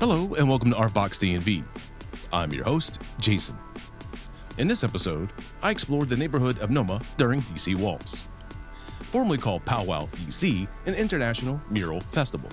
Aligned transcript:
Hello 0.00 0.32
and 0.38 0.48
welcome 0.48 0.70
to 0.70 0.76
Artbox 0.76 1.20
DMV. 1.20 1.62
I'm 2.32 2.54
your 2.54 2.64
host, 2.64 3.02
Jason. 3.18 3.58
In 4.56 4.66
this 4.66 4.82
episode, 4.82 5.30
I 5.62 5.70
explored 5.70 6.08
the 6.08 6.16
neighborhood 6.16 6.58
of 6.60 6.70
NoMa 6.70 7.04
during 7.18 7.42
DC 7.42 7.76
Walls, 7.76 8.26
formerly 9.10 9.36
called 9.36 9.62
Powwow 9.66 10.06
DC, 10.06 10.66
an 10.86 10.94
international 10.94 11.60
mural 11.68 12.00
festival, 12.12 12.48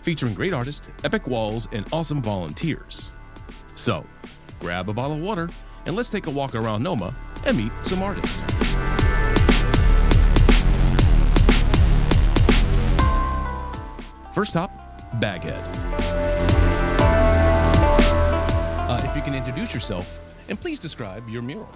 featuring 0.00 0.32
great 0.32 0.54
artists, 0.54 0.88
epic 1.04 1.26
walls, 1.26 1.68
and 1.72 1.84
awesome 1.92 2.22
volunteers. 2.22 3.10
So, 3.74 4.06
grab 4.58 4.88
a 4.88 4.94
bottle 4.94 5.18
of 5.18 5.22
water 5.22 5.50
and 5.84 5.94
let's 5.94 6.08
take 6.08 6.28
a 6.28 6.30
walk 6.30 6.54
around 6.54 6.82
NoMa 6.82 7.14
and 7.44 7.58
meet 7.58 7.72
some 7.82 8.02
artists. 8.02 8.40
First 14.34 14.56
up, 14.56 14.88
Baghead. 15.20 16.07
Introduce 19.48 19.72
yourself 19.72 20.20
and 20.50 20.60
please 20.60 20.78
describe 20.78 21.26
your 21.26 21.40
mural. 21.40 21.70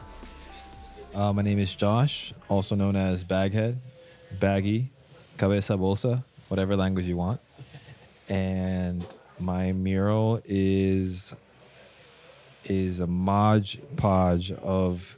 Uh, 1.15 1.33
my 1.33 1.41
name 1.41 1.59
is 1.59 1.75
Josh, 1.75 2.35
also 2.51 2.77
known 2.77 2.97
as 2.97 3.25
Baghead, 3.25 3.81
Baggy, 4.39 4.91
Cabeza 5.39 5.73
Bolsa, 5.73 6.23
whatever 6.49 6.77
language 6.77 7.07
you 7.07 7.17
want. 7.17 7.41
And 8.29 9.03
my 9.39 9.73
mural 9.73 10.43
is 10.45 11.35
is 12.65 13.01
a 13.01 13.07
modge 13.07 13.81
podge 13.97 14.53
of 14.53 15.17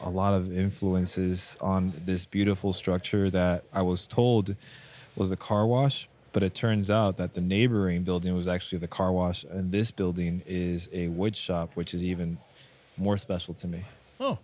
a 0.00 0.10
lot 0.10 0.34
of 0.34 0.52
influences 0.52 1.56
on 1.60 1.92
this 2.04 2.24
beautiful 2.24 2.72
structure 2.72 3.30
that 3.30 3.62
I 3.72 3.82
was 3.82 4.04
told 4.04 4.56
was 5.14 5.30
a 5.30 5.36
car 5.36 5.64
wash, 5.64 6.08
but 6.36 6.42
it 6.42 6.52
turns 6.52 6.90
out 6.90 7.16
that 7.16 7.32
the 7.32 7.40
neighboring 7.40 8.02
building 8.02 8.34
was 8.36 8.46
actually 8.46 8.76
the 8.76 8.86
car 8.86 9.10
wash, 9.10 9.44
and 9.44 9.72
this 9.72 9.90
building 9.90 10.42
is 10.46 10.86
a 10.92 11.08
wood 11.08 11.34
shop, 11.34 11.70
which 11.76 11.94
is 11.94 12.04
even 12.04 12.36
more 12.98 13.16
special 13.16 13.54
to 13.54 13.66
me. 13.66 13.80
Oh, 14.20 14.36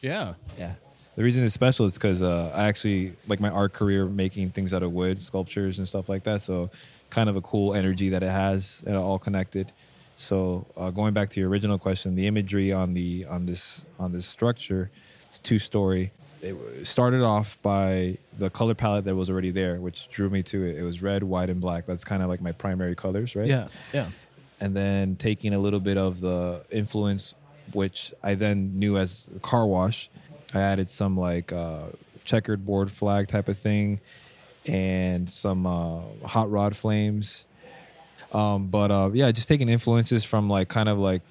yeah. 0.00 0.34
Yeah. 0.56 0.74
The 1.16 1.24
reason 1.24 1.42
it's 1.42 1.52
special 1.52 1.86
is 1.86 1.94
because 1.94 2.22
uh, 2.22 2.52
I 2.54 2.68
actually 2.68 3.14
like 3.26 3.40
my 3.40 3.48
art 3.48 3.72
career 3.72 4.06
making 4.06 4.50
things 4.50 4.72
out 4.72 4.84
of 4.84 4.92
wood, 4.92 5.20
sculptures 5.20 5.78
and 5.78 5.88
stuff 5.88 6.08
like 6.08 6.22
that. 6.22 6.40
So, 6.40 6.70
kind 7.10 7.28
of 7.28 7.34
a 7.34 7.40
cool 7.40 7.74
energy 7.74 8.10
that 8.10 8.22
it 8.22 8.30
has, 8.30 8.84
and 8.86 8.96
all 8.96 9.18
connected. 9.18 9.72
So, 10.14 10.64
uh, 10.76 10.90
going 10.90 11.14
back 11.14 11.30
to 11.30 11.40
your 11.40 11.48
original 11.48 11.80
question, 11.80 12.14
the 12.14 12.28
imagery 12.28 12.70
on 12.70 12.94
the 12.94 13.24
on 13.24 13.44
this 13.44 13.86
on 13.98 14.12
this 14.12 14.24
structure, 14.24 14.88
it's 15.30 15.40
two 15.40 15.58
story. 15.58 16.12
It 16.44 16.86
started 16.86 17.22
off 17.22 17.58
by 17.62 18.18
the 18.38 18.50
color 18.50 18.74
palette 18.74 19.06
that 19.06 19.14
was 19.14 19.30
already 19.30 19.50
there, 19.50 19.80
which 19.80 20.10
drew 20.10 20.28
me 20.28 20.42
to 20.44 20.64
it. 20.64 20.76
It 20.76 20.82
was 20.82 21.00
red, 21.00 21.22
white, 21.22 21.48
and 21.48 21.60
black. 21.60 21.86
That's 21.86 22.04
kind 22.04 22.22
of 22.22 22.28
like 22.28 22.40
my 22.42 22.52
primary 22.52 22.94
colors, 22.94 23.34
right? 23.34 23.46
Yeah, 23.46 23.68
yeah. 23.92 24.08
and 24.60 24.76
then 24.76 25.16
taking 25.16 25.54
a 25.54 25.58
little 25.58 25.80
bit 25.80 25.96
of 25.96 26.20
the 26.20 26.62
influence, 26.70 27.34
which 27.72 28.12
I 28.22 28.34
then 28.34 28.78
knew 28.78 28.98
as 28.98 29.26
car 29.42 29.66
wash. 29.66 30.10
I 30.52 30.60
added 30.60 30.90
some 30.90 31.16
like 31.16 31.52
uh, 31.52 31.86
checkered 32.24 32.66
board 32.66 32.90
flag 32.90 33.26
type 33.28 33.48
of 33.48 33.58
thing, 33.58 34.00
and 34.66 35.28
some 35.28 35.66
uh, 35.66 36.00
hot 36.24 36.50
rod 36.50 36.76
flames. 36.76 37.46
Um, 38.32 38.66
but 38.66 38.90
uh, 38.90 39.10
yeah, 39.14 39.30
just 39.32 39.48
taking 39.48 39.68
influences 39.68 40.24
from 40.24 40.50
like 40.50 40.68
kind 40.68 40.88
of 40.88 40.98
like 40.98 41.22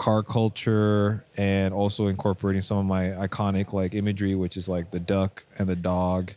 car 0.00 0.22
culture 0.22 1.22
and 1.36 1.74
also 1.74 2.06
incorporating 2.06 2.62
some 2.62 2.78
of 2.78 2.86
my 2.86 3.08
iconic 3.26 3.74
like 3.74 3.92
imagery, 3.94 4.34
which 4.34 4.56
is 4.56 4.66
like 4.66 4.90
the 4.90 4.98
duck 4.98 5.44
and 5.58 5.68
the 5.68 5.76
dog, 5.76 6.32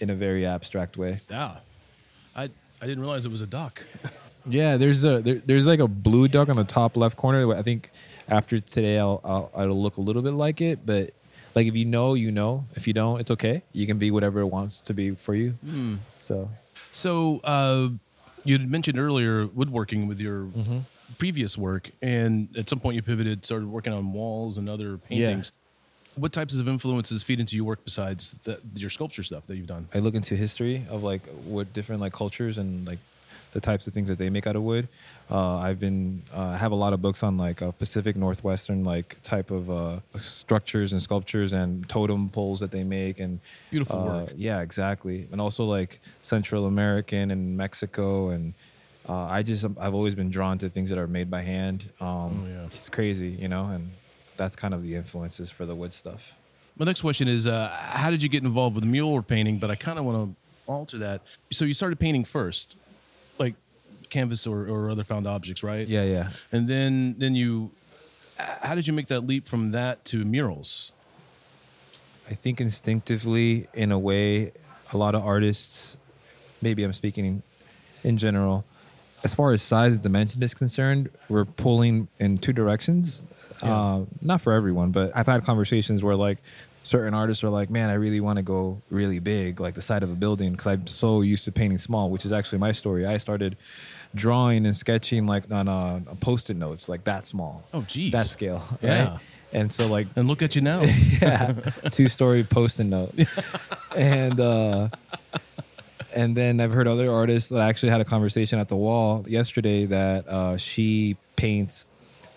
in 0.00 0.10
a 0.10 0.14
very 0.16 0.44
abstract 0.44 0.96
way. 0.96 1.20
Yeah. 1.30 1.58
I, 2.34 2.42
I 2.82 2.86
didn't 2.88 2.98
realize 2.98 3.24
it 3.24 3.30
was 3.30 3.40
a 3.40 3.46
duck. 3.46 3.86
Yeah, 4.46 4.76
there's 4.76 5.04
a 5.04 5.22
there, 5.22 5.36
there's 5.36 5.66
like 5.66 5.80
a 5.80 5.88
blue 5.88 6.28
duck 6.28 6.50
on 6.50 6.56
the 6.56 6.64
top 6.64 6.98
left 6.98 7.16
corner. 7.16 7.54
I 7.54 7.62
think 7.62 7.90
after 8.28 8.60
today, 8.60 8.98
I'll, 8.98 9.18
I'll 9.24 9.50
it'll 9.62 9.82
look 9.82 9.96
a 9.96 10.02
little 10.02 10.20
bit 10.20 10.34
like 10.34 10.60
it, 10.60 10.84
but 10.84 11.14
like 11.54 11.66
if 11.66 11.74
you 11.74 11.86
know, 11.86 12.12
you 12.12 12.30
know. 12.30 12.66
If 12.74 12.86
you 12.86 12.92
don't, 12.92 13.20
it's 13.20 13.30
okay. 13.30 13.62
You 13.72 13.86
can 13.86 13.96
be 13.96 14.10
whatever 14.10 14.40
it 14.40 14.48
wants 14.48 14.82
to 14.82 14.92
be 14.92 15.12
for 15.12 15.34
you. 15.34 15.54
So 16.18 16.50
So, 16.92 17.40
uh, 17.42 17.88
you 18.44 18.58
had 18.58 18.70
mentioned 18.70 18.98
earlier 18.98 19.46
woodworking 19.46 20.08
with 20.08 20.20
your 20.20 20.50
previous 21.18 21.56
work, 21.56 21.90
and 22.02 22.48
at 22.56 22.68
some 22.68 22.80
point 22.80 22.96
you 22.96 23.02
pivoted, 23.02 23.44
started 23.44 23.68
working 23.68 23.92
on 23.92 24.12
walls 24.12 24.58
and 24.58 24.68
other 24.68 24.98
paintings. 24.98 25.52
What 26.16 26.32
types 26.32 26.54
of 26.54 26.68
influences 26.68 27.24
feed 27.24 27.40
into 27.40 27.56
your 27.56 27.64
work 27.64 27.84
besides 27.84 28.34
the, 28.44 28.60
your 28.76 28.90
sculpture 28.90 29.24
stuff 29.24 29.46
that 29.48 29.56
you've 29.56 29.66
done? 29.66 29.88
I 29.92 29.98
look 29.98 30.14
into 30.14 30.36
history 30.36 30.84
of 30.88 31.02
like 31.02 31.26
what 31.44 31.72
different 31.72 32.00
like 32.00 32.12
cultures 32.12 32.58
and 32.58 32.86
like 32.86 33.00
the 33.50 33.60
types 33.60 33.86
of 33.86 33.94
things 33.94 34.08
that 34.08 34.18
they 34.18 34.30
make 34.30 34.46
out 34.46 34.54
of 34.54 34.62
wood. 34.62 34.88
Uh, 35.30 35.56
I've 35.56 35.80
been 35.80 36.22
uh, 36.34 36.40
I 36.40 36.56
have 36.56 36.72
a 36.72 36.76
lot 36.76 36.92
of 36.92 37.02
books 37.02 37.22
on 37.22 37.36
like 37.36 37.62
uh, 37.62 37.70
Pacific 37.72 38.14
Northwestern 38.16 38.84
like 38.84 39.16
type 39.22 39.50
of 39.50 39.70
uh, 39.70 40.00
structures 40.16 40.92
and 40.92 41.02
sculptures 41.02 41.52
and 41.52 41.88
totem 41.88 42.28
poles 42.28 42.60
that 42.60 42.70
they 42.70 42.84
make 42.84 43.18
and 43.18 43.40
Beautiful 43.70 43.98
uh, 43.98 44.04
work. 44.04 44.32
Yeah, 44.36 44.60
exactly. 44.60 45.26
And 45.32 45.40
also 45.40 45.64
like 45.64 46.00
Central 46.20 46.66
American 46.66 47.30
and 47.30 47.56
Mexico 47.56 48.28
and. 48.28 48.54
Uh, 49.08 49.24
I 49.24 49.42
just 49.42 49.66
I've 49.78 49.94
always 49.94 50.14
been 50.14 50.30
drawn 50.30 50.56
to 50.58 50.68
things 50.68 50.88
that 50.90 50.98
are 50.98 51.06
made 51.06 51.30
by 51.30 51.42
hand. 51.42 51.90
Um, 52.00 52.44
Oh, 52.44 52.48
yeah. 52.48 52.64
It's 52.66 52.88
crazy, 52.88 53.28
you 53.28 53.48
know, 53.48 53.66
and 53.66 53.90
that's 54.36 54.56
kind 54.56 54.72
of 54.74 54.82
the 54.82 54.94
influences 54.94 55.50
for 55.50 55.66
the 55.66 55.74
wood 55.74 55.92
stuff. 55.92 56.36
My 56.76 56.84
next 56.86 57.02
question 57.02 57.28
is, 57.28 57.46
uh, 57.46 57.68
how 57.68 58.10
did 58.10 58.22
you 58.22 58.28
get 58.28 58.42
involved 58.42 58.74
with 58.74 58.84
mural 58.84 59.22
painting? 59.22 59.58
But 59.58 59.70
I 59.70 59.76
kind 59.76 59.98
of 59.98 60.04
want 60.04 60.30
to 60.34 60.36
alter 60.72 60.98
that. 60.98 61.20
So 61.52 61.64
you 61.64 61.74
started 61.74 62.00
painting 62.00 62.24
first, 62.24 62.74
like 63.38 63.54
canvas 64.10 64.46
or, 64.46 64.66
or 64.68 64.90
other 64.90 65.04
found 65.04 65.26
objects, 65.26 65.62
right? 65.62 65.86
Yeah, 65.86 66.04
yeah. 66.04 66.30
And 66.50 66.66
then 66.68 67.14
then 67.18 67.34
you, 67.34 67.70
how 68.38 68.74
did 68.74 68.86
you 68.86 68.92
make 68.92 69.06
that 69.08 69.20
leap 69.26 69.46
from 69.46 69.70
that 69.72 70.04
to 70.06 70.24
murals? 70.24 70.92
I 72.28 72.34
think 72.34 72.60
instinctively, 72.60 73.68
in 73.74 73.92
a 73.92 73.98
way, 73.98 74.52
a 74.92 74.96
lot 74.96 75.14
of 75.14 75.22
artists, 75.22 75.98
maybe 76.62 76.82
I'm 76.82 76.92
speaking 76.94 77.26
in, 77.26 77.42
in 78.02 78.16
general, 78.16 78.64
as 79.24 79.34
far 79.34 79.52
as 79.52 79.62
size 79.62 79.94
and 79.94 80.02
dimension 80.02 80.42
is 80.42 80.54
concerned, 80.54 81.10
we're 81.28 81.46
pulling 81.46 82.08
in 82.20 82.38
two 82.38 82.52
directions. 82.52 83.22
Uh, 83.62 84.02
not 84.20 84.40
for 84.42 84.52
everyone, 84.52 84.90
but 84.90 85.10
I've 85.16 85.26
had 85.26 85.42
conversations 85.44 86.04
where 86.04 86.16
like 86.16 86.38
certain 86.82 87.14
artists 87.14 87.42
are 87.42 87.48
like, 87.48 87.70
man, 87.70 87.88
I 87.88 87.94
really 87.94 88.20
want 88.20 88.36
to 88.36 88.42
go 88.42 88.82
really 88.90 89.18
big, 89.18 89.58
like 89.58 89.74
the 89.74 89.80
side 89.82 90.02
of 90.02 90.10
a 90.10 90.14
building, 90.14 90.52
because 90.52 90.66
I'm 90.66 90.86
so 90.86 91.22
used 91.22 91.46
to 91.46 91.52
painting 91.52 91.78
small, 91.78 92.10
which 92.10 92.26
is 92.26 92.32
actually 92.32 92.58
my 92.58 92.72
story. 92.72 93.06
I 93.06 93.16
started 93.16 93.56
drawing 94.14 94.66
and 94.66 94.76
sketching 94.76 95.26
like 95.26 95.50
on 95.50 95.66
a 95.68 96.02
post-it 96.20 96.56
notes, 96.56 96.88
like 96.88 97.04
that 97.04 97.24
small. 97.24 97.64
Oh, 97.72 97.82
geez. 97.82 98.12
That 98.12 98.26
scale. 98.26 98.62
Yeah. 98.82 99.12
Right? 99.12 99.20
And 99.52 99.72
so 99.72 99.86
like 99.86 100.08
And 100.16 100.26
look 100.26 100.42
at 100.42 100.56
you 100.56 100.62
now. 100.62 100.82
yeah, 101.22 101.52
two 101.92 102.08
story 102.08 102.42
post-it 102.42 102.84
note, 102.84 103.14
and 103.96 104.40
uh, 104.40 104.88
and 106.14 106.36
then 106.36 106.60
I've 106.60 106.72
heard 106.72 106.88
other 106.88 107.10
artists 107.10 107.50
that 107.50 107.60
I 107.60 107.68
actually 107.68 107.90
had 107.90 108.00
a 108.00 108.04
conversation 108.04 108.58
at 108.58 108.68
the 108.68 108.76
wall 108.76 109.24
yesterday 109.28 109.84
that 109.86 110.28
uh, 110.28 110.56
she 110.56 111.16
paints 111.36 111.86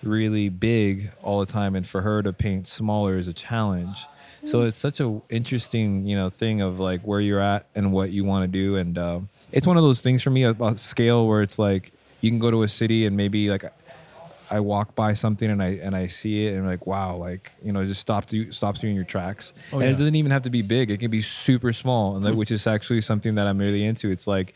really 0.03 0.49
big 0.49 1.11
all 1.21 1.39
the 1.39 1.45
time, 1.45 1.75
and 1.75 1.85
for 1.85 2.01
her 2.01 2.21
to 2.23 2.33
paint 2.33 2.67
smaller 2.67 3.17
is 3.17 3.27
a 3.27 3.33
challenge. 3.33 4.05
So 4.45 4.61
it's 4.61 4.77
such 4.77 4.99
a 4.99 5.21
interesting, 5.29 6.07
you 6.07 6.15
know, 6.15 6.29
thing 6.29 6.61
of 6.61 6.79
like 6.79 7.01
where 7.01 7.19
you're 7.19 7.39
at 7.39 7.67
and 7.75 7.91
what 7.91 8.11
you 8.11 8.23
want 8.23 8.43
to 8.43 8.47
do, 8.47 8.75
and 8.75 8.97
uh, 8.97 9.19
it's 9.51 9.67
one 9.67 9.77
of 9.77 9.83
those 9.83 10.01
things 10.01 10.21
for 10.23 10.29
me 10.29 10.43
about 10.43 10.79
scale 10.79 11.27
where 11.27 11.41
it's 11.41 11.59
like 11.59 11.91
you 12.21 12.29
can 12.29 12.39
go 12.39 12.51
to 12.51 12.63
a 12.63 12.67
city 12.67 13.05
and 13.05 13.17
maybe 13.17 13.49
like 13.49 13.65
I 14.49 14.59
walk 14.59 14.95
by 14.95 15.13
something 15.13 15.49
and 15.49 15.61
I 15.61 15.79
and 15.83 15.95
I 15.95 16.07
see 16.07 16.45
it 16.47 16.51
and 16.53 16.59
I'm 16.63 16.67
like 16.67 16.87
wow 16.87 17.15
like 17.15 17.53
you 17.63 17.71
know 17.71 17.81
it 17.81 17.87
just 17.87 18.01
stops 18.01 18.33
you 18.33 18.51
stops 18.51 18.81
you 18.83 18.89
in 18.89 18.95
your 18.95 19.03
tracks 19.05 19.53
Oh, 19.71 19.77
and 19.79 19.83
yeah. 19.83 19.89
it 19.89 19.97
doesn't 19.97 20.15
even 20.15 20.31
have 20.31 20.43
to 20.43 20.49
be 20.49 20.61
big 20.61 20.89
it 20.91 20.99
can 20.99 21.11
be 21.11 21.21
super 21.21 21.73
small 21.73 22.15
and 22.15 22.23
like, 22.23 22.31
mm-hmm. 22.31 22.39
which 22.39 22.51
is 22.51 22.65
actually 22.67 23.01
something 23.01 23.35
that 23.35 23.47
I'm 23.47 23.57
really 23.57 23.83
into 23.85 24.09
it's 24.11 24.27
like 24.27 24.53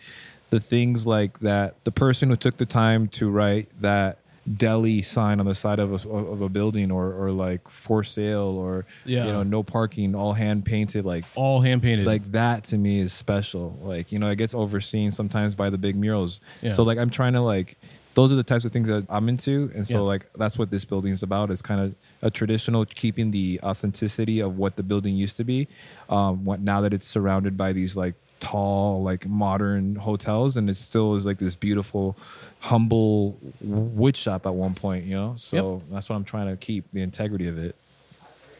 the 0.49 0.59
things 0.59 1.05
like 1.07 1.39
that 1.39 1.83
the 1.83 1.91
person 1.91 2.29
who 2.29 2.35
took 2.35 2.57
the 2.57 2.65
time 2.65 3.07
to 3.09 3.29
write 3.29 3.69
that 3.81 4.17
deli 4.57 5.03
sign 5.03 5.39
on 5.39 5.45
the 5.45 5.53
side 5.53 5.77
of 5.77 5.91
a, 6.03 6.09
of 6.09 6.41
a 6.41 6.49
building 6.49 6.89
or 6.89 7.13
or 7.13 7.31
like 7.31 7.67
for 7.69 8.03
sale 8.03 8.57
or 8.57 8.85
Yeah. 9.05 9.25
you 9.27 9.31
know 9.31 9.43
no 9.43 9.61
parking 9.61 10.15
all 10.15 10.33
hand 10.33 10.65
painted 10.65 11.05
like 11.05 11.25
All 11.35 11.61
hand 11.61 11.83
painted. 11.83 12.07
like 12.07 12.31
that 12.31 12.63
to 12.65 12.77
me 12.79 12.99
is 12.99 13.13
special 13.13 13.77
like 13.83 14.11
you 14.11 14.17
know 14.17 14.29
it 14.29 14.38
gets 14.38 14.55
overseen 14.55 15.11
sometimes 15.11 15.53
by 15.53 15.69
the 15.69 15.77
big 15.77 15.95
murals 15.95 16.41
Yeah. 16.63 16.71
so 16.71 16.81
like 16.81 16.97
i'm 16.97 17.11
trying 17.11 17.33
to 17.33 17.41
like 17.41 17.77
those 18.13 18.31
are 18.31 18.35
the 18.35 18.43
types 18.43 18.65
of 18.65 18.71
things 18.71 18.87
that 18.89 19.05
i'm 19.09 19.29
into 19.29 19.71
and 19.75 19.87
so 19.87 19.93
Yeah. 19.95 19.99
like 20.01 20.25
that's 20.35 20.57
what 20.57 20.69
this 20.71 20.83
building 20.85 21.11
is 21.13 21.23
about 21.23 21.49
it's 21.51 21.61
kind 21.61 21.79
of 21.81 21.95
a 22.21 22.29
traditional 22.29 22.85
keeping 22.85 23.31
the 23.31 23.59
authenticity 23.63 24.39
of 24.41 24.57
what 24.57 24.75
the 24.75 24.83
building 24.83 25.15
used 25.15 25.37
to 25.37 25.43
be 25.43 25.67
um 26.09 26.43
what 26.45 26.59
now 26.59 26.81
that 26.81 26.93
it's 26.93 27.07
surrounded 27.07 27.57
by 27.57 27.71
these 27.73 27.95
like 27.95 28.15
tall 28.39 29.03
like 29.03 29.27
modern 29.27 29.95
hotels 29.95 30.57
and 30.57 30.67
it 30.69 30.75
still 30.75 31.13
is 31.15 31.25
like 31.27 31.37
this 31.37 31.55
beautiful 31.55 32.17
humble 32.59 33.37
wood 33.61 34.17
shop 34.17 34.45
at 34.47 34.53
one 34.53 34.73
point 34.73 35.05
you 35.05 35.15
know 35.15 35.33
so 35.37 35.81
that's 35.91 36.09
what 36.09 36.15
i'm 36.15 36.23
trying 36.23 36.47
to 36.47 36.57
keep 36.57 36.83
the 36.91 37.01
integrity 37.01 37.47
of 37.47 37.57
it 37.57 37.75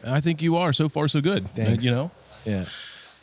I 0.04 0.20
think 0.20 0.42
you 0.42 0.56
are 0.56 0.72
so 0.72 0.88
far 0.88 1.06
so 1.06 1.20
good. 1.20 1.48
Thanks. 1.54 1.84
You 1.84 1.92
know. 1.92 2.10
yeah 2.44 2.64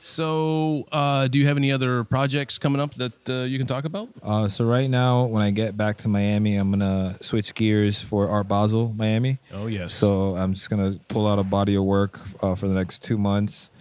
So, 0.01 0.85
uh, 0.91 1.27
do 1.27 1.37
you 1.37 1.47
have 1.47 1.57
any 1.57 1.71
other 1.71 2.03
projects 2.03 2.57
coming 2.57 2.79
up 2.81 2.93
that 2.95 3.29
uh, 3.29 3.43
you 3.43 3.57
can 3.57 3.67
talk 3.67 3.85
about? 3.85 4.09
Uh, 4.23 4.47
so 4.47 4.65
right 4.65 4.89
now, 4.89 5.25
when 5.25 5.41
I 5.41 5.51
get 5.51 5.75
back 5.75 5.97
to 5.97 6.07
Miami, 6.07 6.55
I'm 6.55 6.71
gonna 6.71 7.17
switch 7.21 7.53
gears 7.53 8.01
for 8.01 8.29
Art 8.29 8.47
Basel, 8.47 8.93
Miami. 8.95 9.39
Oh 9.53 9.67
yes. 9.67 9.93
So 9.93 10.35
I'm 10.35 10.53
just 10.53 10.69
gonna 10.69 10.93
pull 11.09 11.27
out 11.27 11.37
a 11.37 11.43
body 11.43 11.75
of 11.75 11.83
work 11.83 12.19
uh, 12.41 12.55
for 12.55 12.67
the 12.67 12.73
next 12.73 13.03
two 13.03 13.17
months. 13.17 13.71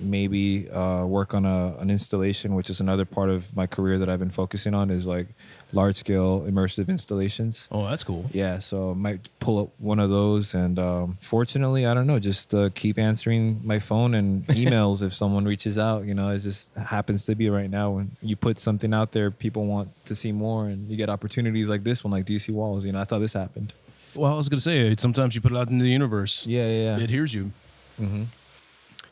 Maybe 0.00 0.70
uh, 0.70 1.04
work 1.06 1.34
on 1.34 1.44
a, 1.44 1.74
an 1.80 1.90
installation, 1.90 2.54
which 2.54 2.70
is 2.70 2.80
another 2.80 3.04
part 3.04 3.30
of 3.30 3.54
my 3.56 3.66
career 3.66 3.98
that 3.98 4.08
I've 4.08 4.20
been 4.20 4.30
focusing 4.30 4.72
on, 4.72 4.90
is 4.90 5.06
like 5.06 5.26
large 5.72 5.96
scale 5.96 6.40
immersive 6.48 6.88
installations. 6.88 7.68
oh, 7.70 7.86
that's 7.88 8.02
cool. 8.04 8.24
Yeah, 8.32 8.58
so 8.58 8.90
I 8.92 8.94
might 8.94 9.28
pull 9.38 9.58
up 9.58 9.68
one 9.78 9.98
of 10.00 10.08
those, 10.10 10.54
and 10.54 10.78
um, 10.78 11.18
fortunately, 11.20 11.84
I 11.86 11.92
don't 11.94 12.06
know, 12.06 12.18
just 12.18 12.54
uh, 12.54 12.70
keep 12.74 12.98
answering 12.98 13.60
my 13.64 13.78
phone 13.78 14.14
and 14.14 14.46
emails 14.48 15.02
if 15.02 15.12
someone 15.12 15.44
reaches 15.44 15.76
out. 15.78 16.04
You 16.06 16.14
know, 16.14 16.30
it 16.30 16.38
just 16.40 16.74
happens 16.74 17.26
to 17.26 17.34
be 17.34 17.50
right 17.50 17.70
now 17.70 17.90
when 17.90 18.10
you 18.22 18.34
put 18.36 18.58
something 18.58 18.94
out 18.94 19.12
there, 19.12 19.30
people 19.30 19.66
want 19.66 19.88
to 20.06 20.14
see 20.14 20.32
more, 20.32 20.66
and 20.68 20.88
you 20.90 20.96
get 20.96 21.08
opportunities 21.10 21.68
like 21.68 21.84
this 21.84 22.02
one, 22.02 22.12
like 22.12 22.24
DC 22.24 22.50
Walls. 22.50 22.84
You 22.84 22.92
know, 22.92 22.98
that's 22.98 23.10
how 23.10 23.18
this 23.18 23.34
happened. 23.34 23.74
Well, 24.14 24.32
I 24.32 24.36
was 24.36 24.48
going 24.48 24.58
to 24.58 24.62
say 24.62 24.94
sometimes 24.98 25.34
you 25.34 25.40
put 25.42 25.52
it 25.52 25.58
out 25.58 25.68
into 25.68 25.84
the 25.84 25.90
universe. 25.90 26.46
Yeah, 26.46 26.66
yeah, 26.66 26.96
yeah. 26.96 27.04
It 27.04 27.10
hears 27.10 27.34
you. 27.34 27.52
hmm 27.98 28.24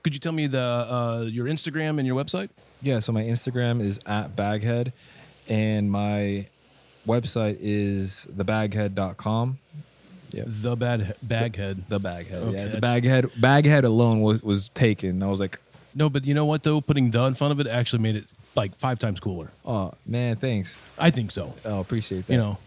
Could 0.02 0.14
you 0.14 0.20
tell 0.20 0.32
me 0.32 0.46
the 0.46 0.58
uh, 0.60 1.24
your 1.28 1.46
Instagram 1.46 1.98
and 1.98 2.06
your 2.06 2.16
website? 2.16 2.48
Yeah, 2.82 2.98
so 3.00 3.12
my 3.12 3.22
Instagram 3.22 3.80
is 3.80 3.98
at 4.06 4.36
baghead, 4.36 4.92
and 5.48 5.90
my 5.90 6.46
website 7.06 7.58
is 7.60 8.26
thebaghead.com. 8.36 9.58
Yeah. 10.32 10.42
The 10.46 10.76
bad 10.76 11.14
baghead. 11.22 11.84
The 11.88 11.98
baghead. 12.00 12.42
Okay, 12.42 12.56
yeah, 12.56 12.68
the 12.68 12.80
baghead. 12.80 13.30
Baghead 13.40 13.84
alone 13.84 14.20
was 14.20 14.42
was 14.42 14.68
taken. 14.68 15.22
I 15.22 15.26
was 15.28 15.40
like, 15.40 15.58
No, 15.94 16.10
but 16.10 16.24
you 16.24 16.34
know 16.34 16.44
what 16.44 16.62
though? 16.62 16.80
Putting 16.80 17.10
the 17.10 17.24
in 17.24 17.34
front 17.34 17.52
of 17.52 17.60
it 17.60 17.66
actually 17.66 18.02
made 18.02 18.16
it 18.16 18.26
like 18.54 18.74
five 18.76 18.98
times 18.98 19.20
cooler. 19.20 19.50
oh 19.64 19.92
man, 20.04 20.36
thanks. 20.36 20.80
I 20.98 21.10
think 21.10 21.30
so. 21.30 21.54
Oh, 21.64 21.80
appreciate 21.80 22.26
that. 22.26 22.32
You 22.32 22.38
know. 22.38 22.58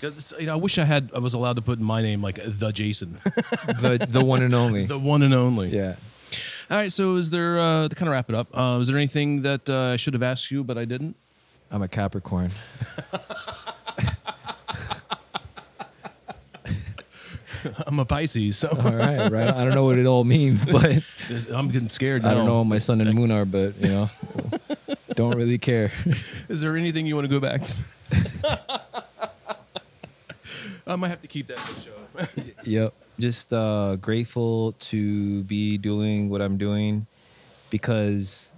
'Cause, 0.00 0.34
You 0.38 0.46
know, 0.46 0.52
I 0.52 0.56
wish 0.56 0.76
I 0.78 0.84
had. 0.84 1.10
I 1.14 1.18
was 1.20 1.32
allowed 1.34 1.56
to 1.56 1.62
put 1.62 1.80
my 1.80 2.02
name 2.02 2.22
like 2.22 2.38
the 2.44 2.70
Jason, 2.70 3.18
the 3.24 4.06
the 4.08 4.22
one 4.24 4.42
and 4.42 4.54
only. 4.54 4.84
the 4.86 4.98
one 4.98 5.22
and 5.22 5.32
only. 5.34 5.68
yeah. 5.70 5.96
All 6.70 6.76
right. 6.76 6.92
So, 6.92 7.16
is 7.16 7.30
there 7.30 7.58
uh, 7.58 7.88
to 7.88 7.94
kind 7.94 8.08
of 8.08 8.12
wrap 8.12 8.28
it 8.28 8.34
up? 8.34 8.48
Uh, 8.56 8.78
is 8.80 8.88
there 8.88 8.96
anything 8.98 9.40
that 9.42 9.70
uh, 9.70 9.92
I 9.94 9.96
should 9.96 10.12
have 10.14 10.22
asked 10.22 10.50
you 10.50 10.62
but 10.64 10.76
I 10.76 10.84
didn't? 10.84 11.16
I'm 11.70 11.82
a 11.82 11.88
Capricorn. 11.88 12.50
I'm 17.86 17.98
a 17.98 18.04
Pisces, 18.04 18.58
so 18.58 18.68
All 18.68 18.92
right, 18.92 19.30
right. 19.30 19.48
I 19.48 19.64
don't 19.64 19.74
know 19.74 19.84
what 19.84 19.98
it 19.98 20.06
all 20.06 20.24
means, 20.24 20.64
but 20.64 21.02
I'm 21.52 21.68
getting 21.68 21.88
scared. 21.88 22.24
I 22.24 22.34
don't 22.34 22.46
know 22.46 22.58
what 22.58 22.66
my 22.66 22.78
sun 22.78 23.00
and 23.00 23.12
moon 23.14 23.30
are, 23.32 23.44
but 23.44 23.76
you 23.80 23.88
know, 23.88 24.10
don't 25.14 25.36
really 25.36 25.58
care. 25.58 25.90
Is 26.48 26.60
there 26.60 26.76
anything 26.76 27.06
you 27.06 27.14
want 27.16 27.24
to 27.26 27.32
go 27.32 27.40
back? 27.40 27.62
to? 27.62 27.74
I 30.86 30.94
might 30.94 31.08
have 31.08 31.22
to 31.22 31.28
keep 31.28 31.48
that 31.48 31.58
for 31.58 31.80
show. 31.80 31.92
Yep. 32.64 32.94
Just 33.18 33.52
uh, 33.52 33.96
grateful 33.96 34.72
to 34.72 35.42
be 35.44 35.78
doing 35.78 36.28
what 36.28 36.40
I'm 36.42 36.58
doing 36.58 37.06
because 37.70 38.52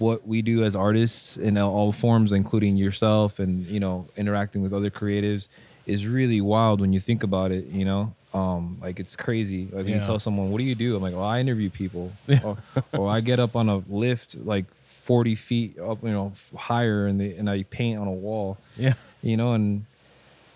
what 0.00 0.26
we 0.26 0.42
do 0.42 0.64
as 0.64 0.74
artists 0.74 1.36
in 1.36 1.56
all 1.58 1.92
forms, 1.92 2.32
including 2.32 2.76
yourself 2.76 3.38
and 3.38 3.66
you 3.66 3.80
know 3.80 4.06
interacting 4.16 4.62
with 4.62 4.72
other 4.72 4.90
creatives, 4.90 5.48
is 5.86 6.06
really 6.06 6.40
wild 6.40 6.80
when 6.80 6.92
you 6.92 7.00
think 7.00 7.22
about 7.22 7.52
it. 7.52 7.66
You 7.66 7.84
know, 7.84 8.14
um, 8.34 8.78
like 8.82 8.98
it's 9.00 9.14
crazy. 9.16 9.64
Like 9.66 9.84
when 9.84 9.88
Yeah. 9.88 9.98
you 9.98 10.04
tell 10.04 10.18
someone, 10.18 10.50
"What 10.50 10.58
do 10.58 10.64
you 10.64 10.74
do?" 10.74 10.96
I'm 10.96 11.02
like, 11.02 11.14
"Well, 11.14 11.24
I 11.24 11.40
interview 11.40 11.70
people," 11.70 12.12
Yeah. 12.26 12.40
or, 12.44 12.56
or 12.94 13.08
I 13.08 13.20
get 13.20 13.38
up 13.40 13.54
on 13.56 13.68
a 13.68 13.78
lift 13.88 14.36
like 14.38 14.64
40 14.84 15.34
feet 15.34 15.78
up, 15.78 16.02
you 16.02 16.10
know, 16.10 16.32
higher, 16.56 17.06
and 17.06 17.20
the, 17.20 17.34
and 17.36 17.48
I 17.50 17.62
paint 17.64 17.98
on 17.98 18.06
a 18.06 18.12
wall 18.12 18.58
yeah. 18.76 18.94
you 19.22 19.36
know, 19.36 19.54
and 19.54 19.84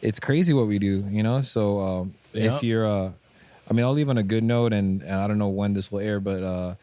it's 0.00 0.20
crazy 0.20 0.52
what 0.54 0.66
we 0.68 0.78
do, 0.78 1.04
you 1.10 1.22
know. 1.22 1.40
So 1.42 1.80
um, 1.80 2.14
Yeah. 2.32 2.56
if 2.56 2.62
you're, 2.62 2.86
uh, 2.86 3.10
I 3.68 3.72
mean, 3.72 3.84
I'll 3.84 3.92
leave 3.94 4.08
on 4.10 4.18
a 4.18 4.22
good 4.22 4.44
note, 4.44 4.72
and, 4.72 5.02
and 5.02 5.12
I 5.14 5.26
don't 5.26 5.38
know 5.38 5.48
when 5.48 5.72
this 5.72 5.90
will 5.90 6.00
air, 6.00 6.20
but 6.20 6.42
uh, 6.42 6.74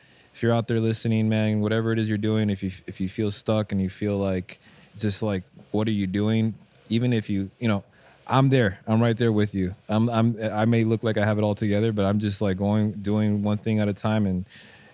if 0.42 0.44
you're 0.44 0.56
out 0.56 0.68
there 0.68 0.80
listening, 0.80 1.30
man, 1.30 1.60
whatever 1.60 1.92
it 1.94 2.00
is 2.00 2.10
you're 2.10 2.18
doing, 2.18 2.50
if 2.50 2.64
you 2.64 2.72
if 2.88 3.00
you 3.00 3.08
feel 3.08 3.30
stuck 3.30 3.72
and 3.72 3.80
you 3.80 3.90
feel 3.90 4.18
like 4.18 4.60
just 4.98 5.22
like 5.22 5.44
what 5.70 5.88
are 5.88 5.92
you 5.92 6.08
doing, 6.08 6.56
even 6.90 7.14
if 7.14 7.30
you 7.30 7.52
you 7.60 7.68
know. 7.68 7.84
I'm 8.28 8.50
there. 8.50 8.80
I'm 8.88 9.02
right 9.02 9.18
there 9.18 9.32
with 9.32 9.54
you. 9.54 9.76
I'm. 9.90 10.10
I'm. 10.10 10.38
I 10.42 10.64
may 10.66 10.86
look 10.86 11.04
like 11.04 11.18
I 11.18 11.26
have 11.26 11.38
it 11.38 11.42
all 11.44 11.56
together, 11.56 11.92
but 11.92 12.06
I'm 12.06 12.20
just 12.20 12.42
like 12.42 12.56
going, 12.58 12.94
doing 12.94 13.44
one 13.44 13.58
thing 13.58 13.80
at 13.80 13.90
a 13.90 13.94
time, 13.94 14.26
and 14.26 14.46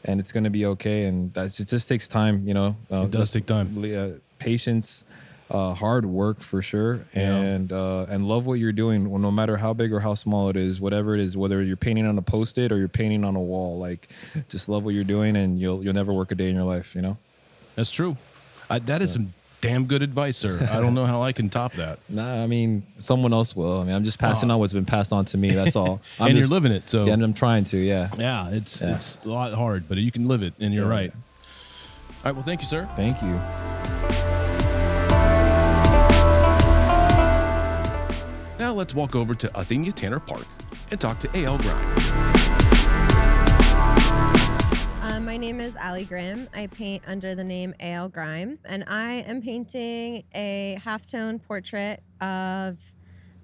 and 0.05 0.19
it's 0.19 0.31
gonna 0.31 0.49
be 0.49 0.65
okay. 0.65 1.05
And 1.05 1.31
that 1.33 1.59
it 1.59 1.67
just 1.67 1.87
takes 1.87 2.07
time, 2.07 2.47
you 2.47 2.55
know. 2.55 2.75
Uh, 2.91 3.03
It 3.03 3.11
does 3.11 3.29
take 3.29 3.45
time. 3.45 3.67
uh, 3.77 4.17
patience, 4.39 5.05
uh, 5.49 5.73
hard 5.73 6.05
work 6.05 6.39
for 6.39 6.61
sure, 6.61 7.05
Yeah. 7.15 7.35
and 7.35 7.71
uh, 7.71 8.05
and 8.09 8.27
love 8.27 8.45
what 8.45 8.55
you're 8.55 8.71
doing. 8.73 9.09
Well, 9.09 9.19
no 9.21 9.31
matter 9.31 9.57
how 9.57 9.73
big 9.73 9.93
or 9.93 9.99
how 10.01 10.13
small 10.13 10.49
it 10.49 10.55
is, 10.57 10.81
whatever 10.81 11.15
it 11.15 11.21
is, 11.21 11.37
whether 11.37 11.61
you're 11.63 11.77
painting 11.77 12.05
on 12.05 12.17
a 12.17 12.21
post-it 12.21 12.71
or 12.71 12.77
you're 12.77 12.87
painting 12.89 13.23
on 13.23 13.35
a 13.35 13.41
wall, 13.41 13.79
like 13.79 14.09
just 14.49 14.67
love 14.67 14.83
what 14.83 14.93
you're 14.93 15.03
doing, 15.05 15.35
and 15.37 15.59
you'll 15.59 15.83
you'll 15.83 15.93
never 15.93 16.11
work 16.13 16.31
a 16.31 16.35
day 16.35 16.49
in 16.49 16.55
your 16.55 16.65
life. 16.65 16.95
You 16.95 17.01
know. 17.01 17.17
That's 17.75 17.91
true. 17.91 18.17
I, 18.69 18.79
that 18.79 19.01
is 19.01 19.13
some 19.13 19.33
damn 19.61 19.85
good 19.85 20.01
advice, 20.03 20.35
sir. 20.37 20.67
I 20.69 20.81
don't 20.81 20.93
know 20.93 21.05
how 21.05 21.23
I 21.23 21.31
can 21.31 21.49
top 21.49 21.73
that. 21.73 21.99
Nah, 22.09 22.43
I 22.43 22.47
mean 22.47 22.83
someone 22.99 23.31
else 23.33 23.55
will. 23.55 23.79
I 23.79 23.83
mean, 23.85 23.95
I'm 23.95 24.03
just 24.03 24.19
passing 24.19 24.51
Oh. 24.51 24.55
on 24.55 24.59
what's 24.59 24.73
been 24.73 24.85
passed 24.85 25.13
on 25.13 25.25
to 25.25 25.37
me. 25.37 25.51
That's 25.51 25.75
all. 25.75 26.01
I'm 26.19 26.27
and 26.29 26.37
you're 26.37 26.47
living 26.47 26.71
it, 26.73 26.89
so 26.89 27.05
Yeah, 27.05 27.13
and 27.13 27.23
I'm 27.23 27.33
trying 27.33 27.63
to. 27.65 27.77
Yeah. 27.77 28.09
yeah, 28.17 28.49
it's 28.49 28.81
Yeah. 28.81 28.95
it's 28.95 29.19
a 29.23 29.27
lot 29.29 29.53
hard, 29.53 29.87
but 29.87 29.97
you 29.99 30.11
can 30.11 30.27
live 30.27 30.43
it, 30.43 30.53
and 30.59 30.73
you're 30.73 30.85
Yeah. 30.85 30.89
right. 30.91 31.11
All 31.13 32.23
right. 32.25 32.35
Well, 32.35 32.43
thank 32.43 32.61
you, 32.61 32.67
sir. 32.67 32.89
Thank 32.95 33.21
you. 33.21 34.36
Let's 38.77 38.93
walk 38.93 39.15
over 39.15 39.33
to 39.33 39.47
Alethia 39.55 39.91
Tanner 39.91 40.19
Park 40.19 40.45
and 40.91 41.01
talk 41.01 41.19
to 41.21 41.29
A.L. 41.35 41.57
Grime. 41.57 41.97
Um, 45.01 45.25
my 45.25 45.35
name 45.35 45.59
is 45.59 45.75
Allie 45.75 46.05
Grimm. 46.05 46.47
I 46.53 46.67
paint 46.67 47.01
under 47.07 47.33
the 47.33 47.43
name 47.43 47.73
A.L. 47.79 48.07
Grime, 48.09 48.59
and 48.65 48.83
I 48.85 49.23
am 49.27 49.41
painting 49.41 50.25
a 50.35 50.77
halftone 50.85 51.41
portrait 51.41 52.03
of 52.21 52.79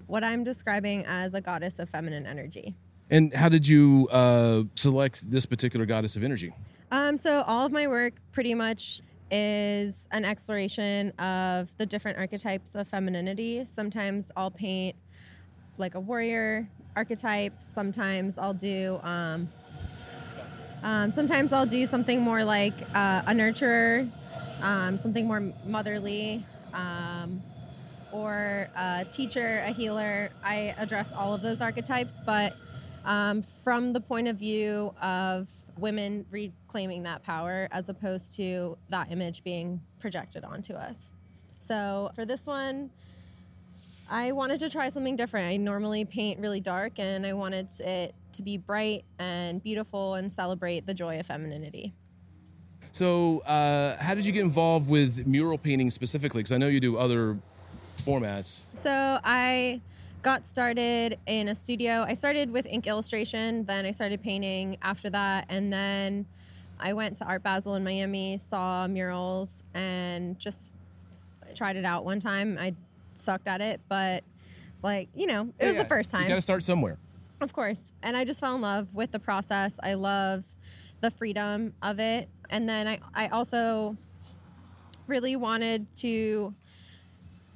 what 0.06 0.22
I'm 0.22 0.44
describing 0.44 1.04
as 1.04 1.34
a 1.34 1.40
goddess 1.40 1.80
of 1.80 1.90
feminine 1.90 2.26
energy. 2.26 2.76
And 3.10 3.34
how 3.34 3.48
did 3.48 3.66
you 3.66 4.06
uh, 4.12 4.62
select 4.76 5.28
this 5.32 5.46
particular 5.46 5.84
goddess 5.84 6.14
of 6.14 6.22
energy? 6.22 6.54
Um, 6.92 7.16
so 7.16 7.42
all 7.48 7.66
of 7.66 7.72
my 7.72 7.88
work 7.88 8.14
pretty 8.30 8.54
much 8.54 9.02
is 9.32 10.06
an 10.12 10.24
exploration 10.24 11.10
of 11.18 11.76
the 11.76 11.86
different 11.86 12.18
archetypes 12.18 12.76
of 12.76 12.86
femininity. 12.86 13.64
Sometimes 13.64 14.30
I'll 14.36 14.52
paint 14.52 14.94
like 15.78 15.94
a 15.94 16.00
warrior 16.00 16.68
archetype. 16.96 17.54
Sometimes 17.58 18.38
I'll 18.38 18.54
do. 18.54 19.00
Um, 19.02 19.48
um, 20.82 21.10
sometimes 21.10 21.52
I'll 21.52 21.66
do 21.66 21.86
something 21.86 22.20
more 22.20 22.44
like 22.44 22.74
uh, 22.94 23.22
a 23.26 23.32
nurturer, 23.32 24.08
um, 24.62 24.98
something 24.98 25.26
more 25.26 25.42
motherly, 25.66 26.44
um, 26.74 27.40
or 28.12 28.68
a 28.76 29.06
teacher, 29.10 29.62
a 29.66 29.70
healer. 29.70 30.30
I 30.44 30.74
address 30.78 31.12
all 31.12 31.32
of 31.34 31.40
those 31.40 31.60
archetypes, 31.60 32.20
but 32.24 32.54
um, 33.04 33.42
from 33.42 33.92
the 33.92 34.00
point 34.00 34.28
of 34.28 34.36
view 34.36 34.94
of 35.00 35.48
women 35.78 36.24
reclaiming 36.30 37.02
that 37.04 37.22
power 37.22 37.68
as 37.72 37.88
opposed 37.88 38.36
to 38.36 38.76
that 38.90 39.10
image 39.10 39.42
being 39.42 39.80
projected 39.98 40.44
onto 40.44 40.74
us. 40.74 41.12
So 41.58 42.10
for 42.14 42.24
this 42.24 42.46
one, 42.46 42.90
I 44.08 44.32
wanted 44.32 44.60
to 44.60 44.68
try 44.68 44.88
something 44.88 45.16
different. 45.16 45.48
I 45.48 45.56
normally 45.56 46.04
paint 46.04 46.40
really 46.40 46.60
dark, 46.60 46.98
and 46.98 47.26
I 47.26 47.32
wanted 47.32 47.68
it 47.80 48.14
to 48.34 48.42
be 48.42 48.58
bright 48.58 49.04
and 49.18 49.62
beautiful 49.62 50.14
and 50.14 50.32
celebrate 50.32 50.86
the 50.86 50.94
joy 50.94 51.18
of 51.20 51.26
femininity. 51.26 51.94
So, 52.92 53.40
uh, 53.40 53.96
how 53.98 54.14
did 54.14 54.24
you 54.24 54.32
get 54.32 54.42
involved 54.42 54.88
with 54.88 55.26
mural 55.26 55.58
painting 55.58 55.90
specifically? 55.90 56.40
Because 56.40 56.52
I 56.52 56.58
know 56.58 56.68
you 56.68 56.80
do 56.80 56.96
other 56.96 57.38
formats. 57.98 58.60
So 58.72 59.18
I 59.24 59.80
got 60.22 60.46
started 60.46 61.18
in 61.26 61.48
a 61.48 61.54
studio. 61.54 62.04
I 62.06 62.14
started 62.14 62.50
with 62.50 62.66
ink 62.66 62.86
illustration, 62.86 63.64
then 63.64 63.84
I 63.84 63.90
started 63.90 64.22
painting 64.22 64.76
after 64.82 65.10
that, 65.10 65.46
and 65.48 65.72
then 65.72 66.26
I 66.78 66.92
went 66.92 67.16
to 67.16 67.24
Art 67.24 67.42
Basel 67.42 67.74
in 67.74 67.84
Miami, 67.84 68.36
saw 68.36 68.86
murals, 68.86 69.64
and 69.74 70.38
just 70.38 70.72
tried 71.54 71.76
it 71.76 71.84
out 71.84 72.04
one 72.04 72.20
time. 72.20 72.58
I 72.60 72.74
sucked 73.16 73.46
at 73.48 73.60
it, 73.60 73.80
but 73.88 74.24
like 74.82 75.08
you 75.14 75.26
know, 75.26 75.52
it 75.58 75.66
was 75.66 75.76
the 75.76 75.84
first 75.84 76.12
You 76.12 76.18
time. 76.20 76.28
got 76.28 76.36
to 76.36 76.42
start 76.42 76.62
somewhere. 76.62 76.98
Of 77.40 77.52
course. 77.52 77.92
And 78.02 78.16
I 78.16 78.24
just 78.24 78.40
fell 78.40 78.54
in 78.54 78.60
love 78.60 78.94
with 78.94 79.10
the 79.12 79.18
process. 79.18 79.78
I 79.82 79.94
love 79.94 80.46
the 81.00 81.10
freedom 81.10 81.74
of 81.82 81.98
it. 81.98 82.28
And 82.50 82.68
then 82.68 82.86
I, 82.88 83.00
I 83.14 83.26
also 83.28 83.96
really 85.06 85.36
wanted 85.36 85.92
to 85.94 86.54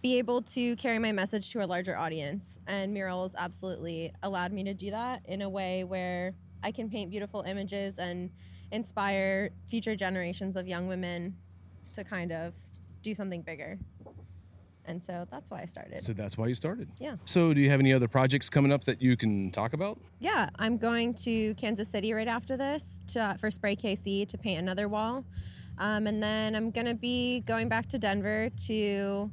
be 0.03 0.19
able 0.19 0.43
to 0.43 0.77
carry 0.77 0.99
my 0.99 1.13
message 1.13 1.51
to 1.53 1.65
a 1.65 1.67
larger 1.67 1.97
audience. 1.97 2.59
And 2.67 2.93
murals 2.93 3.35
absolutely 3.39 4.13
allowed 4.23 4.53
me 4.53 4.65
to 4.65 4.75
do 4.75 4.91
that 4.91 5.23
in 5.25 5.43
a 5.43 5.49
way 5.49 5.85
where 5.85 6.35
I 6.63 6.73
can 6.73 6.91
paint 6.91 7.11
beautiful 7.11 7.43
images 7.43 7.99
and 7.99 8.31
inspire 8.71 9.51
future 9.67 9.97
generations 9.97 10.57
of 10.57 10.69
young 10.69 10.89
women 10.89 11.37
to 11.95 12.05
kind 12.05 12.33
of 12.33 12.55
do 13.03 13.15
something 13.15 13.43
bigger. 13.43 13.79
And 14.89 15.03
so 15.03 15.27
that's 15.31 15.51
why 15.51 15.61
I 15.61 15.67
started. 15.67 16.03
So 16.03 16.15
that's 16.15 16.39
why 16.39 16.47
you 16.47 16.55
started. 16.55 16.89
Yeah. 16.99 17.17
So 17.27 17.53
do 17.53 17.61
you 17.61 17.69
have 17.69 17.79
any 17.79 17.93
other 17.93 18.09
projects 18.09 18.49
coming 18.49 18.73
up 18.73 18.85
that 18.85 19.03
you 19.03 19.19
can 19.19 19.51
talk 19.51 19.75
about? 19.75 20.01
Yeah, 20.19 20.49
I'm 20.59 20.79
going 20.79 21.13
to 21.15 21.55
Kansas 21.55 21.89
City 21.89 22.15
right 22.15 22.27
after 22.27 22.57
this 22.57 23.03
to, 23.09 23.37
for 23.39 23.51
Spray 23.51 23.77
KC 23.77 24.27
to 24.29 24.39
paint 24.39 24.59
another 24.59 24.89
wall. 24.89 25.27
Um, 25.77 26.07
and 26.07 26.23
then 26.23 26.57
I'm 26.57 26.71
going 26.71 26.87
to 26.87 26.95
be 26.95 27.41
going 27.41 27.69
back 27.69 27.87
to 27.89 27.99
Denver 27.99 28.49
to 28.67 29.31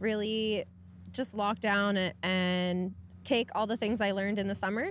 really 0.00 0.64
just 1.12 1.32
lock 1.32 1.60
down 1.60 1.96
and 2.22 2.92
take 3.22 3.50
all 3.54 3.66
the 3.68 3.76
things 3.76 4.00
I 4.00 4.10
learned 4.10 4.40
in 4.40 4.48
the 4.48 4.54
summer 4.54 4.90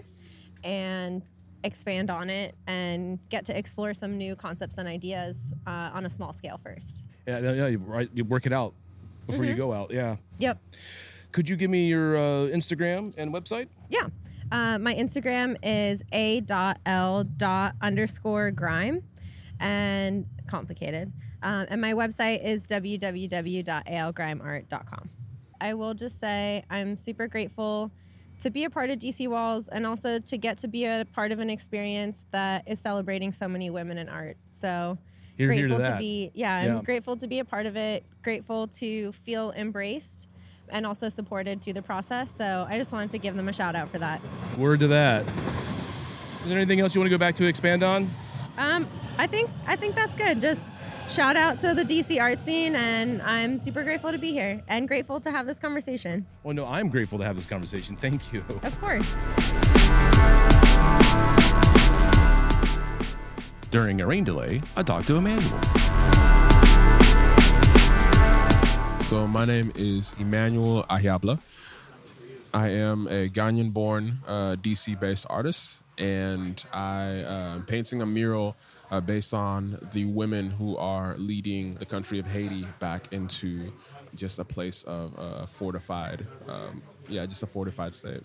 and 0.64 1.22
expand 1.64 2.10
on 2.10 2.30
it 2.30 2.56
and 2.66 3.20
get 3.30 3.46
to 3.46 3.58
explore 3.58 3.94
some 3.94 4.18
new 4.18 4.38
concepts 4.38 4.78
and 4.78 4.88
ideas 4.88 5.54
uh, 5.68 5.92
on 5.94 6.06
a 6.06 6.10
small 6.10 6.32
scale 6.32 6.60
first. 6.64 7.04
Yeah, 7.28 7.40
yeah, 7.40 7.52
yeah, 7.52 7.68
you, 7.68 7.78
right, 7.80 8.10
you 8.14 8.24
work 8.24 8.46
it 8.46 8.54
out 8.54 8.74
before 9.28 9.46
you 9.46 9.56
go 9.56 9.74
out. 9.74 9.92
Yeah. 9.92 10.16
Yep. 10.40 10.60
Could 11.32 11.48
you 11.48 11.56
give 11.56 11.70
me 11.70 11.88
your 11.88 12.18
uh, 12.18 12.50
Instagram 12.50 13.16
and 13.18 13.34
website? 13.34 13.68
Yeah. 13.90 14.08
Uh, 14.52 14.78
my 14.80 14.96
Instagram 14.96 15.56
is 15.62 16.04
a.l. 16.14 17.26
underscore 17.82 18.52
grime 18.52 19.04
and 19.60 20.26
complicated. 20.48 21.12
Um, 21.44 21.68
and 21.70 21.82
my 21.82 21.94
website 21.94 22.44
is 22.44 22.66
www.algrimeart.com. 22.68 25.10
I 25.60 25.74
will 25.74 25.94
just 25.94 26.20
say 26.20 26.64
I'm 26.70 26.98
super 26.98 27.28
grateful 27.28 27.92
to 28.40 28.50
be 28.50 28.64
a 28.64 28.70
part 28.70 28.90
of 28.90 29.00
DC 29.00 29.28
Walls 29.28 29.68
and 29.68 29.88
also 29.88 30.20
to 30.20 30.38
get 30.38 30.58
to 30.60 30.68
be 30.68 30.86
a 30.86 31.06
part 31.14 31.32
of 31.32 31.40
an 31.40 31.50
experience 31.50 32.26
that 32.32 32.64
is 32.68 32.80
celebrating 32.80 33.32
so 33.32 33.48
many 33.48 33.70
women 33.70 33.98
in 33.98 34.10
art. 34.10 34.38
So 34.50 34.98
To 35.38 35.46
grateful 35.46 35.78
to, 35.78 35.84
that. 35.84 36.00
be 36.00 36.32
yeah, 36.34 36.64
Yeah. 36.64 36.78
I'm 36.78 36.84
grateful 36.84 37.16
to 37.18 37.28
be 37.28 37.40
a 37.40 37.46
part 37.46 37.66
of 37.66 37.76
it, 37.76 38.04
grateful 38.24 38.68
to 38.68 39.12
feel 39.12 39.52
embraced 39.52 40.28
and 40.70 40.86
also 40.86 41.10
supported 41.10 41.62
through 41.62 41.74
the 41.74 41.82
process. 41.82 42.32
So 42.32 42.66
I 42.70 42.78
just 42.78 42.92
wanted 42.92 43.12
to 43.12 43.18
give 43.18 43.36
them 43.36 43.48
a 43.48 43.54
shout 43.54 43.76
out 43.76 43.90
for 43.90 44.00
that. 44.00 44.22
Word 44.58 44.80
to 44.82 44.88
that. 44.88 45.26
Is 45.26 46.50
there 46.50 46.58
anything 46.58 46.80
else 46.80 46.96
you 46.96 47.02
want 47.02 47.08
to 47.08 47.16
go 47.16 47.20
back 47.20 47.36
to 47.36 47.46
expand 47.46 47.84
on? 47.84 48.08
Um, 48.58 48.88
I 49.18 49.28
think 49.28 49.50
I 49.68 49.76
think 49.76 49.96
that's 49.96 50.16
good. 50.16 50.42
Just 50.42 50.62
shout 51.10 51.36
out 51.36 51.60
to 51.60 51.74
the 51.74 51.84
DC 51.84 52.20
art 52.20 52.40
scene, 52.40 52.76
and 52.76 53.22
I'm 53.22 53.58
super 53.60 53.84
grateful 53.84 54.12
to 54.12 54.18
be 54.18 54.32
here 54.32 54.64
and 54.68 54.88
grateful 54.88 55.20
to 55.22 55.32
have 55.32 55.46
this 55.46 55.60
conversation. 55.60 56.26
Well, 56.44 56.56
no, 56.56 56.66
I'm 56.66 56.90
grateful 56.90 57.20
to 57.20 57.26
have 57.26 57.36
this 57.36 57.46
conversation. 57.46 57.96
Thank 57.96 58.34
you. 58.34 58.44
Of 58.64 58.80
course. 58.80 59.16
During 63.70 64.00
a 64.00 64.08
rain 64.08 64.24
delay, 64.24 64.62
I 64.78 64.84
talked 64.84 65.08
to 65.08 65.18
Emmanuel. 65.18 65.60
So 69.02 69.28
my 69.28 69.44
name 69.44 69.74
is 69.76 70.16
Emmanuel 70.18 70.86
Ahiable. 70.90 71.40
I 72.54 72.70
am 72.70 73.08
a 73.08 73.28
Ghanaian-born 73.28 74.20
uh, 74.26 74.56
DC-based 74.56 75.28
artist, 75.30 75.82
and 75.98 76.64
I 76.72 77.24
uh, 77.24 77.56
am 77.56 77.66
painting 77.66 78.02
a 78.02 78.06
mural 78.06 78.56
uh, 78.90 79.02
based 79.02 79.34
on 79.34 79.78
the 79.92 80.06
women 80.06 80.50
who 80.50 80.78
are 80.78 81.18
leading 81.18 81.72
the 81.72 81.86
country 81.86 82.20
of 82.20 82.26
Haiti 82.26 82.66
back 82.80 83.12
into 83.12 83.74
just 84.16 84.40
a 84.40 84.46
place 84.46 84.84
of 84.84 85.14
uh, 85.20 85.46
fortified, 85.46 86.26
um, 86.48 86.82
yeah, 87.10 87.26
just 87.26 87.44
a 87.44 87.48
fortified 87.48 87.94
state. 87.94 88.24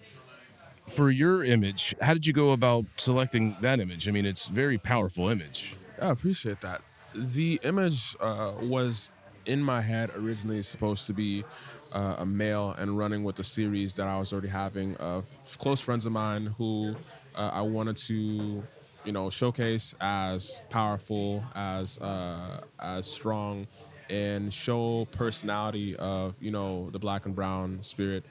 For 0.93 1.11
your 1.11 1.43
image, 1.43 1.95
how 2.03 2.13
did 2.13 2.27
you 2.27 2.35
go 2.35 2.53
about 2.53 2.85
selecting 2.99 3.57
that 3.63 3.81
image? 3.81 4.09
I 4.09 4.11
mean, 4.11 4.27
it's 4.27 4.47
very 4.47 4.77
powerful 4.77 5.29
image. 5.29 5.75
I 6.01 6.11
appreciate 6.11 6.61
that. 6.61 6.83
The 7.15 7.59
image 7.63 8.15
uh, 8.21 8.53
was 8.61 9.11
in 9.47 9.63
my 9.63 9.81
head 9.81 10.11
originally 10.15 10.61
supposed 10.61 11.07
to 11.07 11.15
be 11.15 11.45
uh, 11.93 12.17
a 12.19 12.27
male 12.27 12.75
and 12.79 12.99
running 12.99 13.25
with 13.25 13.39
a 13.39 13.45
series 13.45 13.95
that 13.97 14.07
I 14.07 14.19
was 14.19 14.35
already 14.35 14.49
having 14.49 14.95
of 14.97 15.25
close 15.59 15.81
friends 15.81 16.05
of 16.05 16.13
mine 16.13 16.47
who 16.59 16.95
uh, 17.35 17.51
I 17.53 17.63
wanted 17.63 17.97
to, 18.09 18.63
you 19.05 19.13
know, 19.13 19.31
showcase 19.31 19.95
as 20.01 20.61
powerful, 20.69 21.43
as 21.55 21.99
uh, 21.99 22.65
as 22.83 23.07
strong, 23.07 23.67
and 24.11 24.53
show 24.53 25.07
personality 25.11 25.97
of 25.97 26.35
you 26.41 26.51
know 26.51 26.91
the 26.91 26.99
black 26.99 27.25
and 27.27 27.35
brown 27.35 27.83
spirit. 27.83 28.25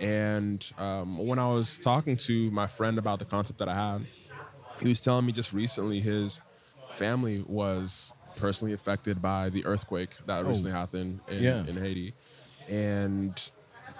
And 0.00 0.64
um, 0.78 1.18
when 1.18 1.38
I 1.38 1.48
was 1.48 1.78
talking 1.78 2.16
to 2.18 2.50
my 2.50 2.66
friend 2.66 2.98
about 2.98 3.18
the 3.18 3.24
concept 3.24 3.58
that 3.58 3.68
I 3.68 3.74
had, 3.74 4.06
he 4.82 4.88
was 4.88 5.00
telling 5.02 5.26
me 5.26 5.32
just 5.32 5.52
recently 5.52 6.00
his 6.00 6.40
family 6.92 7.44
was 7.46 8.12
personally 8.36 8.72
affected 8.72 9.20
by 9.20 9.50
the 9.50 9.64
earthquake 9.66 10.16
that 10.26 10.46
recently 10.46 10.72
happened 10.72 11.20
in, 11.28 11.42
Yeah. 11.42 11.64
in 11.66 11.76
Haiti. 11.76 12.14
And 12.68 13.38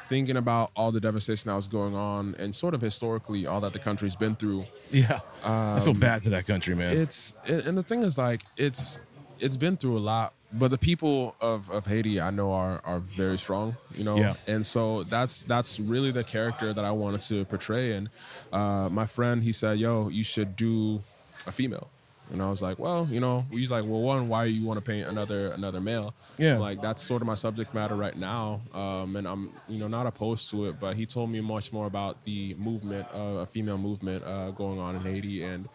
thinking 0.09 0.37
about 0.37 0.71
all 0.75 0.91
the 0.93 1.01
devastation 1.01 1.51
that 1.51 1.55
was 1.57 1.69
going 1.69 1.95
on 1.95 2.35
and 2.39 2.55
sort 2.55 2.75
of 2.75 2.81
historically 2.81 3.47
all 3.47 3.61
that 3.61 3.73
the 3.73 3.79
country's 3.79 4.17
been 4.17 4.35
through, 4.37 4.65
Yeah. 4.91 5.21
I 5.45 5.81
feel 5.81 5.95
bad 5.95 6.23
for 6.23 6.31
that 6.31 6.47
country, 6.47 6.75
man. 6.75 6.97
it's 6.97 7.35
and 7.47 7.77
the 7.77 7.83
thing 7.83 8.03
is 8.03 8.17
like 8.17 8.41
it's 8.57 8.99
it's 9.39 9.57
been 9.57 9.77
through 9.77 9.97
a 9.99 10.01
lot 10.01 10.33
but 10.53 10.71
the 10.71 10.79
people 10.79 11.37
of, 11.41 11.71
of 11.71 11.87
haiti 11.87 12.21
i 12.21 12.31
know 12.31 12.53
are 12.53 12.81
are 12.85 12.99
very 12.99 13.39
strong 13.39 13.77
you 13.95 14.03
know 14.05 14.17
Yeah. 14.17 14.35
and 14.47 14.65
so 14.67 15.05
that's 15.05 15.43
that's 15.45 15.79
really 15.79 16.11
the 16.11 16.25
character 16.25 16.73
that 16.73 16.85
i 16.85 16.91
wanted 16.91 17.21
to 17.23 17.45
portray 17.45 17.93
and 17.93 18.09
uh, 18.53 18.89
my 18.91 19.07
friend 19.07 19.43
he 19.43 19.53
said 19.53 19.79
yo 19.79 20.09
you 20.09 20.25
should 20.25 20.57
do 20.57 21.01
a 21.47 21.53
female 21.53 21.89
and 22.33 22.43
i 22.43 22.49
was 22.51 22.63
like 22.63 22.79
well 22.79 23.09
you 23.11 23.19
know 23.21 23.45
he's 23.51 23.71
like 23.71 23.85
well 23.85 24.01
one 24.01 24.29
why 24.29 24.45
you 24.45 24.65
want 24.65 24.79
to 24.79 24.85
paint 24.85 25.07
another 25.09 25.53
another 25.53 25.81
male 25.81 26.15
Yeah. 26.39 26.55
I'm 26.55 26.61
like 26.61 26.81
that's 26.83 27.03
sort 27.03 27.23
of 27.23 27.27
my 27.27 27.35
subject 27.35 27.73
matter 27.75 27.95
right 27.97 28.17
now 28.17 28.61
um, 28.75 29.17
and 29.17 29.27
i'm 29.27 29.53
you 29.69 29.79
know 29.79 29.89
not 29.89 30.07
opposed 30.07 30.51
to 30.51 30.67
it 30.67 30.79
but 30.81 30.95
he 30.97 31.07
told 31.07 31.31
me 31.31 31.41
much 31.41 31.73
more 31.73 31.87
about 31.87 32.23
the 32.23 32.55
movement 32.55 33.07
uh, 33.15 33.43
a 33.45 33.47
female 33.47 33.79
movement 33.79 34.25
uh, 34.25 34.51
going 34.51 34.79
on 34.79 34.95
in 34.97 35.03
haiti 35.03 35.43
and 35.43 35.69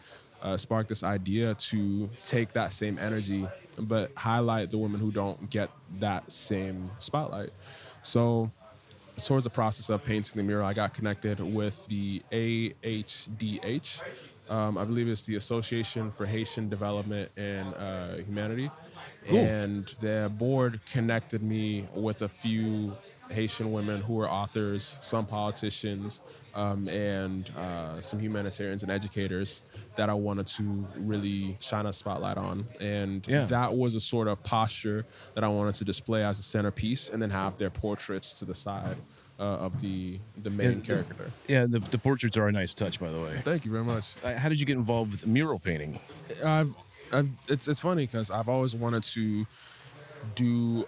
uh, 0.45 0.55
sparked 0.55 0.87
this 0.87 1.03
idea 1.03 1.53
to 1.55 2.09
take 2.21 2.53
that 2.53 2.71
same 2.71 2.97
energy 2.99 3.47
but 3.77 4.11
highlight 4.15 4.71
the 4.71 4.77
women 4.77 4.99
who 5.01 5.11
don't 5.11 5.49
get 5.49 5.69
that 5.99 6.31
same 6.31 6.89
spotlight 6.99 7.49
so 8.01 8.49
towards 9.17 9.43
the 9.43 9.49
process 9.49 9.89
of 9.89 10.03
painting 10.03 10.37
the 10.37 10.43
mural, 10.43 10.65
I 10.65 10.73
got 10.73 10.93
connected 10.93 11.39
with 11.39 11.85
the 11.87 12.21
AHDH. 12.31 14.01
Um, 14.49 14.77
I 14.77 14.85
believe 14.85 15.07
it's 15.07 15.23
the 15.23 15.35
Association 15.37 16.11
for 16.11 16.25
Haitian 16.25 16.69
Development 16.69 17.31
and 17.35 17.73
uh, 17.75 18.15
Humanity. 18.17 18.69
And 19.27 19.91
their 20.01 20.29
board 20.29 20.79
connected 20.91 21.41
me 21.41 21.87
with 21.95 22.21
a 22.21 22.29
few 22.29 22.95
Haitian 23.31 23.71
women 23.71 24.01
who 24.01 24.21
are 24.21 24.29
authors, 24.29 24.99
some 25.01 25.25
politicians, 25.25 26.21
um, 26.53 26.87
and 26.87 27.49
uh, 27.57 27.99
some 28.01 28.19
humanitarians 28.19 28.83
and 28.83 28.91
educators 28.91 29.63
that 29.95 30.09
I 30.09 30.13
wanted 30.13 30.47
to 30.57 30.87
really 30.97 31.57
shine 31.61 31.85
a 31.85 31.93
spotlight 31.93 32.37
on. 32.37 32.67
And 32.79 33.25
Yeah. 33.27 33.45
that 33.45 33.75
was 33.75 33.95
a 33.95 33.99
sort 33.99 34.27
of 34.27 34.43
posture 34.43 35.05
that 35.35 35.43
I 35.43 35.47
wanted 35.47 35.75
to 35.75 35.85
display 35.85 36.23
as 36.23 36.39
a 36.39 36.43
centerpiece 36.43 37.09
and 37.09 37.21
then 37.21 37.29
have 37.31 37.57
their 37.57 37.69
portraits 37.71 38.37
to 38.39 38.45
the 38.45 38.55
side 38.55 39.01
uh, 39.39 39.43
of 39.43 39.79
the 39.79 40.21
the 40.37 40.49
main 40.49 40.77
Yeah. 40.79 40.81
character. 40.85 41.33
yeah, 41.49 41.65
the, 41.67 41.79
the 41.79 41.99
portraits 41.99 42.37
are 42.37 42.47
a 42.47 42.51
nice 42.51 42.73
touch, 42.73 42.99
by 42.99 43.09
the 43.11 43.19
way. 43.19 43.41
Thank 43.43 43.65
you 43.65 43.71
very 43.71 43.83
much. 43.83 44.15
Uh, 44.23 44.35
How 44.37 44.47
did 44.49 44.59
you 44.59 44.65
get 44.65 44.77
involved 44.77 45.11
with 45.11 45.25
mural 45.27 45.59
painting? 45.59 45.99
I've, 46.43 46.73
I've 47.11 47.29
it's 47.49 47.67
it's 47.67 47.81
funny 47.81 48.05
because 48.05 48.31
I've 48.31 48.47
always 48.49 48.75
wanted 48.75 49.03
to 49.03 49.45
do 50.33 50.85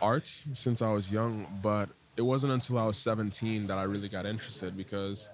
art 0.00 0.28
since 0.52 0.80
I 0.82 0.90
was 0.92 1.10
young, 1.10 1.46
but 1.62 1.90
it 2.16 2.22
wasn't 2.22 2.52
until 2.52 2.78
I 2.78 2.86
was 2.86 2.98
17 2.98 3.66
that 3.66 3.78
I 3.78 3.82
really 3.84 4.08
got 4.08 4.26
interested 4.26 4.76
because 4.76 5.28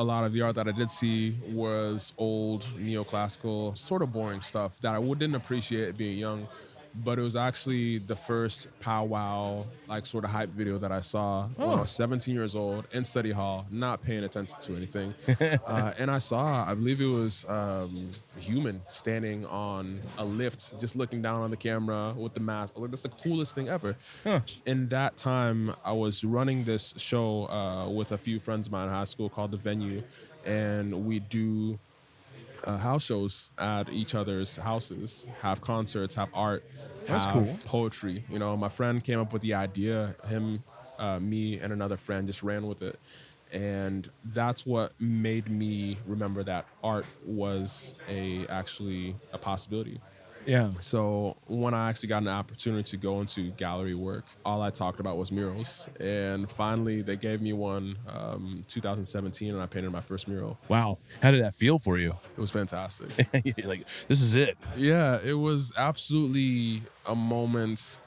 a 0.00 0.02
lot 0.02 0.24
of 0.24 0.32
the 0.32 0.40
art 0.40 0.54
that 0.56 0.66
I 0.66 0.72
did 0.72 0.90
see 0.90 1.38
was 1.42 2.12
old 2.16 2.62
neoclassical, 2.78 3.76
sort 3.76 4.02
of 4.02 4.12
boring 4.12 4.40
stuff 4.40 4.80
that 4.80 4.94
I 4.94 5.00
didn't 5.00 5.34
appreciate 5.34 5.96
being 5.96 6.18
young. 6.18 6.48
But 6.94 7.18
it 7.18 7.22
was 7.22 7.36
actually 7.36 7.98
the 7.98 8.16
first 8.16 8.68
powwow, 8.80 9.64
like 9.88 10.06
sort 10.06 10.24
of 10.24 10.30
hype 10.30 10.50
video 10.50 10.78
that 10.78 10.90
I 10.90 11.00
saw 11.00 11.48
when 11.56 11.68
I 11.68 11.80
was 11.82 11.90
17 11.90 12.34
years 12.34 12.54
old 12.54 12.86
in 12.92 13.04
study 13.04 13.30
hall, 13.30 13.66
not 13.70 14.02
paying 14.02 14.24
attention 14.24 14.58
to 14.60 14.76
anything. 14.76 15.14
uh, 15.66 15.92
and 15.98 16.10
I 16.10 16.18
saw, 16.18 16.68
I 16.68 16.74
believe 16.74 17.00
it 17.00 17.06
was 17.06 17.44
um, 17.48 18.10
Hueman 18.40 18.80
standing 18.88 19.46
on 19.46 20.00
a 20.18 20.24
lift, 20.24 20.78
just 20.80 20.96
looking 20.96 21.22
down 21.22 21.42
on 21.42 21.50
the 21.50 21.56
camera 21.56 22.12
with 22.16 22.34
the 22.34 22.40
mask. 22.40 22.74
Like, 22.76 22.90
that's 22.90 23.02
the 23.02 23.08
coolest 23.08 23.54
thing 23.54 23.68
ever. 23.68 23.96
In 24.66 24.88
that 24.88 25.16
time, 25.16 25.74
I 25.84 25.92
was 25.92 26.24
running 26.24 26.64
this 26.64 26.94
show 26.96 27.46
uh, 27.48 27.88
with 27.88 28.12
a 28.12 28.18
few 28.18 28.40
friends 28.40 28.66
of 28.66 28.72
mine 28.72 28.88
in 28.88 28.92
high 28.92 29.04
school 29.04 29.28
called 29.28 29.52
The 29.52 29.56
Venue, 29.56 30.02
and 30.44 31.06
we 31.06 31.20
do 31.20 31.78
uh, 32.64 32.78
house 32.78 33.02
shows 33.04 33.50
at 33.58 33.92
each 33.92 34.14
other's 34.14 34.56
houses, 34.56 35.26
have 35.42 35.60
concerts, 35.60 36.14
have 36.14 36.30
art, 36.34 36.64
That's 37.06 37.24
have 37.24 37.34
cool. 37.34 37.58
poetry. 37.64 38.24
You 38.28 38.38
know, 38.38 38.56
my 38.56 38.68
friend 38.68 39.02
came 39.02 39.18
up 39.20 39.32
with 39.32 39.42
the 39.42 39.54
idea. 39.54 40.16
Him, 40.28 40.62
uh, 40.98 41.18
me, 41.18 41.58
and 41.58 41.72
another 41.72 41.96
friend 41.96 42.26
just 42.26 42.42
ran 42.42 42.66
with 42.66 42.82
it, 42.82 42.98
and 43.52 44.08
that's 44.24 44.66
what 44.66 44.92
made 45.00 45.50
me 45.50 45.98
remember 46.06 46.42
that 46.44 46.66
art 46.82 47.06
was 47.24 47.94
a 48.08 48.46
actually 48.48 49.16
a 49.32 49.38
possibility. 49.38 50.00
Yeah. 50.46 50.70
So 50.80 51.36
when 51.46 51.74
I 51.74 51.88
actually 51.90 52.08
got 52.08 52.22
an 52.22 52.28
opportunity 52.28 52.82
to 52.90 52.96
go 52.96 53.20
into 53.20 53.50
gallery 53.52 53.94
work, 53.94 54.24
all 54.44 54.62
I 54.62 54.70
talked 54.70 54.98
about 55.00 55.16
was 55.18 55.30
murals. 55.30 55.88
And 56.00 56.50
finally, 56.50 57.02
they 57.02 57.16
gave 57.16 57.40
me 57.42 57.52
one 57.52 57.98
um, 58.08 58.64
2017, 58.68 59.52
and 59.52 59.62
I 59.62 59.66
painted 59.66 59.90
my 59.92 60.00
first 60.00 60.28
mural. 60.28 60.58
Wow. 60.68 60.98
How 61.22 61.30
did 61.30 61.42
that 61.42 61.54
feel 61.54 61.78
for 61.78 61.98
you? 61.98 62.16
It 62.36 62.40
was 62.40 62.50
fantastic. 62.50 63.08
Like, 63.64 63.84
this 64.08 64.20
is 64.20 64.34
it. 64.34 64.56
yeah, 64.76 65.18
it 65.24 65.34
was 65.34 65.72
absolutely 65.76 66.82
a 67.06 67.14
moment 67.14 67.98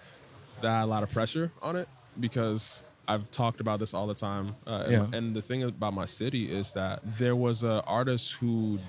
that 0.61 0.69
had 0.69 0.83
a 0.83 0.85
lot 0.87 1.03
of 1.03 1.11
pressure 1.11 1.51
on 1.61 1.75
it 1.75 1.87
because 2.19 2.83
I've 3.07 3.29
talked 3.31 3.59
about 3.61 3.79
this 3.79 3.93
all 3.93 4.07
the 4.07 4.13
time. 4.13 4.55
Uh, 4.65 4.85
Yeah. 4.89 5.03
and, 5.03 5.13
and 5.13 5.35
the 5.35 5.41
thing 5.41 5.63
about 5.63 5.93
my 5.93 6.05
city 6.05 6.51
is 6.51 6.73
that 6.73 7.01
there 7.03 7.35
was 7.35 7.63
an 7.63 7.81
artist 7.85 8.33
who 8.33 8.79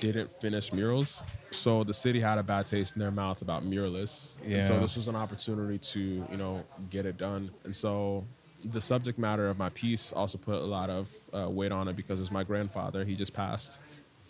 didn't 0.00 0.30
finish 0.40 0.72
murals. 0.72 1.22
So 1.56 1.84
the 1.84 1.94
city 1.94 2.20
had 2.20 2.38
a 2.38 2.42
bad 2.42 2.66
taste 2.66 2.96
in 2.96 3.00
their 3.00 3.10
mouth 3.10 3.42
about 3.42 3.64
muralists. 3.64 4.36
And 4.44 4.64
so 4.64 4.78
this 4.80 4.96
was 4.96 5.08
an 5.08 5.16
opportunity 5.16 5.78
to, 5.78 6.00
you 6.30 6.36
know, 6.36 6.64
get 6.90 7.06
it 7.06 7.16
done. 7.16 7.50
And 7.64 7.74
so 7.74 8.24
the 8.64 8.80
subject 8.80 9.18
matter 9.18 9.48
of 9.48 9.58
my 9.58 9.68
piece 9.70 10.12
also 10.12 10.38
put 10.38 10.56
a 10.56 10.64
lot 10.64 10.90
of 10.90 11.12
uh, 11.32 11.48
weight 11.48 11.72
on 11.72 11.88
it 11.88 11.96
because 11.96 12.18
it 12.18 12.22
was 12.22 12.30
my 12.32 12.44
grandfather. 12.44 13.04
He 13.04 13.14
just 13.14 13.32
passed. 13.32 13.78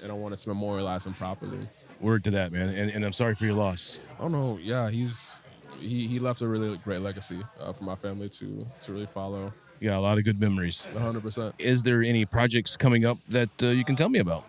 And 0.02 0.10
I 0.12 0.14
wanted 0.14 0.38
to 0.38 0.48
memorialize 0.48 1.06
him 1.06 1.14
properly. 1.14 1.66
Word 2.00 2.24
to 2.24 2.30
that, 2.32 2.52
man. 2.52 2.68
And, 2.68 2.90
and 2.90 3.04
I'm 3.04 3.12
sorry 3.12 3.34
for 3.34 3.46
your 3.46 3.54
loss. 3.54 3.98
Oh 4.20 4.28
no, 4.28 4.58
yeah, 4.60 4.90
he's 4.90 5.40
he, 5.80 6.06
he 6.06 6.18
left 6.18 6.42
a 6.42 6.48
really 6.48 6.76
great 6.78 7.00
legacy 7.00 7.40
uh, 7.58 7.72
for 7.72 7.84
my 7.84 7.94
family 7.94 8.28
to 8.28 8.66
to 8.82 8.92
really 8.92 9.06
follow. 9.06 9.52
Yeah, 9.80 9.98
a 9.98 10.00
lot 10.00 10.18
of 10.18 10.24
good 10.24 10.40
memories. 10.40 10.88
100%. 10.94 11.52
Is 11.58 11.82
there 11.82 12.02
any 12.02 12.24
projects 12.24 12.76
coming 12.76 13.04
up 13.04 13.18
that 13.28 13.50
uh, 13.62 13.68
you 13.68 13.84
can 13.84 13.94
tell 13.94 14.08
me 14.08 14.18
about? 14.18 14.44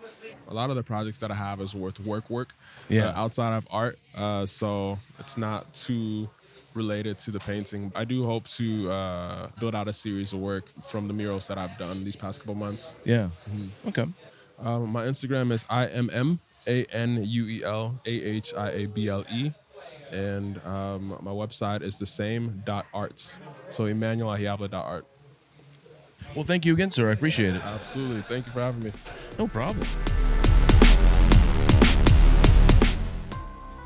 A 0.48 0.54
lot 0.54 0.70
of 0.70 0.76
the 0.76 0.82
projects 0.82 1.18
that 1.18 1.30
I 1.30 1.34
have 1.34 1.60
is 1.60 1.74
worth 1.74 2.00
work 2.00 2.28
work 2.30 2.54
Yeah. 2.88 3.08
uh, 3.08 3.20
outside 3.22 3.56
of 3.56 3.66
art, 3.70 3.98
uh, 4.16 4.46
so 4.46 4.98
it's 5.18 5.36
not 5.36 5.72
too 5.74 6.28
related 6.74 7.18
to 7.20 7.30
the 7.30 7.38
painting. 7.40 7.92
I 7.94 8.04
do 8.04 8.24
hope 8.24 8.46
to 8.48 8.90
uh, 8.90 9.48
build 9.58 9.74
out 9.74 9.88
a 9.88 9.92
series 9.92 10.32
of 10.32 10.38
work 10.40 10.64
from 10.84 11.08
the 11.08 11.14
murals 11.14 11.48
that 11.48 11.58
I've 11.58 11.76
done 11.78 12.04
these 12.04 12.16
past 12.16 12.40
couple 12.40 12.54
months. 12.54 12.94
Yeah. 13.04 13.28
Okay. 13.86 14.06
Um, 14.60 14.88
my 14.90 15.04
Instagram 15.04 15.52
is 15.52 15.64
I 15.68 15.86
M 15.86 16.08
M 16.12 16.40
A 16.66 16.84
N 16.86 17.22
U 17.24 17.46
E 17.46 17.64
L 17.64 18.00
A 18.06 18.10
H 18.10 18.54
I 18.56 18.70
A 18.70 18.86
B 18.86 19.08
L 19.08 19.24
E. 19.32 19.52
And 20.12 20.64
um, 20.64 21.08
my 21.20 21.30
website 21.30 21.82
is 21.82 21.98
the 21.98 22.06
same 22.06 22.62
dot 22.64 22.86
arts. 22.94 23.38
So 23.68 23.84
Emmanuel 23.84 24.36
dot 24.36 24.74
art. 24.74 25.06
Well, 26.34 26.44
thank 26.44 26.64
you 26.64 26.72
again, 26.74 26.90
sir. 26.90 27.08
I 27.10 27.12
appreciate 27.12 27.54
it. 27.54 27.62
Absolutely. 27.62 28.22
Thank 28.22 28.46
you 28.46 28.52
for 28.52 28.60
having 28.60 28.82
me. 28.84 28.92
No 29.38 29.48
problem. 29.48 29.86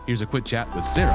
Here's 0.07 0.21
a 0.21 0.27
quick 0.27 0.45
chat 0.45 0.75
with 0.75 0.85
Sarah. 0.85 1.13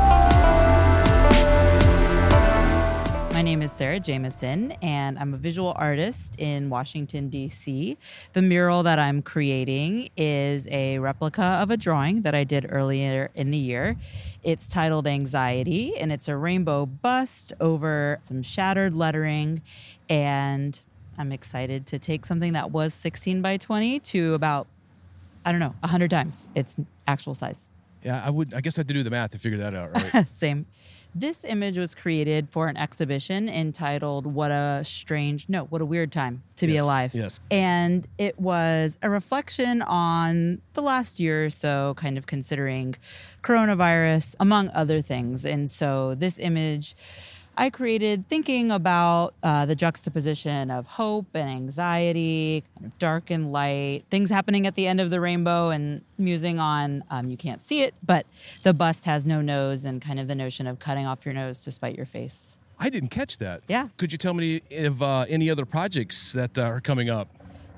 My 3.34 3.42
name 3.42 3.62
is 3.62 3.72
Sarah 3.74 4.00
Jameson, 4.00 4.72
and 4.82 5.20
I'm 5.20 5.34
a 5.34 5.38
visual 5.38 5.74
artist 5.76 6.40
in 6.40 6.70
Washington, 6.70 7.28
D.C. 7.28 7.98
The 8.32 8.42
mural 8.42 8.84
that 8.84 8.98
I'm 8.98 9.22
creating 9.22 10.10
is 10.16 10.68
a 10.72 11.00
replica 11.00 11.44
of 11.44 11.70
a 11.70 11.76
drawing 11.76 12.22
that 12.22 12.34
I 12.34 12.46
did 12.46 12.66
earlier 12.70 13.30
in 13.36 13.52
the 13.52 13.58
year. 13.58 13.98
It's 14.42 14.70
titled 14.70 15.06
Anxiety, 15.06 15.98
and 15.98 16.14
it's 16.14 16.30
a 16.30 16.38
rainbow 16.38 16.86
bust 16.86 17.52
over 17.60 18.18
some 18.22 18.42
shattered 18.42 18.94
lettering. 18.94 19.62
And 20.08 20.80
I'm 21.18 21.34
excited 21.34 21.86
to 21.88 22.00
take 22.00 22.26
something 22.26 22.54
that 22.54 22.72
was 22.72 22.94
16 22.94 23.42
by 23.42 23.58
20 23.58 24.00
to 24.00 24.34
about, 24.34 24.66
I 25.44 25.52
don't 25.52 25.60
know, 25.60 25.76
100 25.82 26.10
times 26.10 26.48
its 26.56 26.78
actual 27.06 27.34
size. 27.34 27.70
Yeah, 28.08 28.24
I 28.26 28.30
would. 28.30 28.54
I 28.54 28.62
guess 28.62 28.78
I 28.78 28.82
had 28.82 28.88
to 28.88 28.94
do 28.94 29.04
the 29.04 29.10
math 29.10 29.32
to 29.32 29.38
figure 29.40 29.58
that 29.60 29.76
out, 29.76 29.94
right? 29.94 30.30
Same. 30.46 30.66
This 31.14 31.44
image 31.44 31.78
was 31.78 31.94
created 31.94 32.50
for 32.52 32.68
an 32.70 32.78
exhibition 32.78 33.50
entitled 33.50 34.26
What 34.28 34.50
a 34.52 34.82
Strange, 34.86 35.50
no, 35.50 35.66
What 35.66 35.82
a 35.82 35.86
Weird 35.86 36.12
Time 36.14 36.44
to 36.58 36.68
Be 36.68 36.78
Alive. 36.78 37.14
yes. 37.14 37.42
And 37.52 38.08
it 38.18 38.40
was 38.40 38.98
a 39.02 39.10
reflection 39.10 39.82
on 39.82 40.62
the 40.74 40.82
last 40.82 41.20
year 41.20 41.46
or 41.46 41.50
so, 41.50 41.96
kind 41.98 42.18
of 42.18 42.28
considering 42.28 42.96
coronavirus, 43.42 44.36
among 44.40 44.70
other 44.70 45.02
things. 45.02 45.46
And 45.46 45.70
so 45.70 46.16
this 46.16 46.40
image 46.40 46.96
I 47.60 47.72
created 47.72 48.30
thinking 48.30 48.72
about 48.72 49.34
uh, 49.42 49.66
the 49.66 49.76
juxtaposition 49.76 50.70
of 50.70 50.86
hope 50.86 51.26
and 51.34 51.50
anxiety, 51.50 52.64
kind 52.76 52.86
of 52.86 53.00
dark 53.00 53.32
and 53.32 53.52
light, 53.52 54.04
things 54.12 54.30
happening 54.30 54.68
at 54.68 54.76
the 54.76 54.86
end 54.86 55.02
of 55.02 55.10
the 55.10 55.20
rainbow, 55.20 55.70
and 55.70 56.04
musing 56.20 56.60
on 56.60 57.04
um, 57.10 57.30
you 57.30 57.38
can't 57.38 57.60
see 57.62 57.82
it, 57.82 57.96
but 58.06 58.28
the 58.62 58.76
bust 58.76 59.06
has 59.06 59.26
no 59.26 59.42
nose, 59.42 59.86
and 59.86 60.04
kind 60.04 60.20
of 60.20 60.28
the 60.28 60.36
notion 60.36 60.68
of 60.68 60.78
cutting 60.78 61.08
off 61.08 61.26
your 61.26 61.34
nose 61.34 61.64
to 61.64 61.72
spite 61.72 61.96
your 61.96 62.06
face. 62.06 62.56
I 62.80 62.90
didn't 62.90 63.10
catch 63.10 63.40
that. 63.40 63.64
Yeah. 63.68 63.88
Could 63.98 64.12
you 64.12 64.20
tell 64.20 64.36
me 64.36 64.62
if 64.70 65.02
uh, 65.02 65.26
any 65.28 65.50
other 65.50 65.66
projects 65.66 66.34
that 66.34 66.60
uh, 66.60 66.62
are 66.62 66.80
coming 66.80 67.10
up? 67.10 67.28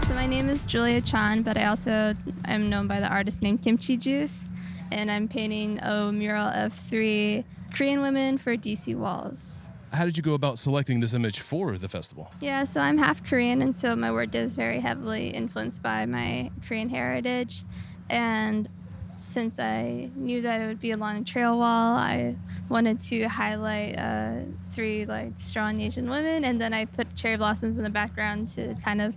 So 0.06 0.14
my 0.14 0.28
name 0.28 0.48
is 0.48 0.62
Julia 0.62 1.00
Chang, 1.00 1.42
but 1.42 1.58
I 1.58 1.64
also 1.64 2.14
am 2.44 2.70
known 2.70 2.86
by 2.86 3.00
the 3.00 3.08
artist 3.08 3.42
name 3.42 3.58
Kimchi 3.58 3.96
Juice, 3.96 4.46
and 4.92 5.10
I'm 5.10 5.26
painting 5.26 5.80
a 5.82 6.12
mural 6.12 6.46
of 6.46 6.72
three 6.72 7.44
Korean 7.72 8.00
women 8.00 8.38
for 8.38 8.56
DC 8.56 8.96
Walls. 8.96 9.68
How 9.92 10.04
did 10.04 10.16
you 10.16 10.22
go 10.22 10.34
about 10.34 10.58
selecting 10.58 11.00
this 11.00 11.14
image 11.14 11.40
for 11.40 11.78
the 11.78 11.88
festival? 11.88 12.30
Yeah, 12.40 12.64
so 12.64 12.80
I'm 12.80 12.98
half 12.98 13.24
Korean, 13.24 13.62
and 13.62 13.74
so 13.74 13.96
my 13.96 14.12
work 14.12 14.34
is 14.34 14.54
very 14.54 14.80
heavily 14.80 15.28
influenced 15.28 15.82
by 15.82 16.04
my 16.04 16.50
Korean 16.66 16.90
heritage. 16.90 17.64
And 18.10 18.68
since 19.16 19.58
I 19.58 20.10
knew 20.14 20.42
that 20.42 20.60
it 20.60 20.66
would 20.66 20.80
be 20.80 20.90
along 20.90 21.16
a 21.18 21.24
trail 21.24 21.58
wall, 21.58 21.96
I 21.96 22.36
wanted 22.68 23.00
to 23.02 23.24
highlight 23.24 23.98
uh, 23.98 24.40
three 24.72 25.06
like 25.06 25.32
strong 25.38 25.80
Asian 25.80 26.08
women, 26.08 26.44
and 26.44 26.60
then 26.60 26.74
I 26.74 26.84
put 26.84 27.14
cherry 27.14 27.36
blossoms 27.36 27.78
in 27.78 27.84
the 27.84 27.90
background 27.90 28.48
to 28.50 28.74
kind 28.84 29.00
of 29.00 29.14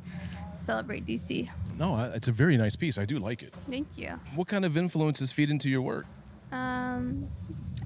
celebrate 0.55 1.05
DC. 1.05 1.49
No, 1.77 1.99
it's 2.13 2.27
a 2.27 2.31
very 2.31 2.57
nice 2.57 2.75
piece. 2.75 2.97
I 2.97 3.05
do 3.05 3.17
like 3.17 3.43
it. 3.43 3.53
Thank 3.69 3.97
you. 3.97 4.19
What 4.35 4.47
kind 4.47 4.65
of 4.65 4.77
influences 4.77 5.31
feed 5.31 5.49
into 5.49 5.69
your 5.69 5.81
work? 5.81 6.05
Um, 6.51 7.29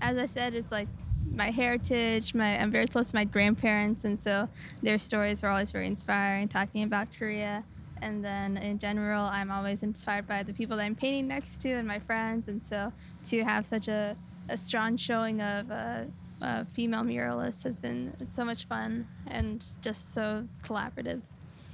as 0.05 0.17
I 0.17 0.25
said, 0.27 0.53
it's 0.53 0.71
like 0.71 0.87
my 1.31 1.49
heritage. 1.49 2.33
My 2.33 2.59
I'm 2.59 2.71
very 2.71 2.85
close 2.85 3.09
to 3.09 3.15
my 3.15 3.25
grandparents, 3.25 4.05
and 4.05 4.19
so 4.19 4.47
their 4.83 4.99
stories 4.99 5.43
are 5.43 5.49
always 5.49 5.71
very 5.71 5.87
inspiring, 5.87 6.47
talking 6.47 6.83
about 6.83 7.07
Korea. 7.17 7.63
And 8.01 8.23
then 8.23 8.57
in 8.57 8.77
general, 8.77 9.25
I'm 9.25 9.49
always 9.49 9.81
inspired 9.81 10.27
by 10.27 10.43
the 10.43 10.53
people 10.53 10.77
that 10.77 10.83
I'm 10.83 10.95
painting 10.95 11.27
next 11.27 11.61
to 11.61 11.71
and 11.71 11.87
my 11.87 11.97
friends. 11.97 12.49
And 12.49 12.61
so 12.61 12.91
to 13.29 13.43
have 13.43 13.65
such 13.65 13.87
a, 13.87 14.15
a 14.49 14.57
strong 14.57 14.97
showing 14.97 15.41
of 15.41 15.71
uh, 15.71 16.03
uh, 16.41 16.65
female 16.73 17.01
muralists 17.01 17.63
has 17.63 17.79
been 17.79 18.13
so 18.29 18.43
much 18.45 18.65
fun 18.65 19.07
and 19.27 19.65
just 19.81 20.13
so 20.13 20.45
collaborative. 20.63 21.21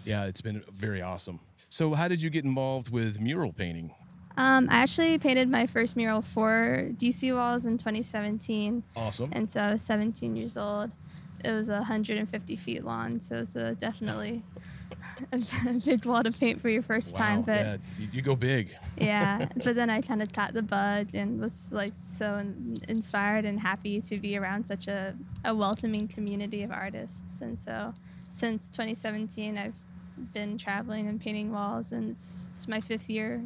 Yeah, 0.05 0.25
it's 0.25 0.41
been 0.41 0.63
very 0.71 1.01
awesome. 1.01 1.39
So, 1.69 1.93
how 1.93 2.07
did 2.07 2.21
you 2.21 2.29
get 2.29 2.45
involved 2.45 2.91
with 2.91 3.19
mural 3.19 3.51
painting? 3.51 3.93
Um, 4.37 4.67
I 4.69 4.75
actually 4.77 5.17
painted 5.17 5.49
my 5.49 5.67
first 5.67 5.95
mural 5.95 6.21
for 6.21 6.89
DC 6.97 7.33
Walls 7.35 7.65
in 7.65 7.77
2017. 7.77 8.83
Awesome. 8.95 9.29
And 9.33 9.49
so 9.49 9.59
I 9.59 9.71
was 9.73 9.81
17 9.81 10.35
years 10.35 10.57
old. 10.57 10.91
It 11.43 11.51
was 11.51 11.69
150 11.69 12.55
feet 12.55 12.83
long, 12.83 13.19
so 13.19 13.37
it's 13.37 13.55
uh, 13.55 13.73
definitely 13.79 14.43
a 15.33 15.73
big 15.85 16.05
wall 16.05 16.23
to 16.23 16.31
paint 16.31 16.61
for 16.61 16.69
your 16.69 16.81
first 16.81 17.15
time, 17.15 17.41
but 17.41 17.65
yeah, 17.65 17.77
you, 17.99 18.07
you 18.13 18.21
go 18.21 18.35
big. 18.35 18.75
yeah 18.97 19.45
but 19.63 19.75
then 19.75 19.89
i 19.89 20.01
kind 20.01 20.21
of 20.21 20.31
caught 20.33 20.53
the 20.53 20.61
bug 20.61 21.07
and 21.13 21.39
was 21.39 21.71
like 21.71 21.93
so 21.95 22.35
in- 22.35 22.79
inspired 22.87 23.45
and 23.45 23.59
happy 23.59 24.01
to 24.01 24.17
be 24.17 24.37
around 24.37 24.65
such 24.65 24.87
a, 24.87 25.15
a 25.45 25.53
welcoming 25.55 26.07
community 26.07 26.63
of 26.63 26.71
artists 26.71 27.41
and 27.41 27.57
so 27.59 27.93
since 28.29 28.69
2017 28.69 29.57
i've 29.57 29.73
been 30.33 30.57
traveling 30.57 31.07
and 31.07 31.19
painting 31.19 31.51
walls 31.51 31.91
and 31.91 32.11
it's 32.11 32.67
my 32.67 32.79
fifth 32.79 33.09
year 33.09 33.41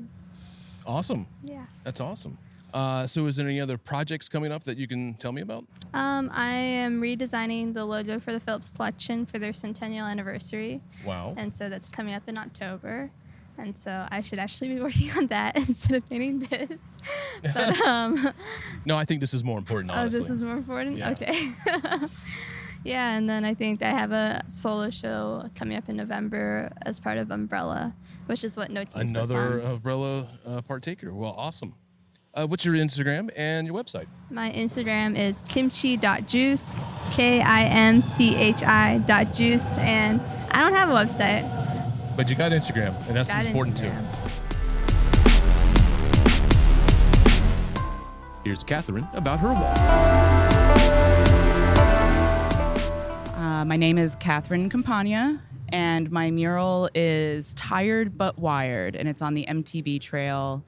Awesome. 0.85 1.25
yeah 1.43 1.65
That's 1.83 1.99
awesome. 1.99 2.37
Uh, 2.73 3.07
so, 3.07 3.25
is 3.25 3.37
there 3.37 3.47
any 3.47 3.61
other 3.61 3.77
projects 3.77 4.27
coming 4.27 4.51
up 4.51 4.65
that 4.65 4.77
you 4.77 4.85
can 4.85 5.13
tell 5.13 5.31
me 5.31 5.41
about? 5.41 5.63
um, 5.93 6.29
i 6.33 6.53
am 6.53 6.99
redesigning 7.01 7.73
the 7.73 7.85
logo 7.85 8.19
for 8.19 8.33
the 8.33 8.39
phillips 8.39 8.69
collection 8.71 9.25
for 9.25 9.39
their 9.39 9.53
centennial 9.53 10.05
anniversary 10.05 10.81
Wow. 11.05 11.33
and 11.37 11.55
so 11.55 11.69
that's 11.69 11.89
coming 11.89 12.13
up 12.13 12.23
in 12.27 12.37
october 12.37 13.09
and 13.57 13.77
so 13.77 14.05
i 14.11 14.19
should 14.19 14.39
actually 14.39 14.75
be 14.75 14.81
working 14.87 15.09
on 15.15 15.27
that 15.27 15.55
instead 15.69 15.95
of 15.95 16.09
painting 16.09 16.39
this 16.39 16.97
but 17.53 17.79
um, 17.87 18.29
No, 18.85 18.97
I 18.97 19.05
think 19.05 19.21
this 19.21 19.33
is 19.33 19.41
more 19.43 19.57
important, 19.57 19.91
honestly. 19.91 20.19
Oh, 20.19 20.23
this 20.23 20.31
is 20.31 20.41
more 20.41 20.57
important? 20.57 20.97
Yeah. 20.97 21.11
Okay. 21.11 21.51
Yeah, 22.85 23.17
and 23.17 23.27
then 23.27 23.43
I 23.43 23.55
think 23.55 23.81
I 23.81 23.89
have 23.89 24.11
a 24.11 24.43
solo 24.47 24.91
show 24.91 25.49
coming 25.55 25.75
up 25.75 25.89
in 25.89 25.95
November 25.97 26.71
as 26.83 26.99
part 26.99 27.17
of 27.17 27.31
Umbrella, 27.31 27.95
which 28.27 28.43
is 28.43 28.55
what 28.55 28.69
No 28.69 28.81
Kings 28.85 28.93
puts 28.93 29.09
Another 29.11 29.63
on. 29.63 29.71
umbrella 29.73 30.27
uh, 30.45 30.61
partaker. 30.61 31.11
Well, 31.11 31.33
awesome. 31.35 31.73
Uh, 32.35 32.45
what's 32.45 32.63
your 32.63 32.75
Instagram 32.75 33.31
and 33.35 33.65
your 33.65 33.75
website? 33.75 34.05
My 34.29 34.51
Instagram 34.51 35.17
is 35.17 35.43
kimchi.juice, 35.47 36.83
K 37.11 37.41
I 37.41 37.63
M 37.63 38.03
C 38.03 38.35
H 38.35 38.61
I 38.61 38.99
dot 39.07 39.33
juice, 39.33 39.65
and 39.79 40.21
I 40.51 40.59
don't 40.61 40.73
have 40.73 40.89
a 40.89 40.93
website. 40.93 41.43
But 42.15 42.29
you 42.29 42.35
got 42.35 42.51
Instagram, 42.51 42.93
and 43.07 43.15
that's 43.15 43.29
Got 43.33 43.47
important 43.47 43.77
Instagram. 43.77 44.01
too. 44.01 44.07
Here's 48.43 48.63
Catherine 48.63 49.07
about 49.13 49.39
her 49.39 49.53
wall. 49.53 50.54
My 53.65 53.78
name 53.78 53.97
is 53.97 54.15
Catherine 54.17 54.69
Campagna, 54.69 55.41
and 55.69 56.12
my 56.12 56.30
mural 56.30 56.88
is 56.93 57.51
Tired 57.56 58.15
But 58.15 58.38
Wired, 58.38 58.95
and 58.95 59.10
it's 59.10 59.23
on 59.23 59.34
the 59.34 59.43
MBT 59.49 59.99
Trail 60.01 60.63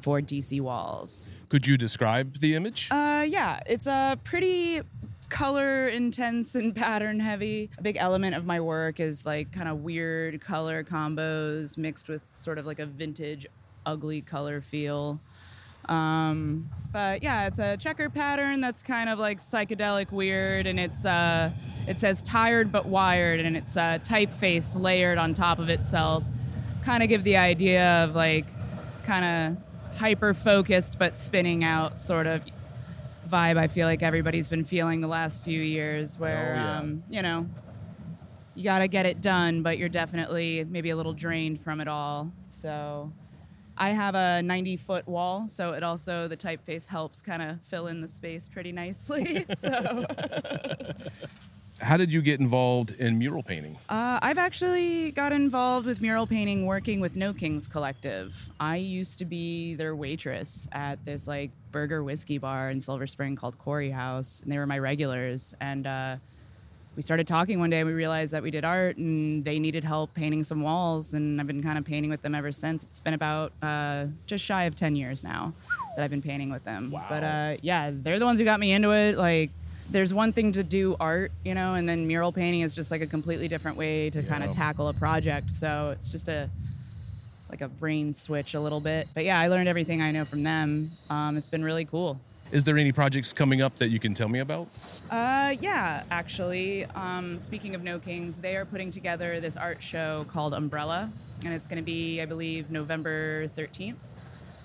for 0.00 0.22
DC 0.22 0.58
Walls. 0.62 1.28
Could 1.50 1.66
you 1.66 1.76
describe 1.76 2.38
the 2.38 2.54
image? 2.54 2.88
Uh, 2.90 3.26
yeah, 3.28 3.60
it's 3.66 3.86
a 3.86 4.18
pretty 4.24 4.80
color 5.28 5.88
intense 5.88 6.54
and 6.54 6.74
pattern 6.74 7.20
heavy. 7.20 7.68
A 7.76 7.82
big 7.82 7.98
element 7.98 8.34
of 8.34 8.46
my 8.46 8.60
work 8.60 8.98
is 8.98 9.26
like 9.26 9.52
kind 9.52 9.68
of 9.68 9.82
weird 9.82 10.40
color 10.40 10.82
combos 10.82 11.76
mixed 11.76 12.08
with 12.08 12.24
sort 12.34 12.56
of 12.56 12.64
like 12.64 12.78
a 12.78 12.86
vintage, 12.86 13.46
ugly 13.84 14.22
color 14.22 14.62
feel. 14.62 15.20
Um, 15.88 16.70
but 16.92 17.22
yeah, 17.22 17.46
it's 17.46 17.58
a 17.58 17.76
checker 17.76 18.08
pattern 18.08 18.60
that's 18.60 18.82
kind 18.82 19.08
of 19.10 19.18
like 19.18 19.38
psychedelic 19.38 20.10
weird, 20.10 20.66
and 20.66 20.78
it's 20.80 21.04
uh, 21.04 21.50
it 21.86 21.98
says 21.98 22.22
tired 22.22 22.72
but 22.72 22.86
wired, 22.86 23.40
and 23.40 23.56
it's 23.56 23.76
uh, 23.76 23.98
typeface 24.02 24.78
layered 24.80 25.18
on 25.18 25.34
top 25.34 25.58
of 25.58 25.68
itself. 25.68 26.24
Kind 26.84 27.02
of 27.02 27.08
give 27.08 27.24
the 27.24 27.36
idea 27.36 28.04
of 28.04 28.14
like 28.14 28.46
kind 29.04 29.56
of 29.56 29.98
hyper 29.98 30.32
focused 30.34 30.98
but 30.98 31.16
spinning 31.16 31.64
out 31.64 31.98
sort 31.98 32.26
of 32.26 32.42
vibe. 33.28 33.58
I 33.58 33.66
feel 33.68 33.86
like 33.86 34.02
everybody's 34.02 34.48
been 34.48 34.64
feeling 34.64 35.00
the 35.02 35.08
last 35.08 35.42
few 35.42 35.60
years, 35.60 36.18
where 36.18 36.54
Oh, 36.56 36.60
yeah. 36.60 36.78
um, 36.78 37.02
you 37.10 37.22
know 37.22 37.46
you 38.54 38.64
got 38.64 38.80
to 38.80 38.88
get 38.88 39.06
it 39.06 39.20
done, 39.20 39.62
but 39.62 39.78
you're 39.78 39.88
definitely 39.88 40.64
maybe 40.68 40.90
a 40.90 40.96
little 40.96 41.12
drained 41.12 41.60
from 41.60 41.80
it 41.80 41.86
all. 41.86 42.32
So 42.50 43.12
I 43.78 43.90
have 43.90 44.14
a 44.14 44.42
90 44.42 44.76
foot 44.76 45.06
wall, 45.06 45.46
so 45.48 45.72
it 45.72 45.82
also, 45.82 46.28
the 46.28 46.36
typeface 46.36 46.86
helps 46.86 47.22
kind 47.22 47.40
of 47.42 47.60
fill 47.62 47.86
in 47.86 48.00
the 48.00 48.08
space 48.08 48.48
pretty 48.48 48.72
nicely. 48.72 49.46
so 49.56 50.04
How 51.80 51.96
did 51.96 52.12
you 52.12 52.20
get 52.22 52.40
involved 52.40 52.90
in 52.98 53.18
mural 53.18 53.42
painting? 53.44 53.78
uh, 53.88 54.18
I've 54.20 54.36
actually 54.38 55.12
got 55.12 55.32
involved 55.32 55.86
with 55.86 56.00
mural 56.02 56.26
painting 56.26 56.66
working 56.66 56.98
with 57.00 57.16
No 57.16 57.32
Kings 57.32 57.68
Collective. 57.68 58.50
I 58.58 58.76
used 58.76 59.20
to 59.20 59.24
be 59.24 59.76
their 59.76 59.94
waitress 59.94 60.66
at 60.72 61.04
this 61.04 61.28
like 61.28 61.52
burger 61.70 62.02
whiskey 62.02 62.38
bar 62.38 62.70
in 62.70 62.80
Silver 62.80 63.06
Spring 63.06 63.36
called 63.36 63.58
Quarry 63.58 63.90
House, 63.90 64.40
and 64.42 64.50
they 64.50 64.58
were 64.58 64.66
my 64.66 64.78
regulars. 64.80 65.54
And 65.60 65.86
uh, 65.86 66.16
we 66.98 67.02
started 67.02 67.28
talking 67.28 67.60
one 67.60 67.70
day 67.70 67.78
and 67.78 67.86
we 67.86 67.94
realized 67.94 68.32
that 68.32 68.42
we 68.42 68.50
did 68.50 68.64
art 68.64 68.96
and 68.96 69.44
they 69.44 69.60
needed 69.60 69.84
help 69.84 70.12
painting 70.14 70.42
some 70.42 70.62
walls 70.62 71.14
and 71.14 71.40
i've 71.40 71.46
been 71.46 71.62
kind 71.62 71.78
of 71.78 71.84
painting 71.84 72.10
with 72.10 72.22
them 72.22 72.34
ever 72.34 72.50
since. 72.50 72.82
It's 72.82 72.98
been 72.98 73.14
about 73.14 73.52
uh, 73.62 74.06
just 74.26 74.44
shy 74.44 74.64
of 74.64 74.74
10 74.74 74.96
years 74.96 75.22
now 75.22 75.54
that 75.94 76.02
i've 76.02 76.10
been 76.10 76.20
painting 76.20 76.50
with 76.50 76.64
them. 76.64 76.90
Wow. 76.90 77.06
but 77.08 77.22
uh, 77.22 77.56
yeah 77.62 77.92
they're 77.94 78.18
the 78.18 78.24
ones 78.24 78.40
who 78.40 78.44
got 78.44 78.58
me 78.58 78.72
into 78.72 78.90
it. 78.90 79.16
Like 79.16 79.50
there's 79.88 80.12
one 80.12 80.32
thing 80.32 80.50
to 80.50 80.64
do 80.64 80.96
art 80.98 81.30
you 81.44 81.54
know 81.54 81.74
and 81.74 81.88
then 81.88 82.04
mural 82.08 82.32
painting 82.32 82.62
is 82.62 82.74
just 82.74 82.90
like 82.90 83.00
a 83.00 83.06
completely 83.06 83.46
different 83.46 83.76
way 83.76 84.10
to 84.10 84.20
kind 84.24 84.42
of 84.42 84.50
tackle 84.50 84.88
a 84.88 84.92
project. 84.92 85.52
So 85.52 85.94
it's 85.96 86.10
just 86.10 86.28
a 86.28 86.50
like 87.48 87.60
a 87.60 87.68
brain 87.68 88.12
switch 88.12 88.54
a 88.54 88.60
little 88.60 88.80
bit. 88.80 89.06
But 89.14 89.24
yeah 89.24 89.38
i 89.38 89.46
learned 89.46 89.68
everything 89.68 90.02
i 90.02 90.10
know 90.10 90.24
from 90.24 90.42
them. 90.42 90.90
Um, 91.10 91.36
it's 91.36 91.48
been 91.48 91.62
really 91.62 91.84
cool. 91.84 92.18
Is 92.50 92.64
there 92.64 92.76
any 92.76 92.90
projects 92.90 93.32
coming 93.32 93.62
up 93.62 93.76
that 93.76 93.90
you 93.90 94.00
can 94.00 94.14
tell 94.14 94.28
me 94.28 94.40
about? 94.40 94.66
Uh, 95.10 95.56
yeah, 95.60 96.02
actually. 96.10 96.84
Um, 96.94 97.38
speaking 97.38 97.74
of 97.74 97.82
No 97.82 97.98
Kings, 97.98 98.38
they 98.38 98.56
are 98.56 98.64
putting 98.64 98.90
together 98.90 99.40
this 99.40 99.56
art 99.56 99.82
show 99.82 100.26
called 100.28 100.52
Umbrella, 100.52 101.10
and 101.44 101.54
it's 101.54 101.66
going 101.66 101.78
to 101.78 101.84
be, 101.84 102.20
I 102.20 102.26
believe, 102.26 102.70
November 102.70 103.46
13th. 103.48 104.04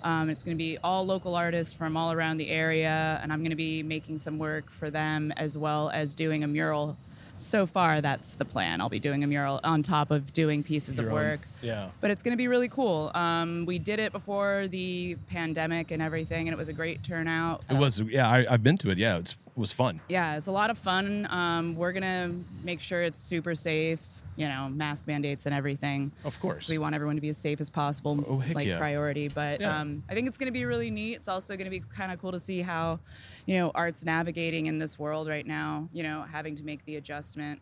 Um, 0.03 0.29
it's 0.29 0.43
going 0.43 0.58
to 0.58 0.62
be 0.62 0.77
all 0.84 1.06
local 1.06 1.36
artists 1.36 1.73
from 1.73 1.95
all 1.95 2.12
around 2.12 2.38
the 2.38 2.49
area, 2.49 3.19
and 3.23 3.32
I'm 3.32 3.39
going 3.39 3.51
to 3.51 3.56
be 3.56 3.84
making 3.84 4.17
some 4.17 4.38
work 4.38 4.69
for 4.69 4.89
them 4.89 5.32
as 5.38 5.58
well 5.58 5.89
as 5.91 6.13
doing 6.13 6.43
a 6.43 6.47
mural. 6.47 6.97
So 7.38 7.65
far, 7.65 7.99
that's 8.01 8.36
the 8.36 8.45
plan. 8.45 8.79
I'll 8.82 8.89
be 8.89 8.99
doing 8.99 9.23
a 9.23 9.27
mural 9.27 9.60
on 9.63 9.82
top 9.82 10.12
of 10.12 10.34
doing 10.34 10.62
pieces 10.62 10.97
Your 10.97 11.08
of 11.08 11.13
own- 11.13 11.19
work 11.19 11.39
Yeah. 11.62 11.89
but 11.99 12.12
it's 12.12 12.21
going 12.21 12.34
to 12.34 12.38
be 12.38 12.47
really 12.47 12.67
cool. 12.69 13.12
Um, 13.15 13.65
we 13.65 13.79
did 13.79 13.99
it 13.99 14.12
before 14.12 14.67
the 14.67 15.15
pandemic 15.29 15.91
and 15.91 16.01
everything, 16.01 16.47
and 16.47 16.53
it 16.53 16.58
was 16.58 16.67
a 16.69 16.73
great 16.73 17.01
turnout. 17.01 17.63
It 17.69 17.75
was, 17.77 17.99
yeah, 18.01 18.29
I, 18.29 18.45
I've 18.49 18.62
been 18.63 18.77
to 18.79 18.91
it. 18.91 18.97
Yeah, 18.97 19.17
it's, 19.17 19.32
it 19.32 19.42
was 19.55 19.71
fun. 19.71 19.99
Yeah, 20.09 20.35
it's 20.37 20.47
a 20.47 20.51
lot 20.51 20.69
of 20.69 20.77
fun. 20.77 21.27
Um, 21.29 21.75
we're 21.75 21.91
gonna 21.91 22.31
make 22.63 22.81
sure 22.81 23.01
it's 23.01 23.19
super 23.19 23.55
safe. 23.55 24.01
You 24.35 24.47
know, 24.47 24.67
mask 24.67 25.05
mandates 25.05 25.45
and 25.45 25.53
everything. 25.53 26.11
Of 26.25 26.39
course. 26.39 26.67
We 26.67 26.79
want 26.79 26.95
everyone 26.95 27.15
to 27.17 27.21
be 27.21 27.29
as 27.29 27.37
safe 27.37 27.61
as 27.61 27.69
possible, 27.69 28.23
Oh, 28.27 28.39
heck 28.39 28.55
like 28.55 28.65
yeah. 28.65 28.79
priority. 28.79 29.27
But 29.27 29.61
Yeah. 29.61 29.79
um, 29.79 30.01
I 30.09 30.15
think 30.15 30.27
it's 30.27 30.39
going 30.39 30.47
to 30.47 30.51
be 30.51 30.65
really 30.65 30.89
neat. 30.89 31.13
It's 31.17 31.27
also 31.27 31.55
going 31.55 31.65
to 31.65 31.69
be 31.69 31.81
kind 31.81 32.11
of 32.11 32.19
cool 32.19 32.31
to 32.31 32.39
see 32.39 32.63
how, 32.63 32.99
you 33.45 33.59
know, 33.59 33.69
art's 33.75 34.03
navigating 34.03 34.65
in 34.65 34.79
this 34.79 34.97
world 34.97 35.27
right 35.27 35.45
now. 35.45 35.87
You 35.93 36.01
know, 36.01 36.23
having 36.23 36.55
to 36.55 36.63
make 36.65 36.83
the 36.85 36.95
adjustment 36.95 37.59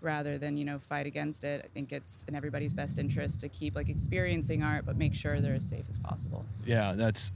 rather 0.00 0.38
than 0.38 0.56
you 0.56 0.64
know 0.64 0.80
fight 0.80 1.06
against 1.06 1.44
it. 1.44 1.62
I 1.64 1.68
think 1.68 1.92
it's 1.92 2.24
in 2.26 2.34
everybody's 2.34 2.72
best 2.74 2.98
interest 2.98 3.40
to 3.42 3.48
keep 3.48 3.76
like 3.76 3.88
experiencing 3.88 4.64
art, 4.64 4.84
but 4.84 4.96
make 4.96 5.14
sure 5.14 5.40
they're 5.40 5.54
as 5.54 5.68
safe 5.68 5.84
as 5.88 5.98
possible. 5.98 6.44
Yeah, 6.64 6.94
that's, 6.96 7.30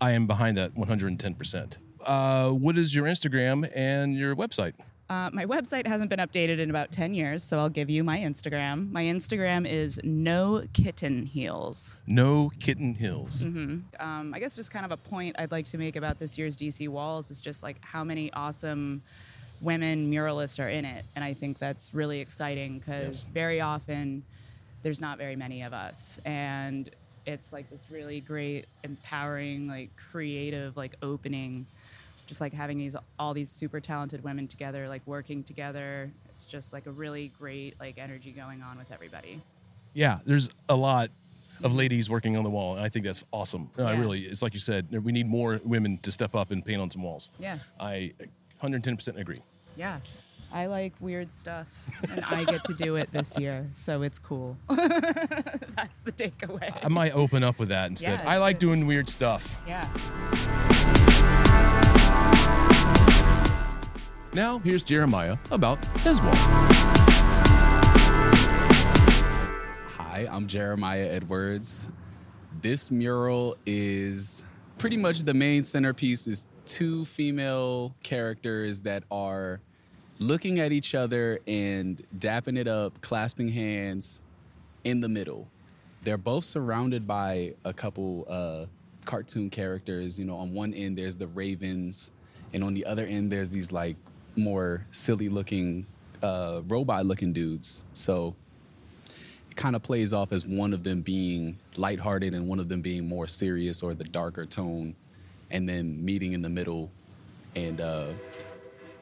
I 0.00 0.10
am 0.10 0.26
behind 0.26 0.56
that 0.58 0.74
110%. 0.74 1.78
Uh, 2.04 2.50
what 2.50 2.78
is 2.78 2.94
your 2.94 3.06
Instagram 3.06 3.70
and 3.74 4.14
your 4.14 4.34
website? 4.36 4.74
Uh, 5.12 5.28
my 5.30 5.44
website 5.44 5.86
hasn't 5.86 6.08
been 6.08 6.20
updated 6.20 6.58
in 6.58 6.70
about 6.70 6.90
10 6.90 7.12
years, 7.12 7.44
so 7.44 7.58
I'll 7.58 7.68
give 7.68 7.90
you 7.90 8.02
my 8.02 8.18
Instagram. 8.18 8.90
My 8.90 9.02
Instagram 9.02 9.68
is 9.68 10.00
no 10.02 10.64
kitten 10.72 11.26
heels. 11.26 11.96
No 12.06 12.50
Kitten 12.60 12.94
Heels. 12.94 13.42
Um, 13.42 14.32
I 14.34 14.38
guess 14.38 14.56
just 14.56 14.70
kind 14.70 14.86
of 14.86 14.90
a 14.90 14.96
point 14.96 15.36
I'd 15.38 15.50
like 15.50 15.66
to 15.66 15.76
make 15.76 15.96
about 15.96 16.18
this 16.18 16.38
year's 16.38 16.56
DC 16.56 16.88
Walls 16.88 17.30
is 17.30 17.42
just 17.42 17.62
like 17.62 17.76
how 17.82 18.04
many 18.04 18.32
awesome 18.32 19.02
women 19.60 20.10
muralists 20.10 20.62
are 20.62 20.68
in 20.68 20.86
it. 20.86 21.04
And 21.14 21.22
I 21.22 21.34
think 21.34 21.58
that's 21.58 21.92
really 21.92 22.20
exciting 22.20 22.78
because 22.78 23.26
very 23.26 23.60
often 23.60 24.22
there's 24.82 25.00
not 25.02 25.18
very 25.18 25.36
many 25.36 25.62
of 25.62 25.74
us. 25.74 26.20
And 26.24 26.88
it's 27.26 27.52
like 27.52 27.68
this 27.70 27.86
really 27.90 28.20
great, 28.20 28.64
empowering, 28.82 29.68
like 29.68 29.90
creative, 30.10 30.76
like 30.76 30.96
opening. 31.02 31.66
Just 32.26 32.40
like 32.40 32.52
having 32.52 32.78
these 32.78 32.96
all 33.18 33.34
these 33.34 33.50
super 33.50 33.80
talented 33.80 34.24
women 34.24 34.46
together, 34.46 34.88
like 34.88 35.02
working 35.06 35.42
together. 35.42 36.10
It's 36.30 36.46
just 36.46 36.72
like 36.72 36.86
a 36.86 36.90
really 36.90 37.32
great 37.38 37.78
like 37.78 37.98
energy 37.98 38.32
going 38.32 38.62
on 38.62 38.78
with 38.78 38.90
everybody. 38.92 39.40
Yeah, 39.94 40.18
there's 40.24 40.48
a 40.68 40.74
lot 40.76 41.10
of 41.62 41.74
ladies 41.74 42.08
working 42.10 42.36
on 42.36 42.44
the 42.44 42.50
wall, 42.50 42.76
and 42.76 42.84
I 42.84 42.88
think 42.88 43.04
that's 43.04 43.24
awesome. 43.32 43.70
Yeah. 43.78 43.98
really, 43.98 44.22
it's 44.22 44.42
like 44.42 44.54
you 44.54 44.60
said, 44.60 44.88
we 45.04 45.12
need 45.12 45.28
more 45.28 45.60
women 45.64 45.98
to 45.98 46.12
step 46.12 46.34
up 46.34 46.50
and 46.50 46.64
paint 46.64 46.80
on 46.80 46.90
some 46.90 47.02
walls. 47.02 47.30
Yeah. 47.38 47.58
I 47.78 48.12
110% 48.62 49.18
agree. 49.18 49.40
Yeah. 49.76 49.98
I 50.54 50.66
like 50.66 50.92
weird 51.00 51.32
stuff, 51.32 51.88
and 52.10 52.22
I 52.26 52.44
get 52.44 52.64
to 52.64 52.74
do 52.74 52.96
it 52.96 53.10
this 53.10 53.38
year, 53.38 53.66
so 53.72 54.02
it's 54.02 54.18
cool. 54.18 54.58
That's 54.68 56.00
the 56.00 56.12
takeaway. 56.12 56.78
I 56.84 56.88
might 56.88 57.14
open 57.14 57.42
up 57.42 57.58
with 57.58 57.70
that 57.70 57.88
instead. 57.88 58.20
Yeah, 58.20 58.30
I 58.30 58.36
like 58.36 58.58
doing 58.58 58.86
weird 58.86 59.08
stuff. 59.08 59.58
Yeah. 59.66 59.88
Now, 64.34 64.60
here's 64.60 64.82
Jeremiah 64.82 65.36
about 65.50 65.84
his 65.96 66.18
wall. 66.22 66.32
Hi, 69.94 70.26
I'm 70.30 70.46
Jeremiah 70.46 71.06
Edwards. 71.10 71.90
This 72.62 72.90
mural 72.90 73.58
is 73.66 74.42
pretty 74.78 74.96
much 74.96 75.24
the 75.24 75.34
main 75.34 75.62
centerpiece 75.64 76.26
is 76.26 76.46
two 76.64 77.04
female 77.04 77.94
characters 78.02 78.80
that 78.80 79.04
are 79.10 79.60
looking 80.18 80.60
at 80.60 80.72
each 80.72 80.94
other 80.94 81.38
and 81.46 82.02
dapping 82.18 82.56
it 82.56 82.66
up, 82.66 82.98
clasping 83.02 83.48
hands 83.48 84.22
in 84.84 85.02
the 85.02 85.10
middle. 85.10 85.46
They're 86.04 86.16
both 86.16 86.44
surrounded 86.44 87.06
by 87.06 87.52
a 87.66 87.74
couple 87.74 88.24
uh, 88.30 88.64
cartoon 89.04 89.50
characters. 89.50 90.18
You 90.18 90.24
know, 90.24 90.36
on 90.36 90.54
one 90.54 90.72
end 90.72 90.96
there's 90.96 91.16
the 91.16 91.26
ravens, 91.26 92.12
and 92.54 92.64
on 92.64 92.72
the 92.72 92.86
other 92.86 93.04
end 93.04 93.30
there's 93.30 93.50
these 93.50 93.70
like 93.70 93.96
more 94.36 94.84
silly 94.90 95.28
looking 95.28 95.86
uh, 96.22 96.60
robot 96.68 97.04
looking 97.06 97.32
dudes. 97.32 97.84
So 97.94 98.34
it 99.50 99.56
kind 99.56 99.74
of 99.76 99.82
plays 99.82 100.12
off 100.12 100.32
as 100.32 100.46
one 100.46 100.72
of 100.72 100.82
them 100.84 101.00
being 101.02 101.58
lighthearted 101.76 102.32
and 102.34 102.48
one 102.48 102.58
of 102.60 102.68
them 102.68 102.80
being 102.80 103.08
more 103.08 103.26
serious 103.26 103.82
or 103.82 103.94
the 103.94 104.04
darker 104.04 104.46
tone, 104.46 104.94
and 105.50 105.68
then 105.68 106.02
meeting 106.04 106.32
in 106.32 106.42
the 106.42 106.48
middle 106.48 106.90
and 107.54 107.80
uh, 107.80 108.06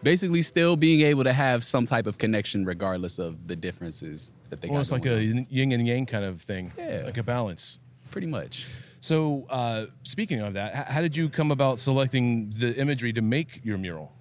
basically 0.02 0.42
still 0.42 0.76
being 0.76 1.02
able 1.02 1.22
to 1.24 1.32
have 1.32 1.62
some 1.62 1.86
type 1.86 2.06
of 2.06 2.18
connection 2.18 2.64
regardless 2.64 3.18
of 3.18 3.46
the 3.46 3.54
differences 3.54 4.32
that 4.48 4.60
they 4.60 4.68
Almost 4.68 4.90
got 4.90 5.00
like 5.02 5.06
a 5.06 5.16
on. 5.16 5.46
yin 5.50 5.72
and 5.72 5.86
yang 5.86 6.06
kind 6.06 6.24
of 6.24 6.40
thing. 6.42 6.72
Yeah. 6.78 7.02
Like 7.04 7.18
a 7.18 7.22
balance. 7.22 7.78
pretty 8.10 8.26
much. 8.26 8.66
So, 9.02 9.44
uh, 9.48 9.86
speaking 10.02 10.40
of 10.40 10.54
that, 10.54 10.88
how 10.88 11.00
did 11.00 11.16
you 11.16 11.28
come 11.30 11.50
about 11.52 11.78
selecting 11.78 12.50
the 12.50 12.74
imagery 12.76 13.12
to 13.14 13.22
make 13.22 13.60
your 13.64 13.78
mural? 13.78 14.12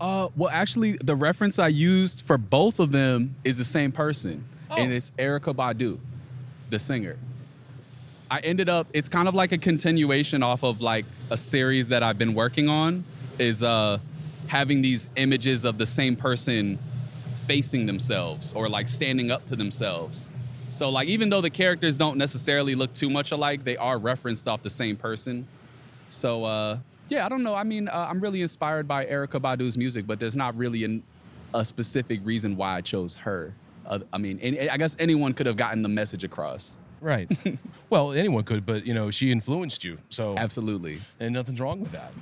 Uh, 0.00 0.28
well, 0.34 0.50
actually, 0.50 0.92
the 0.92 1.14
reference 1.14 1.58
I 1.58 1.68
used 1.68 2.22
for 2.22 2.38
both 2.38 2.80
of 2.80 2.90
them 2.90 3.34
is 3.44 3.58
the 3.58 3.64
same 3.64 3.92
person, 3.92 4.44
and 4.70 4.92
it's 4.92 5.10
Erykah 5.12 5.54
Badu, 5.54 5.98
the 6.70 6.78
singer. 6.78 7.16
I 8.30 8.38
ended 8.38 8.68
up. 8.68 8.86
It's 8.92 9.08
kind 9.08 9.28
of 9.28 9.34
like 9.34 9.52
a 9.52 9.58
continuation 9.58 10.42
off 10.42 10.62
of 10.62 10.80
like 10.80 11.04
a 11.30 11.36
series 11.36 11.88
that 11.88 12.02
I've 12.02 12.16
been 12.16 12.34
working 12.34 12.68
on. 12.68 13.04
Is 13.38 13.62
uh, 13.62 13.98
having 14.48 14.82
these 14.82 15.06
images 15.16 15.64
of 15.64 15.78
the 15.78 15.86
same 15.86 16.16
person 16.16 16.78
facing 17.46 17.86
themselves 17.86 18.52
or 18.52 18.68
like 18.68 18.88
standing 18.88 19.30
up 19.30 19.44
to 19.46 19.56
themselves. 19.56 20.28
So 20.70 20.88
like 20.88 21.08
even 21.08 21.30
though 21.30 21.40
the 21.40 21.50
characters 21.50 21.96
don't 21.96 22.16
necessarily 22.16 22.74
look 22.74 22.92
too 22.94 23.10
much 23.10 23.32
alike, 23.32 23.64
they 23.64 23.76
are 23.76 23.98
referenced 23.98 24.46
off 24.46 24.62
the 24.62 24.70
same 24.70 24.96
person. 24.96 25.46
So 26.10 26.44
uh, 26.44 26.78
yeah, 27.10 27.26
I 27.26 27.28
don't 27.28 27.42
know. 27.42 27.54
I 27.54 27.64
mean, 27.64 27.88
uh, 27.88 28.06
I'm 28.08 28.20
really 28.20 28.40
inspired 28.40 28.86
by 28.86 29.06
Erykah 29.06 29.42
Badu's 29.42 29.76
music, 29.76 30.06
but 30.06 30.20
there's 30.20 30.36
not 30.36 30.56
really 30.56 30.84
an, 30.84 31.02
a 31.54 31.64
specific 31.64 32.20
reason 32.24 32.56
why 32.56 32.76
I 32.76 32.80
chose 32.80 33.14
her. 33.16 33.54
Uh, 33.86 34.00
I 34.12 34.18
mean, 34.18 34.38
and 34.40 34.70
I 34.70 34.76
guess 34.76 34.96
anyone 34.98 35.34
could 35.34 35.46
have 35.46 35.56
gotten 35.56 35.82
the 35.82 35.88
message 35.88 36.24
across. 36.24 36.76
Right. 37.00 37.30
well, 37.90 38.12
anyone 38.12 38.44
could, 38.44 38.66
but 38.66 38.86
you 38.86 38.94
know, 38.94 39.10
she 39.10 39.32
influenced 39.32 39.84
you. 39.84 39.98
So, 40.10 40.36
Absolutely. 40.36 41.00
and 41.18 41.32
nothing's 41.32 41.60
wrong 41.60 41.80
with 41.80 41.92
that. 41.92 42.12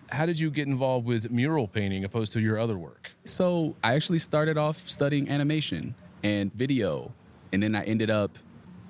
how 0.10 0.26
did 0.26 0.38
you 0.38 0.50
get 0.50 0.68
involved 0.68 1.06
with 1.06 1.30
mural 1.30 1.66
painting 1.66 2.04
opposed 2.04 2.32
to 2.34 2.40
your 2.40 2.58
other 2.58 2.78
work? 2.78 3.10
So 3.24 3.74
I 3.82 3.94
actually 3.94 4.18
started 4.18 4.58
off 4.58 4.76
studying 4.88 5.28
animation 5.28 5.94
and 6.22 6.52
video, 6.52 7.12
and 7.52 7.62
then 7.62 7.74
I 7.74 7.84
ended 7.84 8.10
up 8.10 8.38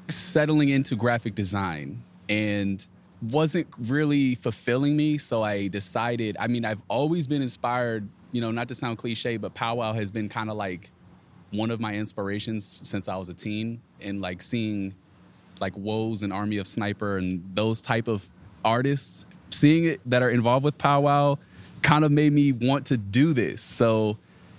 settling 0.09 0.69
into 0.69 0.97
graphic 0.97 1.35
design 1.35 2.03
and 2.29 2.87
wasn't 3.33 3.67
really 3.79 4.35
fulfilling 4.35 4.97
me. 4.97 5.19
So 5.19 5.43
I 5.43 5.69
decided, 5.69 6.37
I 6.39 6.47
mean, 6.47 6.65
I've 6.65 6.81
always 6.89 7.27
been 7.27 7.43
inspired, 7.43 8.09
you 8.33 8.41
know, 8.41 8.51
not 8.51 8.69
to 8.69 8.75
sound 8.75 8.99
cliche, 8.99 9.37
but 9.37 9.55
Powwow 9.55 9.93
has 9.93 10.11
been 10.11 10.29
kind 10.29 10.51
of 10.51 10.57
like 10.57 10.91
one 11.51 11.71
of 11.71 11.81
my 11.81 11.95
inspirations 11.95 12.81
since 12.83 13.09
I 13.09 13.17
was 13.17 13.29
a 13.29 13.35
teen 13.35 13.81
and 14.01 14.21
like 14.21 14.43
seeing 14.43 14.95
like 15.61 15.73
Woes 15.77 16.23
and 16.23 16.33
Army 16.33 16.59
of 16.59 16.67
Sniper 16.67 17.19
and 17.19 17.43
those 17.55 17.81
type 17.81 18.09
of 18.09 18.29
artists, 18.65 19.25
seeing 19.51 19.85
it 19.85 20.01
that 20.07 20.23
are 20.23 20.31
involved 20.31 20.65
with 20.65 20.77
Powwow 20.77 21.39
kind 21.83 22.05
of 22.05 22.11
made 22.11 22.33
me 22.33 22.53
want 22.53 22.87
to 22.87 22.97
do 22.97 23.33
this. 23.33 23.63
So 23.63 24.19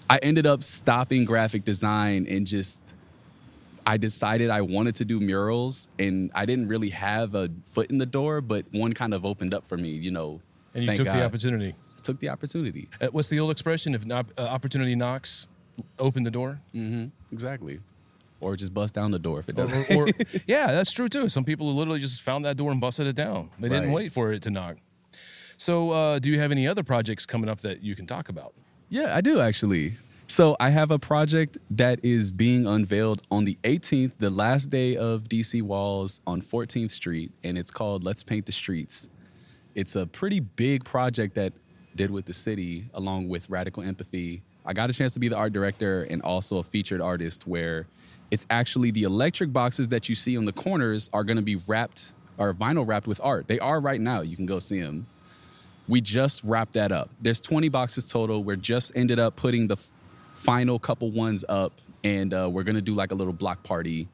I 0.09 0.17
ended 0.19 0.47
up 0.47 0.63
stopping 0.63 1.25
graphic 1.25 1.65
design 1.65 2.25
and 2.29 2.47
just 2.47 2.95
I 3.87 3.95
decided 3.95 4.49
I 4.49 4.61
wanted 4.61 4.95
to 4.95 5.05
do 5.05 5.19
murals 5.21 5.87
and 5.97 6.29
I 6.35 6.45
didn't 6.45 6.67
really 6.67 6.89
have 6.89 7.35
a 7.35 7.49
foot 7.65 7.89
in 7.89 7.97
the 7.97 8.05
door, 8.05 8.41
but 8.41 8.65
one 8.73 8.91
kind 8.93 9.13
of 9.13 9.25
opened 9.25 9.53
up 9.53 9.65
for 9.65 9.77
me, 9.77 9.91
you 9.91 10.11
know. 10.11 10.41
And 10.73 10.83
you 10.83 10.95
took 10.97 11.05
God. 11.05 11.15
the 11.17 11.23
opportunity. 11.25 11.73
Took 12.03 12.19
the 12.19 12.27
opportunity. 12.29 12.89
Uh, 12.99 13.07
what's 13.13 13.29
the 13.29 13.39
old 13.39 13.49
expression? 13.49 13.95
If 13.95 14.05
not, 14.05 14.25
uh, 14.37 14.41
opportunity 14.41 14.93
knocks, 14.93 15.47
open 15.99 16.23
the 16.23 16.31
door. 16.31 16.59
Mm-hmm. 16.75 17.05
Exactly. 17.31 17.79
Or 18.41 18.55
just 18.57 18.73
bust 18.73 18.93
down 18.93 19.11
the 19.11 19.19
door 19.19 19.39
if 19.39 19.47
it 19.47 19.55
doesn't. 19.55 19.89
or- 19.97 20.07
yeah, 20.47 20.67
that's 20.67 20.91
true 20.91 21.07
too. 21.07 21.29
Some 21.29 21.45
people 21.45 21.73
literally 21.73 21.99
just 21.99 22.21
found 22.21 22.43
that 22.45 22.57
door 22.57 22.71
and 22.71 22.81
busted 22.81 23.07
it 23.07 23.15
down. 23.15 23.49
They 23.57 23.69
didn't 23.69 23.85
Right. 23.85 23.93
wait 23.93 24.11
for 24.11 24.33
it 24.33 24.41
to 24.43 24.51
knock. 24.51 24.75
So, 25.57 25.91
uh, 25.91 26.19
do 26.19 26.29
you 26.29 26.39
have 26.39 26.51
any 26.51 26.67
other 26.67 26.83
projects 26.83 27.25
coming 27.25 27.49
up 27.49 27.61
that 27.61 27.81
you 27.81 27.95
can 27.95 28.05
talk 28.05 28.27
about? 28.29 28.53
Yeah, 28.89 29.15
I 29.15 29.21
do 29.21 29.39
actually. 29.39 29.93
So 30.29 30.57
I 30.59 30.71
have 30.71 30.91
a 30.91 30.99
project 30.99 31.57
that 31.71 32.03
is 32.03 32.31
being 32.31 32.67
unveiled 32.67 33.21
on 33.31 33.45
the 33.45 33.57
18th, 33.63 34.11
the 34.19 34.29
last 34.29 34.69
day 34.69 34.97
of 34.97 35.23
DC 35.29 35.61
Walls 35.61 36.19
on 36.27 36.41
14th 36.41 36.91
Street, 36.91 37.31
and 37.45 37.57
it's 37.57 37.71
called 37.71 38.03
Let's 38.03 38.23
Paint 38.23 38.45
the 38.45 38.51
Streets. 38.51 39.07
It's 39.73 39.95
a 39.95 40.05
pretty 40.05 40.41
big 40.41 40.83
project 40.83 41.35
that 41.35 41.53
did 41.95 42.11
with 42.11 42.25
the 42.25 42.33
city 42.33 42.89
along 42.93 43.29
with 43.29 43.49
Radical 43.49 43.83
Empathy. 43.83 44.43
I 44.65 44.73
got 44.73 44.89
a 44.89 44.93
chance 44.93 45.13
to 45.13 45.19
be 45.21 45.29
the 45.29 45.37
art 45.37 45.53
director 45.53 46.03
and 46.09 46.21
also 46.23 46.57
a 46.57 46.63
featured 46.63 46.99
artist 46.99 47.47
where 47.47 47.87
it's 48.29 48.45
actually 48.49 48.91
the 48.91 49.03
electric 49.03 49.53
boxes 49.53 49.87
that 49.87 50.09
you 50.09 50.15
see 50.15 50.37
on 50.37 50.43
the 50.43 50.51
corners 50.51 51.09
are 51.13 51.23
going 51.23 51.37
to 51.37 51.43
be 51.43 51.55
wrapped 51.55 52.11
or 52.37 52.53
vinyl 52.53 52.85
wrapped 52.85 53.07
with 53.07 53.21
art. 53.23 53.47
They 53.47 53.59
are 53.59 53.79
right 53.79 54.01
now. 54.01 54.21
You 54.21 54.35
can 54.35 54.45
go 54.45 54.59
see 54.59 54.81
them 54.81 55.07
we 55.87 56.01
just 56.01 56.43
wrapped 56.43 56.73
that 56.73 56.91
up. 56.91 57.09
There's 57.21 57.39
20 57.39 57.69
boxes 57.69 58.09
total. 58.09 58.43
We're 58.43 58.57
just 58.57 58.91
ended 58.95 59.19
up 59.19 59.35
putting 59.35 59.67
the 59.67 59.77
final 60.37 60.79
couple 60.79 61.11
ones 61.11 61.43
up, 61.49 61.73
and 62.03 62.33
uh, 62.33 62.49
we're 62.51 62.63
gonna 62.63 62.81
do 62.81 62.93
like 62.95 63.11
a 63.11 63.15
little 63.15 63.33
block 63.33 63.63
party, 63.63 64.07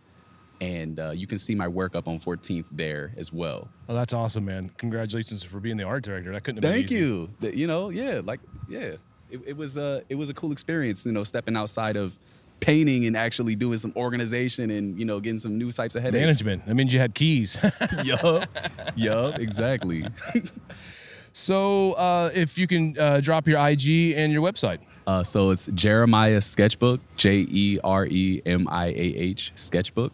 and 0.62 1.00
uh, 1.00 1.12
you 1.12 1.28
can 1.28 1.38
see 1.38 1.54
my 1.54 1.68
work 1.68 1.96
up 1.96 2.08
on 2.08 2.18
14th 2.20 2.70
there 2.72 3.14
as 3.18 3.32
well. 3.34 3.68
Oh, 3.90 3.94
that's 3.94 4.14
awesome, 4.14 4.46
man! 4.46 4.72
Congratulations 4.78 5.44
for 5.44 5.60
being 5.60 5.78
the 5.78 5.84
art 5.84 6.04
director. 6.04 6.32
That 6.32 6.44
couldn't 6.44 6.64
have 6.64 6.72
Thank 6.74 6.90
been 6.90 6.98
you. 6.98 7.30
That- 7.42 7.56
you 7.56 7.68
know, 7.68 7.90
yeah, 7.90 8.22
like 8.24 8.40
yeah, 8.70 8.96
it, 9.30 9.42
it 9.46 9.58
was 9.58 9.78
uh, 9.78 10.02
it 10.10 10.16
was 10.16 10.30
a 10.30 10.34
cool 10.34 10.52
experience. 10.52 11.06
You 11.06 11.12
know, 11.12 11.24
stepping 11.24 11.56
outside 11.56 11.98
of 11.98 12.18
painting 12.60 13.06
and 13.08 13.18
actually 13.18 13.56
doing 13.56 13.78
some 13.78 13.92
organization 13.98 14.72
and 14.72 14.98
you 14.98 15.04
know 15.04 15.20
getting 15.20 15.40
some 15.40 15.58
new 15.58 15.72
types 15.72 15.96
of 15.96 16.02
headaches. 16.02 16.22
Management. 16.22 16.66
That 16.66 16.76
means 16.76 16.94
you 16.94 17.00
had 17.00 17.14
keys. 17.14 17.58
yup, 18.04 18.48
yup, 18.96 19.40
exactly. 19.40 20.06
so, 21.34 21.92
uh, 21.94 22.30
if 22.34 22.58
you 22.58 22.68
can 22.68 22.98
uh, 22.98 23.20
drop 23.20 23.48
your 23.48 23.60
IG 23.68 24.14
and 24.16 24.32
your 24.32 24.42
website. 24.42 24.80
Uh, 25.06 25.24
so 25.24 25.52
it's 25.52 25.68
Jeremiah 25.68 26.42
Sketchbook, 26.42 27.02
J 27.18 27.46
E 27.50 27.80
R 27.84 28.06
E 28.06 28.42
M 28.46 28.68
I 28.70 28.88
A 28.88 28.92
H 28.92 29.52
Sketchbook, 29.56 30.14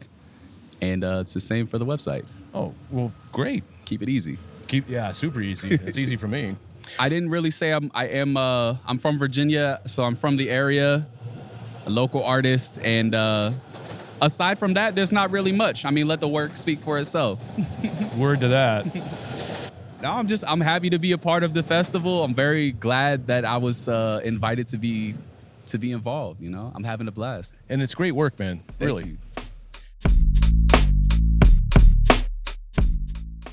and 0.81 1.03
uh, 1.03 1.19
it's 1.21 1.33
the 1.33 1.39
same 1.39 1.67
for 1.67 1.77
the 1.77 1.85
website. 1.85 2.25
Oh, 2.53 2.73
well, 2.89 3.11
great. 3.31 3.63
Keep 3.85 4.01
it 4.01 4.09
easy. 4.09 4.37
Keep 4.67 4.89
yeah, 4.89 5.11
super 5.11 5.41
easy. 5.41 5.69
It's 5.71 5.97
easy 5.97 6.15
for 6.15 6.27
me. 6.27 6.55
I 6.99 7.09
didn't 7.09 7.29
really 7.29 7.51
say 7.51 7.71
I'm. 7.71 7.91
I 7.93 8.07
am. 8.07 8.35
Uh, 8.35 8.77
I'm 8.87 8.97
from 8.97 9.19
Virginia, 9.19 9.79
so 9.85 10.03
I'm 10.03 10.15
from 10.15 10.37
the 10.37 10.49
area, 10.49 11.05
a 11.85 11.89
local 11.89 12.23
artist, 12.23 12.79
and 12.81 13.13
uh, 13.13 13.51
aside 14.21 14.57
from 14.57 14.73
that, 14.73 14.95
there's 14.95 15.11
not 15.11 15.31
really 15.31 15.51
much. 15.51 15.85
I 15.85 15.91
mean, 15.91 16.07
let 16.07 16.19
the 16.19 16.27
work 16.27 16.57
speak 16.57 16.79
for 16.79 16.97
itself. 16.97 17.39
Word 18.17 18.39
to 18.41 18.47
that. 18.49 18.85
No, 20.01 20.13
I'm 20.13 20.27
just. 20.27 20.45
I'm 20.47 20.61
happy 20.61 20.89
to 20.91 20.99
be 20.99 21.11
a 21.11 21.17
part 21.17 21.43
of 21.43 21.53
the 21.53 21.61
festival. 21.61 22.23
I'm 22.23 22.33
very 22.33 22.71
glad 22.71 23.27
that 23.27 23.43
I 23.43 23.57
was 23.57 23.89
uh, 23.89 24.21
invited 24.23 24.69
to 24.69 24.77
be 24.77 25.13
to 25.67 25.77
be 25.77 25.91
involved. 25.91 26.41
You 26.41 26.49
know, 26.49 26.71
I'm 26.73 26.85
having 26.85 27.09
a 27.09 27.11
blast. 27.11 27.55
And 27.67 27.81
it's 27.81 27.93
great 27.93 28.13
work, 28.13 28.39
man. 28.39 28.63
Thank 28.67 28.87
really. 28.87 29.03
you. 29.05 29.17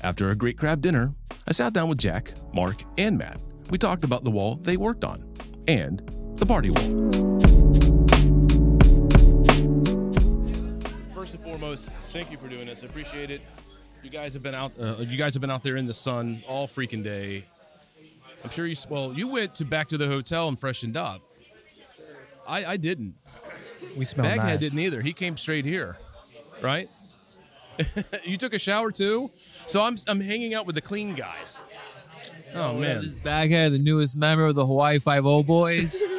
After 0.03 0.29
a 0.29 0.35
great 0.35 0.57
crab 0.57 0.81
dinner, 0.81 1.13
I 1.49 1.51
sat 1.51 1.73
down 1.73 1.89
with 1.89 1.97
Jack, 1.97 2.33
Mark, 2.53 2.81
and 2.97 3.17
Matt. 3.17 3.41
We 3.69 3.77
talked 3.77 4.05
about 4.05 4.23
the 4.23 4.31
wall 4.31 4.55
they 4.55 4.77
worked 4.77 5.03
on 5.03 5.29
and 5.67 5.99
the 6.37 6.45
party 6.45 6.69
wall. 6.69 7.11
First 11.13 11.35
and 11.35 11.43
foremost, 11.43 11.89
thank 12.03 12.31
you 12.31 12.37
for 12.37 12.47
doing 12.47 12.67
this. 12.67 12.83
I 12.83 12.87
appreciate 12.87 13.31
it. 13.31 13.41
You 14.07 14.13
guys 14.13 14.35
have 14.35 14.43
been 14.43 14.55
out. 14.55 14.71
Uh, 14.79 14.95
you 14.99 15.17
guys 15.17 15.33
have 15.33 15.41
been 15.41 15.51
out 15.51 15.63
there 15.63 15.75
in 15.75 15.85
the 15.85 15.93
sun 15.93 16.41
all 16.47 16.65
freaking 16.65 17.03
day. 17.03 17.43
I'm 18.41 18.49
sure 18.49 18.65
you. 18.65 18.73
Well, 18.87 19.11
you 19.13 19.27
went 19.27 19.55
to 19.55 19.65
back 19.65 19.89
to 19.89 19.97
the 19.97 20.07
hotel 20.07 20.47
and 20.47 20.57
freshened 20.57 20.95
up. 20.95 21.19
I, 22.47 22.63
I 22.63 22.77
didn't. 22.77 23.15
We 23.97 24.05
smell 24.05 24.25
Baghead 24.25 24.45
nice. 24.45 24.59
didn't 24.61 24.79
either. 24.79 25.01
He 25.01 25.11
came 25.11 25.35
straight 25.35 25.65
here, 25.65 25.97
right? 26.61 26.89
you 28.23 28.37
took 28.37 28.53
a 28.53 28.59
shower 28.59 28.91
too, 28.91 29.29
so 29.35 29.83
I'm 29.83 29.97
I'm 30.07 30.21
hanging 30.21 30.53
out 30.53 30.65
with 30.65 30.75
the 30.75 30.81
clean 30.81 31.13
guys. 31.13 31.61
Oh 32.55 32.79
This 32.79 33.03
man, 33.03 33.19
Baghead, 33.25 33.73
the 33.73 33.77
newest 33.77 34.15
member 34.15 34.45
of 34.45 34.55
the 34.55 34.65
Hawaii 34.65 34.99
Five 34.99 35.25
O 35.25 35.43
boys. 35.43 36.01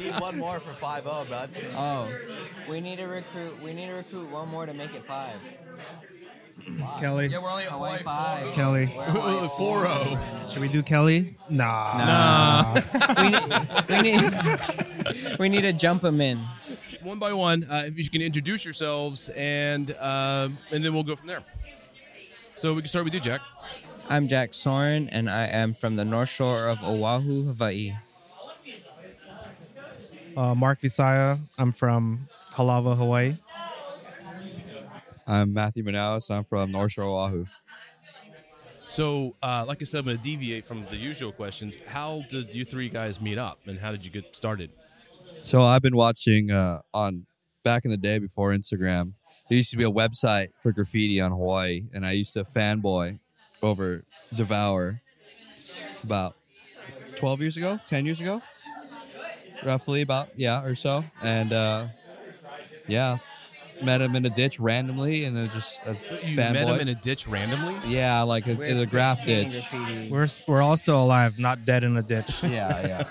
You 0.00 0.10
need 0.10 0.20
one 0.20 0.38
more 0.38 0.58
for 0.58 0.72
5 0.72 1.02
0, 1.04 1.26
bud. 1.28 1.50
Oh, 1.76 2.08
we 2.68 2.80
need 2.80 2.96
to 2.96 3.04
recruit. 3.04 3.62
We 3.62 3.74
need 3.74 3.86
to 3.86 3.92
recruit 3.92 4.30
one 4.30 4.48
more 4.48 4.64
to 4.64 4.72
make 4.72 4.94
it 4.94 5.04
five. 5.06 5.36
Kelly. 6.98 7.26
Yeah, 7.26 7.38
we're 7.38 7.50
only 7.50 7.64
at 7.64 7.70
Hawaii 7.70 7.98
Hawaii 7.98 8.02
five. 8.02 8.44
4 8.46 8.52
Kelly. 8.54 8.86
Four 9.56 9.82
zero. 9.82 10.20
Should 10.48 10.60
we 10.60 10.68
do 10.68 10.82
Kelly? 10.82 11.36
Nah. 11.48 12.64
we, 13.18 13.28
need, 13.28 13.42
we 13.88 14.02
need. 14.02 14.34
We 15.38 15.48
need 15.48 15.62
to 15.62 15.72
jump 15.72 16.04
him 16.04 16.20
in. 16.20 16.38
One 17.02 17.18
by 17.18 17.32
one, 17.32 17.64
uh, 17.64 17.84
if 17.86 17.98
you 17.98 18.08
can 18.08 18.22
introduce 18.22 18.64
yourselves, 18.64 19.28
and 19.30 19.90
uh, 19.96 20.48
and 20.70 20.84
then 20.84 20.94
we'll 20.94 21.02
go 21.02 21.16
from 21.16 21.26
there. 21.26 21.42
So 22.54 22.74
we 22.74 22.82
can 22.82 22.88
start 22.88 23.04
with 23.04 23.14
you, 23.14 23.20
Jack. 23.20 23.40
I'm 24.08 24.28
Jack 24.28 24.54
Soren, 24.54 25.08
and 25.08 25.28
I 25.28 25.46
am 25.46 25.74
from 25.74 25.96
the 25.96 26.04
North 26.04 26.28
Shore 26.28 26.68
of 26.68 26.78
Oahu, 26.82 27.44
Hawaii. 27.44 27.94
Uh, 30.36 30.54
Mark 30.54 30.80
Visaya. 30.80 31.40
I'm 31.58 31.72
from 31.72 32.28
Halawa, 32.52 32.96
Hawaii. 32.96 33.36
I'm 35.26 35.52
Matthew 35.52 35.84
Manaus. 35.84 36.30
I'm 36.30 36.44
from 36.44 36.72
North 36.72 36.92
Shore, 36.92 37.04
Oahu. 37.04 37.46
So, 38.88 39.34
uh, 39.42 39.64
like 39.66 39.80
I 39.80 39.84
said, 39.84 40.00
I'm 40.00 40.04
going 40.04 40.18
to 40.18 40.22
deviate 40.22 40.64
from 40.64 40.84
the 40.90 40.96
usual 40.96 41.32
questions. 41.32 41.76
How 41.86 42.24
did 42.28 42.54
you 42.54 42.64
three 42.64 42.88
guys 42.88 43.20
meet 43.20 43.38
up, 43.38 43.60
and 43.66 43.78
how 43.78 43.90
did 43.90 44.04
you 44.04 44.10
get 44.10 44.36
started? 44.36 44.70
So 45.44 45.62
I've 45.62 45.82
been 45.82 45.96
watching 45.96 46.50
uh, 46.50 46.80
on 46.92 47.26
back 47.64 47.84
in 47.84 47.90
the 47.90 47.96
day 47.96 48.18
before 48.18 48.50
Instagram. 48.50 49.12
There 49.48 49.56
used 49.56 49.70
to 49.70 49.76
be 49.76 49.84
a 49.84 49.90
website 49.90 50.48
for 50.62 50.72
graffiti 50.72 51.20
on 51.20 51.30
Hawaii, 51.30 51.84
and 51.94 52.04
I 52.04 52.12
used 52.12 52.32
to 52.34 52.44
fanboy 52.44 53.18
over 53.62 54.02
Devour 54.34 55.00
about 56.02 56.36
12 57.16 57.40
years 57.40 57.56
ago, 57.56 57.78
10 57.86 58.04
years 58.04 58.20
ago, 58.20 58.42
roughly 59.64 60.02
about 60.02 60.28
yeah 60.36 60.64
or 60.64 60.74
so. 60.74 61.04
And 61.22 61.52
uh, 61.52 61.86
yeah, 62.88 63.18
met 63.84 64.00
him 64.00 64.14
in 64.16 64.24
a 64.26 64.30
ditch 64.30 64.58
randomly, 64.60 65.24
and 65.24 65.36
it 65.36 65.42
was 65.42 65.54
just 65.54 65.80
as 65.84 66.04
You 66.24 66.36
fanboy. 66.36 66.52
met 66.54 66.68
him 66.68 66.80
in 66.80 66.88
a 66.88 66.94
ditch 66.94 67.26
randomly. 67.28 67.74
yeah, 67.86 68.22
like 68.22 68.46
a, 68.46 68.60
in 68.62 68.78
a 68.78 68.86
graph 68.86 69.24
ditch. 69.24 69.62
We're 70.10 70.22
s- 70.22 70.42
we're 70.46 70.62
all 70.62 70.76
still 70.76 71.02
alive, 71.02 71.38
not 71.38 71.64
dead 71.64 71.84
in 71.84 71.96
a 71.96 72.02
ditch. 72.02 72.30
yeah, 72.42 73.06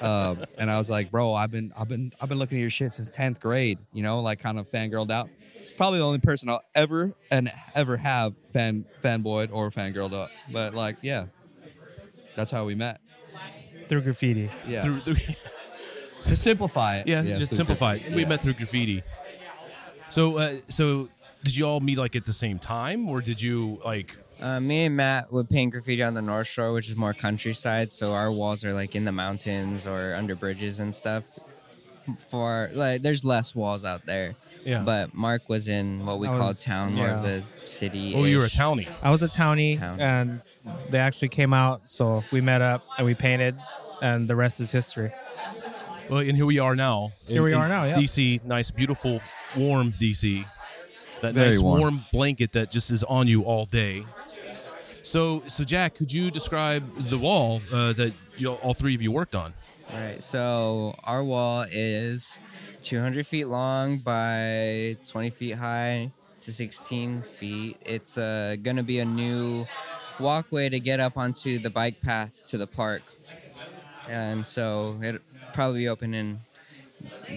yeah. 0.00 0.06
um, 0.06 0.44
and 0.58 0.70
I 0.70 0.78
was 0.78 0.88
like, 0.90 1.10
bro, 1.10 1.32
I've 1.34 1.50
been, 1.50 1.72
I've 1.78 1.88
been, 1.88 2.12
I've 2.20 2.28
been 2.28 2.38
looking 2.38 2.58
at 2.58 2.62
your 2.62 2.70
shit 2.70 2.92
since 2.92 3.08
tenth 3.10 3.40
grade. 3.40 3.78
You 3.92 4.02
know, 4.02 4.20
like 4.20 4.38
kind 4.40 4.58
of 4.58 4.68
fangirled 4.70 5.10
out. 5.10 5.28
Probably 5.76 5.98
the 6.00 6.04
only 6.06 6.18
person 6.18 6.48
I'll 6.48 6.62
ever 6.74 7.12
and 7.30 7.50
ever 7.74 7.96
have 7.96 8.34
fan 8.52 8.84
fanboyed 9.02 9.50
or 9.52 9.70
fangirled 9.70 10.12
up. 10.12 10.30
But 10.52 10.74
like, 10.74 10.96
yeah, 11.02 11.26
that's 12.36 12.50
how 12.50 12.64
we 12.64 12.74
met. 12.74 13.00
Through 13.88 14.02
graffiti. 14.02 14.50
Yeah. 14.66 14.82
Through, 14.82 15.00
through, 15.00 15.14
to 16.20 16.36
simplify 16.36 16.96
it. 16.98 17.06
yeah, 17.08 17.22
Yeah, 17.22 17.38
just 17.38 17.50
through 17.50 17.56
simplify 17.58 17.94
it. 17.94 17.98
graffiti. 17.98 18.16
We 18.16 18.22
Yeah. 18.22 18.28
met 18.28 18.42
through 18.42 18.52
graffiti. 18.54 19.02
So, 20.08 20.38
uh, 20.38 20.56
so 20.68 21.08
did 21.44 21.56
you 21.56 21.64
all 21.66 21.80
meet 21.80 21.98
like 21.98 22.16
at 22.16 22.24
the 22.24 22.32
same 22.32 22.58
time, 22.58 23.08
or 23.08 23.20
did 23.20 23.40
you 23.40 23.80
like? 23.84 24.16
Uh, 24.40 24.60
me 24.60 24.84
and 24.84 24.96
Matt 24.96 25.32
would 25.32 25.50
paint 25.50 25.72
graffiti 25.72 26.02
on 26.02 26.14
the 26.14 26.22
North 26.22 26.46
Shore, 26.46 26.72
which 26.72 26.88
is 26.88 26.96
more 26.96 27.12
countryside. 27.12 27.92
So 27.92 28.12
our 28.12 28.30
walls 28.30 28.64
are 28.64 28.72
like 28.72 28.94
in 28.94 29.04
the 29.04 29.12
mountains 29.12 29.86
or 29.86 30.14
under 30.14 30.34
bridges 30.36 30.78
and 30.80 30.94
stuff. 30.94 31.24
For 32.30 32.70
like, 32.72 33.02
there's 33.02 33.24
less 33.24 33.54
walls 33.54 33.84
out 33.84 34.06
there. 34.06 34.34
Yeah. 34.64 34.82
But 34.82 35.12
Mark 35.14 35.48
was 35.48 35.68
in 35.68 36.06
what 36.06 36.18
we 36.20 36.28
I 36.28 36.36
call 36.36 36.48
was- 36.48 36.64
town, 36.64 36.94
more 36.94 37.08
of 37.08 37.24
yeah. 37.24 37.40
the 37.62 37.66
city. 37.66 38.14
Oh, 38.16 38.24
you 38.24 38.38
were 38.38 38.44
a 38.46 38.48
townie. 38.50 38.88
I 39.02 39.10
was 39.10 39.22
a 39.22 39.28
townie, 39.28 39.78
Town. 39.78 40.00
and 40.00 40.42
they 40.90 40.98
actually 40.98 41.28
came 41.28 41.52
out, 41.52 41.82
so 41.88 42.24
we 42.32 42.40
met 42.40 42.60
up 42.62 42.84
and 42.96 43.06
we 43.06 43.14
painted, 43.14 43.56
and 44.02 44.28
the 44.28 44.36
rest 44.36 44.60
is 44.60 44.70
history. 44.70 45.10
Well, 46.10 46.20
and 46.20 46.34
here 46.36 46.46
we 46.46 46.58
are 46.58 46.74
now. 46.74 47.12
in- 47.26 47.32
Here 47.34 47.42
we 47.42 47.52
are 47.54 47.68
now, 47.68 47.84
yeah. 47.84 47.94
DC, 47.94 48.42
nice, 48.44 48.70
beautiful, 48.70 49.20
warm 49.56 49.92
DC. 49.92 50.44
That 51.20 51.34
Very 51.34 51.50
nice 51.50 51.58
warm. 51.58 51.80
warm 51.80 52.04
blanket 52.12 52.52
that 52.52 52.70
just 52.70 52.90
is 52.90 53.02
on 53.04 53.26
you 53.26 53.42
all 53.42 53.64
day. 53.64 54.04
So, 55.02 55.42
so 55.46 55.64
Jack, 55.64 55.94
could 55.94 56.12
you 56.12 56.30
describe 56.30 56.84
the 57.06 57.18
wall 57.18 57.62
uh, 57.72 57.92
that 57.94 58.12
you, 58.36 58.52
all 58.52 58.74
three 58.74 58.94
of 58.94 59.02
you 59.02 59.10
worked 59.10 59.34
on? 59.34 59.54
Right. 59.92 60.22
So 60.22 60.94
our 61.04 61.24
wall 61.24 61.64
is 61.70 62.38
200 62.82 63.26
feet 63.26 63.46
long 63.46 63.98
by 63.98 64.96
20 65.06 65.30
feet 65.30 65.54
high 65.54 66.12
to 66.40 66.52
16 66.52 67.22
feet. 67.22 67.76
It's 67.84 68.18
uh, 68.18 68.56
going 68.62 68.76
to 68.76 68.82
be 68.82 68.98
a 68.98 69.04
new 69.04 69.66
walkway 70.20 70.68
to 70.68 70.78
get 70.78 71.00
up 71.00 71.16
onto 71.16 71.58
the 71.58 71.70
bike 71.70 72.00
path 72.02 72.46
to 72.48 72.58
the 72.58 72.66
park. 72.66 73.02
And 74.08 74.46
so 74.46 74.98
it'll 75.02 75.20
probably 75.52 75.80
be 75.80 75.88
open 75.88 76.14
in 76.14 76.40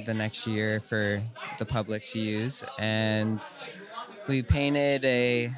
the 0.05 0.13
next 0.13 0.47
year 0.47 0.79
for 0.79 1.21
the 1.59 1.65
public 1.65 2.03
to 2.05 2.19
use. 2.19 2.63
And 2.79 3.43
we 4.27 4.41
painted 4.43 5.03
a 5.05 5.51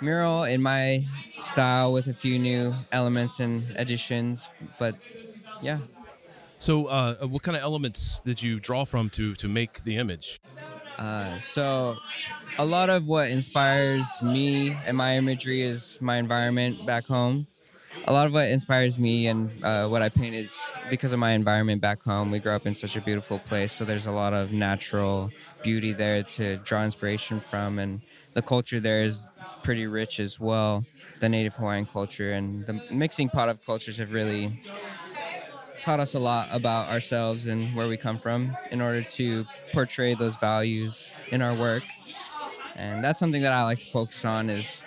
mural 0.00 0.44
in 0.44 0.62
my 0.62 1.04
style 1.38 1.92
with 1.92 2.06
a 2.06 2.14
few 2.14 2.38
new 2.38 2.74
elements 2.92 3.40
and 3.40 3.64
additions. 3.76 4.48
But 4.78 4.96
yeah, 5.62 5.80
So, 6.58 6.86
uh, 6.86 7.26
what 7.26 7.42
kind 7.42 7.56
of 7.56 7.62
elements 7.62 8.20
did 8.24 8.42
you 8.42 8.60
draw 8.60 8.84
from 8.84 9.10
to 9.10 9.34
to 9.36 9.48
make 9.48 9.84
the 9.84 9.96
image? 9.96 10.40
Uh, 10.98 11.38
so, 11.38 11.96
a 12.58 12.64
lot 12.64 12.90
of 12.90 13.06
what 13.06 13.30
inspires 13.30 14.06
me 14.22 14.76
and 14.86 14.96
my 14.96 15.16
imagery 15.16 15.62
is 15.62 15.98
my 16.00 16.18
environment 16.18 16.84
back 16.86 17.06
home. 17.06 17.46
A 18.08 18.12
lot 18.12 18.26
of 18.26 18.32
what 18.32 18.48
inspires 18.48 18.98
me 18.98 19.26
and 19.26 19.50
uh, 19.62 19.86
what 19.86 20.00
I 20.00 20.08
paint 20.08 20.34
is 20.34 20.56
because 20.90 21.12
of 21.12 21.18
my 21.18 21.32
environment 21.32 21.82
back 21.82 22.02
home. 22.02 22.30
We 22.30 22.40
grew 22.40 22.52
up 22.52 22.66
in 22.66 22.74
such 22.74 22.96
a 22.96 23.02
beautiful 23.02 23.38
place, 23.38 23.74
so 23.74 23.84
there's 23.84 24.06
a 24.06 24.10
lot 24.10 24.32
of 24.32 24.50
natural 24.50 25.30
beauty 25.62 25.92
there 25.92 26.22
to 26.22 26.56
draw 26.58 26.84
inspiration 26.84 27.42
from, 27.42 27.78
and 27.78 28.00
the 28.34 28.40
culture 28.40 28.80
there 28.80 29.02
is 29.02 29.20
pretty 29.62 29.86
rich 29.86 30.20
as 30.20 30.40
well. 30.40 30.86
The 31.20 31.28
Native 31.28 31.56
Hawaiian 31.56 31.84
culture 31.84 32.32
and 32.32 32.64
the 32.64 32.80
mixing 32.90 33.28
pot 33.28 33.50
of 33.50 33.62
cultures 33.66 33.98
have 33.98 34.10
really 34.10 34.58
taught 35.82 36.00
us 36.00 36.14
a 36.14 36.18
lot 36.18 36.48
about 36.50 36.88
ourselves 36.88 37.46
and 37.46 37.74
where 37.76 37.88
we 37.88 37.98
come 37.98 38.18
from 38.18 38.56
in 38.70 38.80
order 38.80 39.02
to 39.02 39.44
portray 39.72 40.14
those 40.14 40.36
values 40.36 41.14
in 41.30 41.42
our 41.42 41.54
work. 41.54 41.84
And 42.74 43.04
that's 43.04 43.18
something 43.18 43.42
that 43.42 43.52
I 43.52 43.64
like 43.64 43.80
to 43.80 43.86
focus 43.86 44.24
on 44.24 44.50
is 44.50 44.82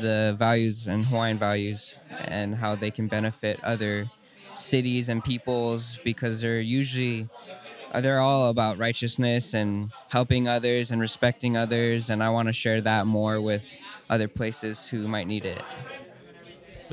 the 0.00 0.34
values 0.38 0.86
and 0.86 1.04
Hawaiian 1.04 1.38
values 1.38 1.98
and 2.20 2.54
how 2.54 2.74
they 2.74 2.90
can 2.90 3.08
benefit 3.08 3.62
other 3.62 4.06
cities 4.54 5.08
and 5.08 5.22
peoples 5.24 5.98
because 6.04 6.40
they're 6.40 6.60
usually 6.60 7.28
they're 7.96 8.20
all 8.20 8.48
about 8.48 8.78
righteousness 8.78 9.54
and 9.54 9.90
helping 10.08 10.48
others 10.48 10.90
and 10.90 11.00
respecting 11.00 11.56
others 11.56 12.10
and 12.10 12.22
I 12.22 12.30
want 12.30 12.48
to 12.48 12.52
share 12.52 12.80
that 12.80 13.06
more 13.06 13.40
with 13.40 13.68
other 14.08 14.28
places 14.28 14.88
who 14.88 15.08
might 15.08 15.26
need 15.26 15.44
it. 15.44 15.62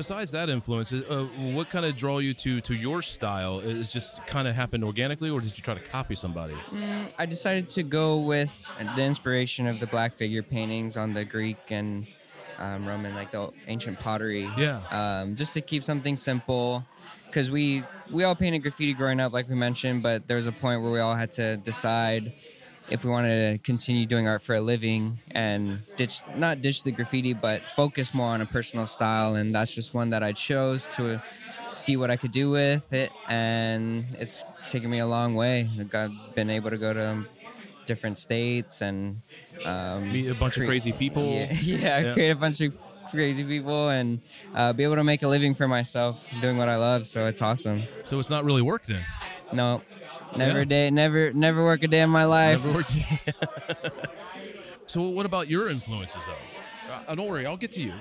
Besides 0.00 0.30
that 0.30 0.48
influence, 0.48 0.94
uh, 0.94 1.28
what 1.52 1.68
kind 1.68 1.84
of 1.84 1.94
draw 1.94 2.20
you 2.20 2.32
to 2.32 2.62
to 2.62 2.74
your 2.74 3.02
style? 3.02 3.60
Is 3.60 3.92
just 3.92 4.26
kind 4.26 4.48
of 4.48 4.54
happened 4.54 4.82
organically, 4.82 5.28
or 5.28 5.42
did 5.42 5.54
you 5.58 5.62
try 5.62 5.74
to 5.74 5.80
copy 5.80 6.14
somebody? 6.14 6.54
Mm, 6.72 7.12
I 7.18 7.26
decided 7.26 7.68
to 7.70 7.82
go 7.82 8.18
with 8.20 8.50
the 8.94 9.02
inspiration 9.02 9.66
of 9.66 9.78
the 9.78 9.86
black 9.86 10.14
figure 10.14 10.42
paintings 10.42 10.96
on 10.96 11.12
the 11.12 11.26
Greek 11.26 11.58
and 11.68 12.06
um, 12.60 12.86
Roman, 12.86 13.14
like 13.14 13.32
the 13.32 13.50
ancient 13.66 13.98
pottery. 13.98 14.48
Yeah. 14.56 14.80
Um, 14.90 15.36
just 15.36 15.54
to 15.54 15.60
keep 15.60 15.82
something 15.82 16.16
simple, 16.16 16.84
because 17.26 17.50
we 17.50 17.82
we 18.10 18.24
all 18.24 18.34
painted 18.34 18.60
graffiti 18.60 18.94
growing 18.94 19.20
up, 19.20 19.32
like 19.32 19.48
we 19.48 19.54
mentioned, 19.54 20.02
but 20.02 20.28
there 20.28 20.36
was 20.36 20.46
a 20.46 20.52
point 20.52 20.82
where 20.82 20.92
we 20.92 21.00
all 21.00 21.14
had 21.14 21.32
to 21.32 21.56
decide 21.58 22.32
if 22.88 23.04
we 23.04 23.10
wanted 23.10 23.52
to 23.52 23.58
continue 23.58 24.04
doing 24.04 24.26
art 24.26 24.42
for 24.42 24.56
a 24.56 24.60
living 24.60 25.18
and 25.30 25.80
ditch 25.96 26.20
not 26.36 26.60
ditch 26.60 26.82
the 26.82 26.90
graffiti, 26.90 27.32
but 27.32 27.62
focus 27.76 28.12
more 28.12 28.28
on 28.28 28.40
a 28.40 28.46
personal 28.46 28.86
style, 28.86 29.36
and 29.36 29.54
that's 29.54 29.74
just 29.74 29.94
one 29.94 30.10
that 30.10 30.22
I 30.22 30.32
chose 30.32 30.86
to 30.96 31.22
see 31.68 31.96
what 31.96 32.10
I 32.10 32.16
could 32.16 32.32
do 32.32 32.50
with 32.50 32.92
it, 32.92 33.12
and 33.28 34.04
it's 34.18 34.44
taken 34.68 34.90
me 34.90 34.98
a 34.98 35.06
long 35.06 35.34
way. 35.34 35.68
I've 35.94 36.34
been 36.34 36.50
able 36.50 36.70
to 36.70 36.78
go 36.78 36.92
to 36.92 37.24
different 37.86 38.18
states 38.18 38.82
and 38.82 39.20
um, 39.64 40.12
Meet 40.12 40.28
a 40.28 40.34
bunch 40.34 40.56
of 40.58 40.64
crazy 40.66 40.92
people. 40.92 41.24
Yeah, 41.24 41.52
yeah, 41.62 41.98
Yeah. 42.00 42.12
create 42.12 42.30
a 42.30 42.36
bunch 42.36 42.60
of 42.60 42.74
crazy 43.10 43.44
people 43.44 43.88
and 43.88 44.20
uh, 44.54 44.72
be 44.72 44.84
able 44.84 44.94
to 44.96 45.04
make 45.04 45.22
a 45.22 45.28
living 45.28 45.54
for 45.54 45.66
myself 45.66 46.30
doing 46.40 46.56
what 46.56 46.68
I 46.68 46.76
love. 46.76 47.06
So 47.06 47.26
it's 47.26 47.42
awesome. 47.42 47.82
So 48.04 48.18
it's 48.18 48.30
not 48.30 48.44
really 48.44 48.62
work 48.62 48.84
then. 48.84 49.04
No, 49.52 49.82
never 50.36 50.58
Yeah. 50.58 50.62
a 50.62 50.64
day, 50.64 50.90
never, 50.90 51.32
never 51.32 51.64
work 51.64 51.82
a 51.82 51.88
day 51.88 52.00
in 52.02 52.10
my 52.10 52.24
life. 52.24 52.64
Never 52.64 52.72
worked. 52.78 52.94
so 54.86 55.02
what 55.02 55.26
about 55.26 55.48
your 55.48 55.68
influences 55.68 56.22
though? 56.26 56.92
Uh, 57.08 57.14
don't 57.14 57.28
worry, 57.28 57.46
I'll 57.46 57.56
get 57.56 57.72
to 57.72 57.80
you. 57.80 57.94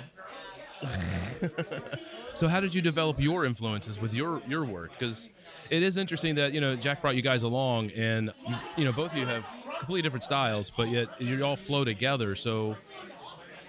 so 2.35 2.47
how 2.47 2.59
did 2.61 2.73
you 2.73 2.81
develop 2.81 3.19
your 3.19 3.45
influences 3.45 3.99
with 3.99 4.13
your 4.13 4.41
your 4.47 4.63
work? 4.63 4.91
Because 4.97 5.29
it 5.69 5.83
is 5.83 5.97
interesting 5.97 6.35
that 6.35 6.53
you 6.53 6.61
know 6.61 6.75
Jack 6.75 7.01
brought 7.01 7.15
you 7.15 7.21
guys 7.21 7.43
along, 7.43 7.91
and 7.91 8.31
you 8.77 8.85
know 8.85 8.91
both 8.93 9.11
of 9.11 9.17
you 9.17 9.25
have 9.25 9.45
completely 9.79 10.01
different 10.03 10.23
styles, 10.23 10.69
but 10.69 10.89
yet 10.89 11.07
you 11.19 11.43
all 11.43 11.55
flow 11.55 11.83
together. 11.83 12.35
So 12.35 12.75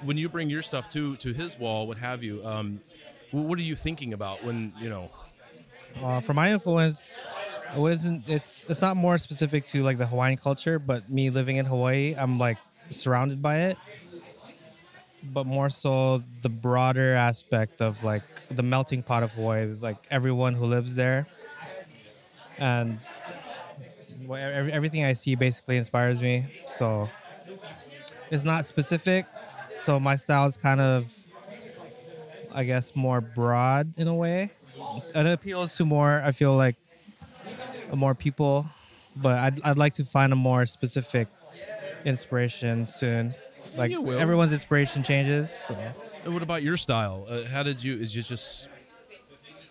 when 0.02 0.16
you 0.16 0.28
bring 0.28 0.50
your 0.50 0.62
stuff 0.62 0.88
to 0.90 1.16
to 1.16 1.32
his 1.32 1.58
wall, 1.58 1.86
what 1.86 1.98
have 1.98 2.22
you? 2.22 2.44
Um, 2.46 2.80
what 3.30 3.58
are 3.58 3.62
you 3.62 3.76
thinking 3.76 4.12
about 4.12 4.44
when 4.44 4.72
you 4.80 4.88
know? 4.90 5.11
Uh, 6.02 6.20
for 6.20 6.34
my 6.34 6.52
influence, 6.52 7.24
It 7.74 7.78
wasn't. 7.78 8.28
It's 8.28 8.66
it's 8.68 8.80
not 8.80 8.96
more 8.96 9.18
specific 9.18 9.64
to 9.66 9.82
like 9.82 9.98
the 9.98 10.06
Hawaiian 10.06 10.36
culture, 10.36 10.78
but 10.78 11.08
me 11.11 11.30
living 11.30 11.56
in 11.56 11.66
Hawaii, 11.66 12.14
I'm 12.16 12.38
like 12.38 12.58
surrounded 12.90 13.40
by 13.42 13.56
it. 13.70 13.78
But 15.22 15.46
more 15.46 15.68
so 15.68 16.22
the 16.42 16.48
broader 16.48 17.14
aspect 17.14 17.82
of 17.82 18.02
like 18.02 18.22
the 18.48 18.62
melting 18.62 19.02
pot 19.02 19.22
of 19.22 19.32
Hawaii 19.32 19.62
is 19.70 19.82
like 19.82 19.98
everyone 20.11 20.54
who 20.54 20.64
lives 20.64 20.96
there, 20.96 21.26
and 22.58 22.98
everything 24.35 25.05
I 25.05 25.12
see 25.14 25.35
basically 25.35 25.76
inspires 25.76 26.20
me. 26.22 26.47
So 26.66 27.09
it's 28.31 28.45
not 28.45 28.66
specific. 28.66 29.26
So 29.83 29.99
my 29.99 30.16
style 30.16 30.47
is 30.47 30.57
kind 30.57 30.81
of, 30.81 31.12
I 32.53 32.64
guess, 32.64 32.95
more 32.95 33.20
broad 33.20 33.93
in 33.97 34.09
a 34.09 34.14
way. 34.14 34.51
It 35.14 35.26
appeals 35.26 35.76
to 35.76 35.85
more. 35.85 36.22
I 36.24 36.33
feel 36.33 36.57
like 36.57 36.76
more 37.95 38.14
people, 38.14 38.66
but 39.16 39.39
I'd, 39.39 39.61
I'd 39.62 39.78
like 39.78 39.95
to 39.95 40.05
find 40.05 40.33
a 40.33 40.37
more 40.37 40.66
specific 40.66 41.28
inspiration 42.05 42.87
soon. 42.87 43.35
Like 43.76 43.91
You 43.91 44.03
will. 44.03 44.18
everyone's 44.18 44.53
inspiration 44.53 45.03
changes. 45.03 45.51
So. 45.51 45.76
And 46.24 46.35
what 46.35 46.43
about 46.43 46.62
your 46.62 46.76
style? 46.76 47.26
Uh, 47.28 47.45
how 47.47 47.62
did 47.62 47.83
you? 47.83 47.97
Is 47.97 48.16
it 48.16 48.22
just 48.22 48.68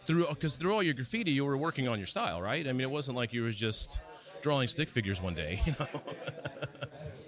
through? 0.06 0.28
Because 0.30 0.56
through 0.56 0.74
all 0.74 0.82
your 0.82 0.94
graffiti, 0.94 1.32
you 1.32 1.46
were 1.46 1.58
working 1.58 1.88
on 1.88 1.98
your 1.98 2.08
style, 2.08 2.42
right? 2.42 2.68
I 2.68 2.72
mean, 2.72 2.82
it 2.82 2.92
wasn't 2.92 3.18
like 3.18 3.34
you 3.34 3.44
was 3.44 3.56
just 3.56 4.00
drawing 4.42 4.68
stick 4.68 4.90
figures 4.90 5.22
one 5.22 5.34
day. 5.36 5.62
You 5.66 5.76
know? 5.80 5.88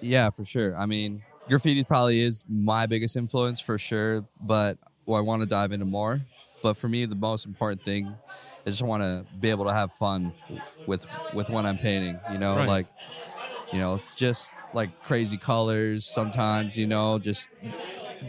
Yeah, 0.02 0.30
for 0.32 0.46
sure. 0.46 0.76
I 0.76 0.86
mean, 0.88 1.22
graffiti 1.48 1.84
probably 1.84 2.22
is 2.22 2.44
my 2.50 2.88
biggest 2.88 3.16
influence 3.16 3.60
for 3.60 3.78
sure, 3.78 4.26
but 4.42 4.78
well, 5.06 5.18
I 5.18 5.22
want 5.22 5.42
to 5.44 5.48
dive 5.48 5.72
into 5.72 5.86
more. 5.86 6.22
But 6.64 6.76
for 6.78 6.88
me, 6.90 7.06
the 7.06 7.16
most 7.16 7.46
important 7.46 7.84
thing 7.84 8.16
is 8.66 8.78
just 8.78 8.88
want 8.88 9.04
to 9.04 9.26
be 9.40 9.50
able 9.50 9.66
to 9.66 9.74
have 9.74 9.92
fun 9.94 10.34
with 10.88 11.06
with 11.34 11.50
what 11.50 11.66
I'm 11.66 11.78
painting. 11.78 12.20
You 12.32 12.40
know, 12.40 12.56
Right. 12.58 12.68
like 12.68 12.88
you 13.72 13.80
know, 13.80 14.00
just 14.16 14.54
like 14.74 14.90
crazy 15.04 15.38
colors 15.38 16.06
sometimes. 16.06 16.78
You 16.78 16.88
know, 16.88 17.20
just 17.20 17.48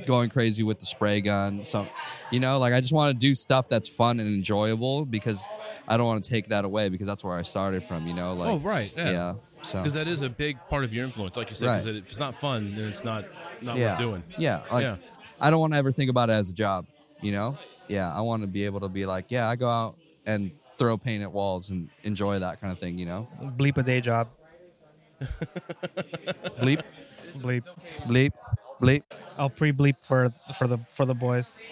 going 0.06 0.30
crazy 0.30 0.62
with 0.62 0.78
the 0.80 0.86
spray 0.86 1.20
gun. 1.20 1.64
Some, 1.64 1.88
you 2.30 2.40
know, 2.40 2.58
like 2.58 2.72
I 2.72 2.80
just 2.80 2.92
want 2.92 3.14
to 3.14 3.18
do 3.18 3.34
stuff 3.34 3.68
that's 3.68 3.88
fun 3.88 4.20
and 4.20 4.28
enjoyable 4.28 5.06
because 5.06 5.46
I 5.88 5.96
don't 5.96 6.06
want 6.06 6.22
to 6.24 6.30
take 6.30 6.48
that 6.48 6.64
away 6.64 6.88
because 6.88 7.06
that's 7.06 7.24
where 7.24 7.36
I 7.36 7.42
started 7.42 7.84
from. 7.84 8.06
You 8.06 8.14
know, 8.14 8.32
oh, 8.32 8.34
like 8.34 8.48
oh, 8.48 8.58
right. 8.58 8.92
Yeah. 8.96 9.10
yeah. 9.10 9.32
So 9.62 9.78
Because 9.78 9.94
that 9.94 10.08
is 10.08 10.22
a 10.22 10.28
big 10.28 10.58
part 10.68 10.84
of 10.84 10.92
your 10.92 11.04
influence, 11.04 11.36
like 11.36 11.48
you 11.50 11.56
said. 11.56 11.66
Because 11.66 11.86
Right. 11.86 11.96
if 11.96 12.08
it's 12.08 12.18
not 12.18 12.34
fun, 12.34 12.74
then 12.74 12.88
it's 12.88 13.04
not 13.04 13.24
not 13.60 13.76
yeah. 13.76 13.92
worth 13.92 13.98
doing. 13.98 14.22
Yeah, 14.36 14.62
like 14.70 14.82
Yeah. 14.82 14.96
I 15.40 15.50
don't 15.50 15.60
want 15.60 15.72
to 15.72 15.78
ever 15.78 15.92
think 15.92 16.10
about 16.10 16.30
it 16.30 16.34
as 16.34 16.50
a 16.50 16.54
job. 16.54 16.86
You 17.20 17.32
know? 17.32 17.58
Yeah, 17.88 18.12
I 18.12 18.20
want 18.20 18.42
to 18.42 18.48
be 18.48 18.64
able 18.64 18.80
to 18.80 18.88
be 18.88 19.06
like, 19.06 19.26
yeah, 19.28 19.48
I 19.48 19.56
go 19.56 19.68
out 19.68 19.96
and 20.26 20.50
throw 20.76 20.96
paint 20.96 21.22
at 21.22 21.32
walls 21.32 21.70
and 21.70 21.88
enjoy 22.02 22.38
that 22.40 22.60
kind 22.60 22.72
of 22.72 22.78
thing. 22.78 22.98
You 22.98 23.06
know? 23.06 23.28
Bleep 23.56 23.78
a 23.78 23.82
day 23.82 24.00
job. 24.00 24.28
Bleep, 26.60 26.82
Bleep. 27.38 27.64
bleep, 28.06 28.32
bleep. 28.80 29.02
I'll 29.38 29.50
pre-bleep 29.50 29.96
for 30.02 30.32
for 30.58 30.66
the 30.66 30.78
for 30.88 31.04
the 31.06 31.14
boys. 31.14 31.66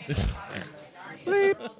bleep. 1.27 1.71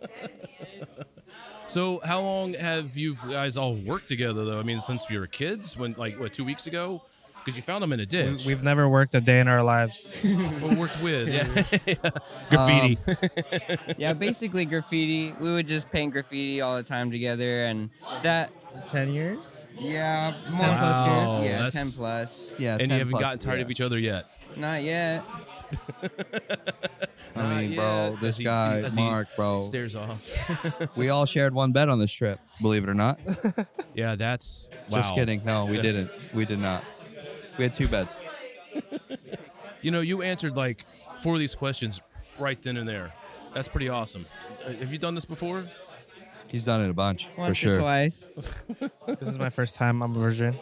So, 1.71 2.01
how 2.05 2.21
long 2.21 2.55
have 2.55 2.97
you 2.97 3.15
guys 3.31 3.57
all 3.57 3.77
worked 3.77 4.09
together, 4.09 4.45
though? 4.45 4.59
I 4.59 4.65
mean, 4.65 4.81
since 4.81 5.09
you 5.09 5.21
were 5.21 5.29
kids, 5.29 5.77
when 5.77 5.95
like 5.97 6.19
what 6.19 6.33
two 6.33 6.45
weeks 6.45 6.67
ago? 6.67 7.03
Because 7.45 7.57
you 7.57 7.63
found 7.63 7.83
them 7.83 7.93
in 7.93 8.01
a 8.01 8.07
ditch. 8.07 8.45
we've 8.45 8.63
never 8.63 8.89
worked 8.89 9.15
a 9.15 9.21
day 9.21 9.41
in 9.41 9.49
our 9.49 9.63
lives. 9.63 10.21
Or 10.63 10.75
worked 10.75 11.01
with. 11.01 11.29
Yeah. 11.29 11.45
Graffiti. 12.51 12.99
Um, 13.07 13.79
yeah, 13.99 14.13
basically 14.13 14.65
graffiti. 14.67 15.33
We 15.41 15.53
would 15.53 15.67
just 15.67 15.91
paint 15.91 16.13
graffiti 16.13 16.61
all 16.61 16.77
the 16.77 16.83
time 16.83 17.11
together, 17.11 17.65
and 17.65 17.89
that. 18.23 18.51
Ten 18.87 19.13
years. 19.13 19.67
Yeah, 19.79 20.37
more 20.49 20.59
10 20.59 20.79
plus 20.79 21.07
Wow, 21.07 21.43
years. 21.43 21.51
Yeah, 21.51 21.71
ten 21.71 21.91
plus. 21.91 22.53
Yeah, 22.59 22.73
and 22.73 22.81
10 22.81 22.89
you 22.91 22.99
haven't 22.99 23.11
plus, 23.13 23.23
gotten 23.23 23.39
tired 23.39 23.57
yeah. 23.57 23.63
of 23.63 23.71
each 23.71 23.81
other 23.81 23.99
yet. 23.99 24.31
Not 24.57 24.83
yet. 24.83 25.25
I 27.37 27.61
mean, 27.61 27.77
bro, 27.77 28.17
this 28.21 28.39
he- 28.39 28.45
guy, 28.45 28.83
as 28.83 28.95
he 28.95 29.03
Mark, 29.03 29.29
bro, 29.37 29.61
Stares 29.61 29.95
off. 29.95 30.31
we 30.97 31.09
all 31.11 31.27
shared 31.27 31.55
one 31.55 31.73
bed 31.73 31.89
on 31.89 31.99
this 31.99 32.13
trip. 32.13 32.41
Believe 32.61 32.85
it 32.85 32.91
or 32.91 32.95
not. 32.95 33.21
yeah, 33.95 34.17
that's 34.17 34.71
wow. 34.89 35.01
Just 35.01 35.15
kidding. 35.15 35.43
No, 35.45 35.67
we 35.67 35.81
didn't. 35.81 36.11
We 36.35 36.45
did 36.45 36.59
not. 36.59 36.85
We 37.59 37.65
had 37.65 37.75
two 37.75 37.89
beds. 37.89 38.17
You 39.83 39.91
know, 39.91 40.01
you 40.01 40.23
answered 40.23 40.57
like 40.57 40.85
four 41.19 41.35
of 41.35 41.41
these 41.41 41.55
questions 41.55 42.01
right 42.39 42.61
then 42.63 42.77
and 42.77 42.89
there. 42.89 43.13
That's 43.55 43.69
pretty 43.69 43.89
awesome. 43.89 44.27
Uh, 44.65 44.73
have 44.75 44.93
you 44.93 44.99
done 44.99 45.15
this 45.15 45.25
before? 45.25 45.65
He's 46.47 46.65
done 46.65 46.85
it 46.85 46.91
a 46.91 46.95
bunch 46.95 47.29
Once 47.37 47.51
for 47.51 47.55
sure. 47.55 47.75
or 47.77 47.81
twice. 47.81 48.31
This 49.07 49.29
is 49.29 49.39
my 49.39 49.51
first 49.51 49.77
time. 49.77 50.03
I'm 50.03 50.17
a 50.17 50.19
virgin. 50.19 50.57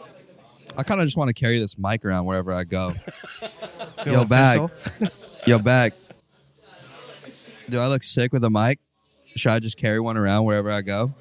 I 0.79 0.83
kind 0.83 1.01
of 1.01 1.07
just 1.07 1.17
want 1.17 1.27
to 1.27 1.33
carry 1.33 1.59
this 1.59 1.77
mic 1.77 2.05
around 2.05 2.23
wherever 2.23 2.53
I 2.53 2.63
go. 2.63 2.91
Feel 4.03 4.13
Yo, 4.13 4.25
bag. 4.25 4.69
Yo, 5.45 5.59
back. 5.59 5.91
Do 7.67 7.79
I 7.79 7.87
look 7.87 8.01
sick 8.01 8.31
with 8.31 8.45
a 8.45 8.49
mic? 8.49 8.79
Should 9.35 9.51
I 9.51 9.59
just 9.59 9.75
carry 9.75 9.99
one 9.99 10.15
around 10.15 10.45
wherever 10.45 10.71
I 10.71 10.81
go? 10.81 11.13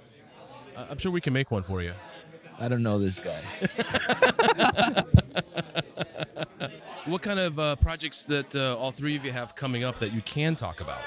I- 0.76 0.86
I'm 0.90 0.98
sure 0.98 1.10
we 1.10 1.20
can 1.20 1.32
make 1.32 1.50
one 1.50 1.64
for 1.64 1.82
you. 1.82 1.92
I 2.60 2.68
don't 2.68 2.84
know 2.84 3.00
this 3.00 3.18
guy. 3.18 3.42
What 7.06 7.22
kind 7.22 7.40
of 7.40 7.58
uh, 7.58 7.76
projects 7.76 8.24
that 8.24 8.54
uh, 8.54 8.76
all 8.76 8.92
three 8.92 9.16
of 9.16 9.24
you 9.24 9.32
have 9.32 9.56
coming 9.56 9.82
up 9.82 9.98
that 10.00 10.12
you 10.12 10.20
can 10.20 10.56
talk 10.56 10.82
about? 10.82 11.00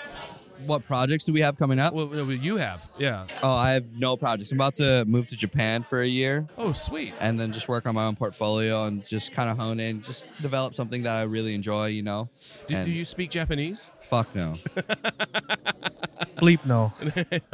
What 0.65 0.85
projects 0.85 1.25
do 1.25 1.33
we 1.33 1.41
have 1.41 1.57
coming 1.57 1.79
up? 1.79 1.93
Well, 1.93 2.07
no, 2.07 2.29
you 2.29 2.57
have, 2.57 2.87
yeah. 2.97 3.25
Oh, 3.41 3.51
I 3.53 3.71
have 3.73 3.85
no 3.97 4.15
projects. 4.17 4.51
I'm 4.51 4.57
about 4.57 4.75
to 4.75 5.03
move 5.05 5.27
to 5.27 5.37
Japan 5.37 5.83
for 5.83 6.01
a 6.01 6.07
year 6.07 6.47
Oh, 6.57 6.71
sweet. 6.73 7.13
and 7.19 7.39
then 7.39 7.51
just 7.51 7.67
work 7.67 7.85
on 7.87 7.95
my 7.95 8.05
own 8.05 8.15
portfolio 8.15 8.85
and 8.85 9.05
just 9.05 9.31
kind 9.31 9.49
of 9.49 9.57
hone 9.57 9.79
in, 9.79 10.01
just 10.01 10.25
develop 10.41 10.75
something 10.75 11.03
that 11.03 11.15
I 11.17 11.23
really 11.23 11.55
enjoy, 11.55 11.87
you 11.87 12.03
know? 12.03 12.29
Do, 12.67 12.75
And 12.75 12.85
do 12.85 12.91
you 12.91 13.05
speak 13.05 13.29
Japanese? 13.31 13.91
Fuck 14.09 14.33
no. 14.35 14.57
Bleep 16.37 16.65
no. 16.65 16.91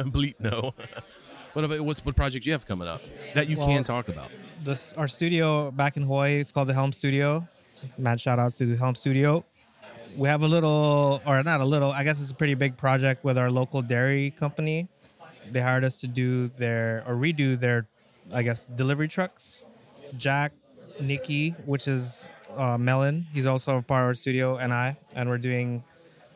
Bleep 0.00 0.34
no. 0.38 0.74
what 1.52 1.64
about 1.64 1.80
what's 1.80 2.04
what 2.04 2.16
projects 2.16 2.46
you 2.46 2.52
have 2.52 2.66
coming 2.66 2.88
up 2.88 3.02
that 3.34 3.48
you 3.48 3.56
can 3.56 3.84
talk 3.84 4.08
about? 4.08 4.30
This 4.64 4.92
our 4.94 5.08
studio 5.08 5.70
back 5.70 5.96
in 5.96 6.02
Hawaii. 6.02 6.40
It's 6.40 6.52
called 6.52 6.68
the 6.68 6.74
Helm 6.74 6.92
Studio. 6.92 7.46
Mad 7.96 8.20
shout 8.20 8.38
outs 8.38 8.58
to 8.58 8.66
the 8.66 8.76
Helm 8.76 8.94
Studio. 8.94 9.44
We 10.16 10.28
have 10.28 10.42
a 10.42 10.48
little, 10.48 11.22
or 11.26 11.42
not 11.42 11.60
a 11.60 11.64
little. 11.64 11.92
I 11.92 12.02
guess 12.04 12.20
it's 12.20 12.30
a 12.30 12.34
pretty 12.34 12.54
big 12.54 12.76
project 12.76 13.24
with 13.24 13.38
our 13.38 13.50
local 13.50 13.82
dairy 13.82 14.30
company. 14.32 14.88
They 15.50 15.60
hired 15.60 15.84
us 15.84 16.00
to 16.00 16.06
do 16.06 16.48
their 16.48 17.04
or 17.06 17.14
redo 17.14 17.58
their, 17.58 17.86
I 18.32 18.42
guess, 18.42 18.66
delivery 18.66 19.08
trucks. 19.08 19.64
Jack, 20.16 20.52
Nikki, 21.00 21.50
which 21.66 21.86
is 21.88 22.28
uh, 22.56 22.76
Melon. 22.78 23.26
He's 23.32 23.46
also 23.46 23.78
a 23.78 23.82
part 23.82 24.02
of 24.02 24.06
our 24.08 24.14
studio, 24.14 24.56
and 24.56 24.72
I, 24.72 24.96
and 25.14 25.28
we're 25.28 25.38
doing 25.38 25.84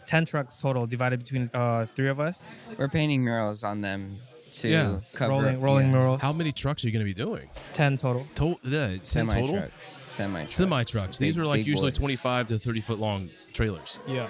ten 0.07 0.25
trucks 0.25 0.61
total, 0.61 0.87
divided 0.87 1.18
between 1.20 1.51
uh, 1.53 1.87
three 1.95 2.09
of 2.09 2.20
us. 2.20 2.61
We're 2.79 2.89
painting 2.89 3.23
murals 3.23 3.64
on 3.64 3.81
them 3.81 4.16
to 4.53 4.68
Yeah. 4.68 4.99
cover 5.14 5.33
rolling, 5.33 5.61
rolling 5.61 5.87
yeah. 5.87 5.93
murals. 5.93 6.23
How 6.23 6.33
many 6.33 6.53
trucks 6.53 6.85
are 6.85 6.89
you 6.89 6.93
going 6.93 7.05
to 7.05 7.11
be 7.11 7.14
doing? 7.14 7.49
Ten 7.73 7.97
total. 7.97 8.27
To- 8.37 8.59
yeah, 8.62 8.89
ten 8.89 9.05
Semi 9.05 9.41
total. 9.41 9.57
trucks. 9.59 10.03
Semi 10.09 10.41
trucks. 10.41 10.55
Semi 10.55 10.85
trucks. 10.85 11.18
These 11.18 11.37
Big- 11.37 11.43
are 11.43 11.47
like 11.47 11.66
usually 11.66 11.91
boys. 11.91 11.99
25 11.99 12.47
to 12.49 12.59
30 12.59 12.81
foot 12.83 12.99
long 12.99 13.31
trailers. 13.53 14.00
Yeah. 14.07 14.28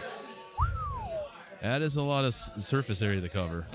That 1.63 1.83
is 1.83 1.97
a 1.97 2.03
lot 2.03 2.25
of 2.25 2.29
s- 2.29 2.51
surface 2.59 3.03
area 3.03 3.21
to 3.21 3.29
cover. 3.29 3.67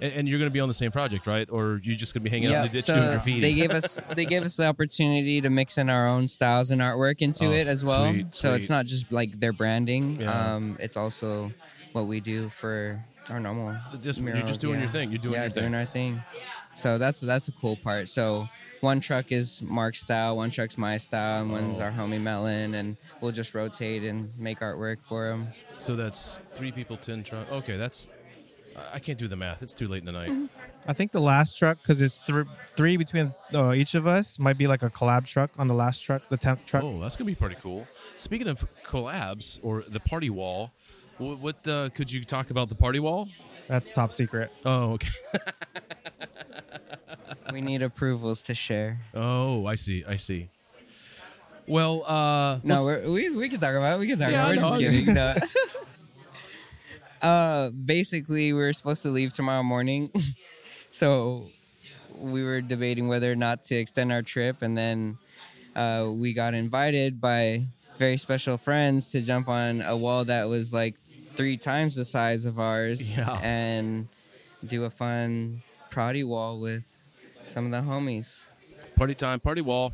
And, 0.00 0.12
and 0.12 0.28
you're 0.28 0.40
going 0.40 0.50
to 0.50 0.52
be 0.52 0.58
on 0.60 0.66
the 0.66 0.74
same 0.74 0.90
project, 0.90 1.26
right? 1.28 1.48
Or 1.50 1.80
you're 1.84 1.94
just 1.94 2.14
going 2.14 2.24
to 2.24 2.28
be 2.28 2.30
hanging 2.30 2.52
out 2.52 2.54
in 2.54 2.60
the 2.62 2.64
Yep, 2.66 2.72
ditch 2.72 2.84
so 2.86 2.94
doing 2.96 3.10
graffiti? 3.12 3.40
They 3.40 3.54
gave 3.54 3.70
us 3.70 3.98
they 4.16 4.24
gave 4.24 4.42
us 4.42 4.56
the 4.56 4.66
opportunity 4.66 5.40
to 5.40 5.50
mix 5.50 5.78
in 5.78 5.88
our 5.88 6.08
own 6.08 6.26
styles 6.26 6.70
and 6.72 6.80
artwork 6.82 7.22
into 7.22 7.46
Oh, 7.46 7.52
it 7.52 7.68
as 7.68 7.84
well. 7.84 8.10
sweet, 8.10 8.34
so 8.34 8.54
it's 8.54 8.66
sweet. 8.66 8.74
not 8.74 8.86
just 8.86 9.12
like 9.12 9.38
their 9.38 9.52
branding. 9.52 10.20
Yeah. 10.20 10.54
Um, 10.56 10.76
it's 10.80 10.96
also 10.96 11.52
what 11.92 12.06
we 12.06 12.18
do 12.20 12.48
for 12.48 13.04
our 13.30 13.38
normal. 13.38 13.76
Just- 14.00 14.02
you're 14.02 14.02
just 14.02 14.20
murals, 14.22 14.58
doing 14.58 14.80
your 14.80 14.88
thing. 14.88 15.10
You're 15.12 15.18
doing 15.22 15.34
yeah, 15.34 15.42
your 15.42 15.50
doing 15.50 15.64
thing. 15.66 15.74
our 15.76 15.86
thing. 15.86 16.22
So 16.74 16.98
that's 16.98 17.20
that's 17.20 17.48
a 17.48 17.52
cool 17.52 17.76
part. 17.76 18.08
So 18.08 18.48
one 18.80 19.00
truck 19.00 19.32
is 19.32 19.62
Mark's 19.62 20.00
style, 20.00 20.36
one 20.36 20.50
truck's 20.50 20.76
my 20.76 20.96
style, 20.96 21.42
and 21.42 21.50
one's 21.50 21.80
Oh. 21.80 21.84
our 21.84 21.90
homie 21.92 22.20
Melon, 22.20 22.74
and 22.74 22.96
we'll 23.20 23.32
just 23.32 23.54
rotate 23.54 24.02
and 24.02 24.30
make 24.38 24.60
artwork 24.60 24.98
for 25.02 25.30
him. 25.30 25.48
so 25.78 25.96
that's 25.96 26.40
three 26.54 26.70
people, 26.72 26.96
10 26.96 27.22
trucks. 27.22 27.50
Okay, 27.50 27.76
that's. 27.76 28.08
I- 28.76 28.94
I 28.94 28.98
can't 28.98 29.16
do 29.18 29.28
the 29.28 29.36
math. 29.36 29.62
It's 29.62 29.72
too 29.72 29.86
late 29.86 30.00
in 30.00 30.06
the 30.06 30.12
night. 30.12 30.50
I 30.86 30.92
think 30.92 31.12
the 31.12 31.20
last 31.20 31.56
truck, 31.56 31.78
because 31.80 32.00
it's 32.00 32.18
thr 32.26 32.42
three 32.76 32.96
between 32.96 33.32
uh, 33.54 33.72
each 33.72 33.94
of 33.94 34.06
us, 34.08 34.36
might 34.38 34.58
be 34.58 34.66
like 34.66 34.82
a 34.82 34.90
collab 34.90 35.24
truck 35.26 35.50
on 35.58 35.68
the 35.68 35.74
last 35.74 36.00
truck, 36.00 36.28
the 36.28 36.36
tenth 36.36 36.66
truck. 36.66 36.82
Oh, 36.82 36.98
that's 37.00 37.14
gonna 37.14 37.26
be 37.26 37.36
pretty 37.36 37.56
cool. 37.62 37.86
Speaking 38.16 38.48
of 38.48 38.66
collabs 38.84 39.60
or 39.62 39.84
the 39.86 40.00
party 40.00 40.28
wall, 40.28 40.72
wh- 41.18 41.40
what 41.40 41.66
uh, 41.68 41.88
could 41.94 42.10
you 42.10 42.24
talk 42.24 42.50
about 42.50 42.68
the 42.68 42.74
party 42.74 42.98
wall? 42.98 43.28
That's 43.68 43.90
top 43.92 44.12
secret. 44.12 44.50
Oh, 44.66 44.94
okay. 44.94 45.08
we 47.52 47.60
need 47.60 47.82
approvals 47.82 48.42
to 48.42 48.54
share. 48.54 49.00
Oh, 49.14 49.66
I 49.66 49.74
see. 49.76 50.04
I 50.06 50.16
see. 50.16 50.48
Well, 51.66 52.04
uh, 52.04 52.58
No, 52.62 52.84
we're, 52.84 53.10
we 53.10 53.30
we 53.30 53.48
can 53.48 53.60
talk 53.60 53.74
about 53.74 53.96
it. 53.96 54.00
We 54.00 54.06
can 54.06 54.18
talk 54.18 54.30
Yeah, 54.30 54.50
about 54.52 54.58
it. 54.58 54.62
We're 54.82 54.90
just 54.90 55.06
kidding. 55.06 55.14
No. 57.22 57.28
uh, 57.28 57.70
basically, 57.70 58.52
we 58.52 58.58
were 58.58 58.72
supposed 58.72 59.02
to 59.02 59.08
leave 59.10 59.32
tomorrow 59.32 59.62
morning, 59.62 60.10
so 60.90 61.48
we 62.18 62.44
were 62.44 62.60
debating 62.60 63.08
whether 63.08 63.32
or 63.32 63.36
not 63.36 63.64
to 63.64 63.74
extend 63.76 64.12
our 64.12 64.22
trip, 64.22 64.60
and 64.62 64.76
then 64.76 65.16
uh, 65.74 66.08
we 66.12 66.32
got 66.34 66.52
invited 66.54 67.20
by 67.20 67.64
very 67.96 68.16
special 68.18 68.58
friends 68.58 69.10
to 69.12 69.22
jump 69.22 69.48
on 69.48 69.80
a 69.82 69.96
wall 69.96 70.24
that 70.26 70.48
was 70.48 70.72
like 70.72 70.96
three 71.34 71.56
times 71.56 71.96
the 71.96 72.04
size 72.04 72.44
of 72.44 72.58
ours, 72.60 73.16
Yeah. 73.16 73.38
and 73.42 74.06
do 74.66 74.84
a 74.84 74.90
fun 74.90 75.62
proudy 75.90 76.24
wall 76.24 76.58
with 76.60 76.84
some 77.44 77.66
of 77.66 77.72
the 77.72 77.80
homies. 77.80 78.44
Party 78.96 79.14
time, 79.14 79.40
party 79.40 79.60
wall. 79.60 79.92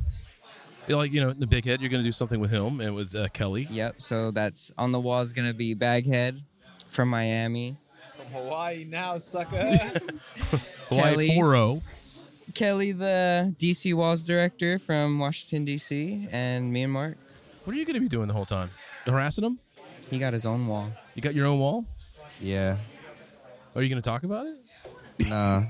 You 0.89 0.97
like 0.97 1.13
you 1.13 1.21
know 1.21 1.33
the 1.33 1.47
big 1.47 1.65
head. 1.65 1.81
You're 1.81 1.91
going 1.91 2.03
to 2.03 2.09
do 2.09 2.13
something 2.13 2.41
with 2.41 2.51
him 2.51 2.81
and 2.81 2.95
with 2.95 3.15
uh, 3.15 3.29
Kelly. 3.29 3.69
Yep. 3.71 4.01
So 4.01 4.31
that's 4.31 4.73
on 4.77 4.93
the 4.93 5.01
wall 5.01 5.21
is 5.21 5.33
gonna 5.33 5.55
be 5.55 5.75
Baghead 5.75 6.43
from 6.89 7.09
Miami. 7.09 7.77
From 8.17 8.27
Hawaii 8.27 8.85
now, 8.85 9.19
sucker. 9.19 9.57
Hawaii 10.89 11.29
Kelly. 11.29 11.31
4-0. 11.31 11.83
Kelly, 12.55 12.93
the 12.93 13.55
DC 13.59 13.95
Walls 13.95 14.25
director 14.25 14.79
from 14.79 15.19
Washington 15.19 15.65
D.C., 15.65 16.27
and 16.33 16.73
me 16.73 16.83
and 16.83 16.93
Mark. 16.93 17.17
What 17.65 17.75
are 17.75 17.79
you 17.79 17.85
going 17.85 17.95
to 17.95 18.01
be 18.01 18.09
doing 18.09 18.27
the 18.27 18.35
whole 18.35 18.45
time? 18.45 18.71
Harassing 19.07 19.45
him? 19.45 19.59
He 20.11 20.19
got 20.19 20.33
his 20.33 20.45
own 20.45 20.67
wall. 20.67 20.91
You 21.15 21.23
got 21.23 21.35
your 21.35 21.47
own 21.47 21.61
wall? 21.61 21.85
Yeah. 22.41 22.77
Are 23.77 23.83
you 23.83 23.89
going 23.89 24.03
to 24.03 24.09
talk 24.09 24.25
about 24.25 24.47
it? 24.47 24.57
Nah. 25.29 25.63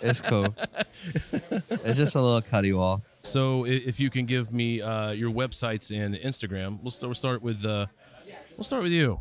it's 0.00 0.20
cool. 0.22 0.54
It's 1.84 1.96
just 1.96 2.14
a 2.14 2.20
little 2.20 2.42
cutty 2.42 2.72
wall. 2.72 3.02
So 3.22 3.64
i- 3.66 3.68
if 3.70 3.98
you 4.00 4.10
can 4.10 4.26
give 4.26 4.52
me 4.52 4.80
uh, 4.80 5.10
your 5.10 5.30
websites 5.30 5.90
and 5.96 6.14
Instagram, 6.14 6.80
we'll 6.82 6.90
start, 6.90 7.08
we'll 7.08 7.14
start 7.14 7.42
with 7.42 7.64
uh, 7.66 7.86
we'll 8.56 8.64
start 8.64 8.82
with 8.82 8.92
you. 8.92 9.18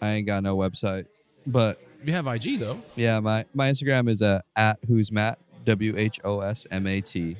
I 0.00 0.10
ain't 0.12 0.26
got 0.26 0.42
no 0.42 0.56
website, 0.56 1.06
but 1.46 1.80
You 2.04 2.12
have 2.12 2.26
IG 2.26 2.58
though. 2.58 2.78
yeah, 2.96 3.20
my 3.20 3.44
my 3.54 3.70
Instagram 3.70 4.08
is 4.08 4.22
uh, 4.22 4.40
at 4.56 4.78
who's 4.88 5.12
Matt 5.12 5.38
W 5.64 5.94
H 5.96 6.18
O 6.24 6.40
S 6.40 6.66
M 6.70 6.86
A 6.86 7.00
T. 7.00 7.36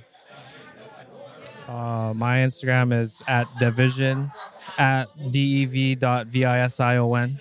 Uh, 1.69 2.13
my 2.15 2.39
Instagram 2.39 2.93
is 2.93 3.23
at 3.27 3.47
division 3.59 4.31
at 4.79 5.07
dev 5.31 5.99
dot 5.99 6.27
vision. 6.27 7.39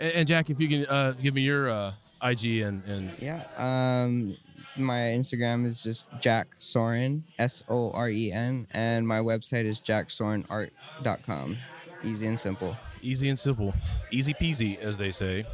And, 0.00 0.12
and 0.12 0.28
Jack, 0.28 0.50
if 0.50 0.60
you 0.60 0.68
can 0.68 0.86
uh, 0.86 1.12
give 1.20 1.34
me 1.34 1.40
your 1.42 1.70
uh, 1.70 1.92
IG 2.22 2.62
and, 2.62 2.82
and 2.84 3.12
Yeah. 3.18 3.42
Um, 3.56 4.36
my 4.76 4.98
Instagram 5.16 5.64
is 5.66 5.82
just 5.82 6.08
Jack 6.20 6.48
Soren, 6.58 7.24
S 7.38 7.62
O 7.68 7.90
R 7.92 8.08
E 8.10 8.30
N, 8.32 8.66
and 8.72 9.06
my 9.06 9.18
website 9.18 9.64
is 9.64 9.80
jacksorenart.com. 9.80 11.56
Easy 12.04 12.26
and 12.28 12.38
simple. 12.38 12.76
easy 13.02 13.28
and 13.28 13.38
simple, 13.38 13.74
easy 14.10 14.34
peasy, 14.34 14.78
as 14.78 14.96
they 14.96 15.10
say. 15.10 15.44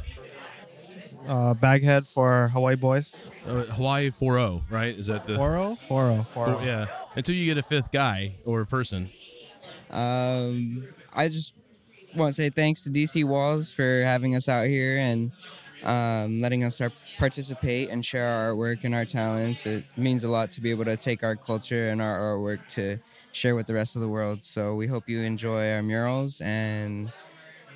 Uh, 1.27 1.55
Baghead 1.55 2.05
for 2.05 2.49
Hawaii 2.49 2.75
Boys. 2.75 3.23
Uh, 3.47 3.63
Hawaii 3.63 4.11
4-0, 4.11 4.61
right? 4.69 4.95
Is 4.97 5.07
that 5.07 5.25
the 5.25 5.33
4-0? 5.33 5.77
4-0. 5.87 6.27
Four- 6.27 6.47
4-0. 6.47 6.65
yeah. 6.65 6.85
Until 7.15 7.33
you 7.33 7.45
get 7.45 7.57
a 7.57 7.63
fifth 7.63 7.91
guy 7.91 8.35
or 8.45 8.61
a 8.61 8.65
person. 8.67 9.09
Um, 9.89 10.87
I 11.13 11.27
just 11.29 11.55
want 12.15 12.29
to 12.29 12.35
say 12.35 12.49
thanks 12.49 12.83
to 12.83 12.89
DC 12.91 13.23
Walls 13.23 13.71
for 13.73 14.03
having 14.03 14.35
us 14.35 14.47
out 14.47 14.67
here 14.67 14.97
and 14.99 15.31
um, 15.85 16.41
letting 16.41 16.63
us 16.63 16.81
our, 16.81 16.91
participate 17.17 17.89
and 17.89 18.03
share 18.03 18.27
our 18.27 18.53
artwork 18.53 18.83
and 18.83 18.95
our 18.95 19.05
talents. 19.05 19.65
It 19.65 19.83
means 19.97 20.23
a 20.23 20.29
lot 20.29 20.49
to 20.51 20.61
be 20.61 20.71
able 20.71 20.85
to 20.85 20.97
take 20.97 21.23
our 21.23 21.35
culture 21.35 21.89
and 21.89 22.01
our 22.01 22.19
artwork 22.19 22.67
to 22.69 22.99
share 23.31 23.55
with 23.55 23.67
the 23.67 23.73
rest 23.73 23.95
of 23.95 24.01
the 24.01 24.09
world. 24.09 24.43
So 24.43 24.75
we 24.75 24.87
hope 24.87 25.07
you 25.07 25.21
enjoy 25.21 25.71
our 25.71 25.83
murals 25.83 26.41
and 26.41 27.11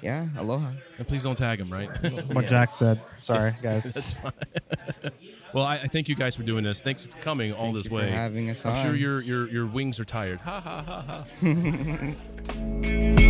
yeah, 0.01 0.27
aloha. 0.37 0.71
And 0.97 1.07
please 1.07 1.23
don't 1.23 1.37
tag 1.37 1.59
him, 1.59 1.71
right? 1.71 1.89
What 2.33 2.47
Jack 2.47 2.73
said. 2.73 3.01
Sorry, 3.17 3.55
guys. 3.61 3.93
That's 3.93 4.13
fine. 4.13 4.31
well, 5.53 5.65
I, 5.65 5.75
I 5.75 5.87
thank 5.87 6.07
you 6.07 6.15
guys 6.15 6.35
for 6.35 6.43
doing 6.43 6.63
this. 6.63 6.81
Thanks 6.81 7.05
for 7.05 7.17
coming 7.19 7.53
all 7.53 7.65
Thank 7.65 7.75
this 7.75 7.85
you 7.85 7.89
for 7.89 7.95
way. 7.95 8.09
having 8.09 8.49
us 8.49 8.65
I'm 8.65 8.75
sure 8.75 8.95
your 8.95 9.21
your 9.21 9.49
your 9.49 9.65
wings 9.65 9.99
are 9.99 10.05
tired. 10.05 10.39
Ha 10.39 10.61
ha 10.61 10.81
ha 10.81 11.25
ha. 11.41 13.28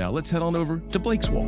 Now 0.00 0.10
let's 0.10 0.30
head 0.30 0.40
on 0.40 0.56
over 0.56 0.80
to 0.92 0.98
Blake's 0.98 1.28
wall. 1.28 1.44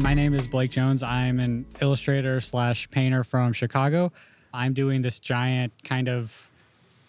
My 0.00 0.14
name 0.14 0.32
is 0.32 0.46
Blake 0.46 0.70
Jones. 0.70 1.02
I'm 1.02 1.40
an 1.40 1.66
illustrator 1.80 2.38
slash 2.38 2.88
painter 2.92 3.24
from 3.24 3.52
Chicago. 3.52 4.12
I'm 4.52 4.72
doing 4.72 5.02
this 5.02 5.18
giant 5.18 5.72
kind 5.82 6.08
of 6.08 6.48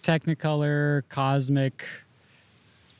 technicolor 0.02 1.04
cosmic 1.10 1.86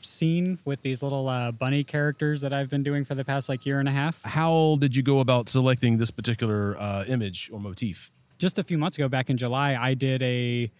scene 0.02 0.60
with 0.64 0.82
these 0.82 1.02
little 1.02 1.28
uh, 1.28 1.50
bunny 1.50 1.82
characters 1.82 2.42
that 2.42 2.52
I've 2.52 2.70
been 2.70 2.84
doing 2.84 3.04
for 3.04 3.16
the 3.16 3.24
past 3.24 3.48
like 3.48 3.66
year 3.66 3.80
and 3.80 3.88
a 3.88 3.92
half. 3.92 4.22
How 4.22 4.76
did 4.78 4.94
you 4.94 5.02
go 5.02 5.18
about 5.18 5.48
selecting 5.48 5.98
this 5.98 6.12
particular 6.12 6.80
uh, 6.80 7.04
image 7.08 7.50
or 7.52 7.58
motif? 7.58 8.12
Just 8.38 8.60
a 8.60 8.62
few 8.62 8.78
months 8.78 8.98
ago, 8.98 9.08
back 9.08 9.30
in 9.30 9.36
July, 9.36 9.74
I 9.74 9.94
did 9.94 10.22
a 10.22 10.70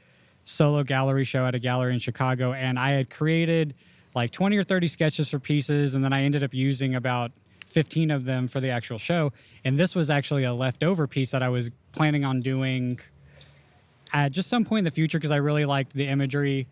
solo 0.45 0.85
gallery 0.85 1.25
show 1.25 1.45
at 1.45 1.57
a 1.57 1.59
gallery 1.59 1.93
in 1.93 1.99
Chicago, 1.99 2.53
and 2.53 2.79
I 2.79 2.91
had 2.91 3.11
created 3.11 3.75
like 4.17 4.31
20 4.31 4.57
or 4.57 4.65
30 4.65 4.89
sketches 4.89 5.29
for 5.29 5.39
pieces, 5.39 5.95
and 5.95 6.03
then 6.03 6.13
I 6.15 6.23
ended 6.23 6.43
up 6.43 6.55
using 6.55 6.95
about 6.95 7.33
15 7.67 8.11
of 8.11 8.25
them 8.25 8.49
for 8.49 8.61
the 8.61 8.71
actual 8.71 8.97
show. 8.97 9.31
And 9.63 9.79
this 9.79 9.95
was 9.95 10.09
actually 10.09 10.45
a 10.45 10.55
leftover 10.55 11.07
piece 11.07 11.33
that 11.33 11.43
I 11.43 11.51
was 11.51 11.71
planning 11.93 12.25
on 12.25 12.41
doing 12.41 12.99
at 14.15 14.33
just 14.33 14.49
some 14.49 14.65
point 14.65 14.79
in 14.79 14.85
the 14.85 14.91
future 14.91 15.19
because 15.19 15.31
I 15.31 15.37
really 15.37 15.67
liked 15.67 15.93
the 15.93 16.07
imagery 16.07 16.67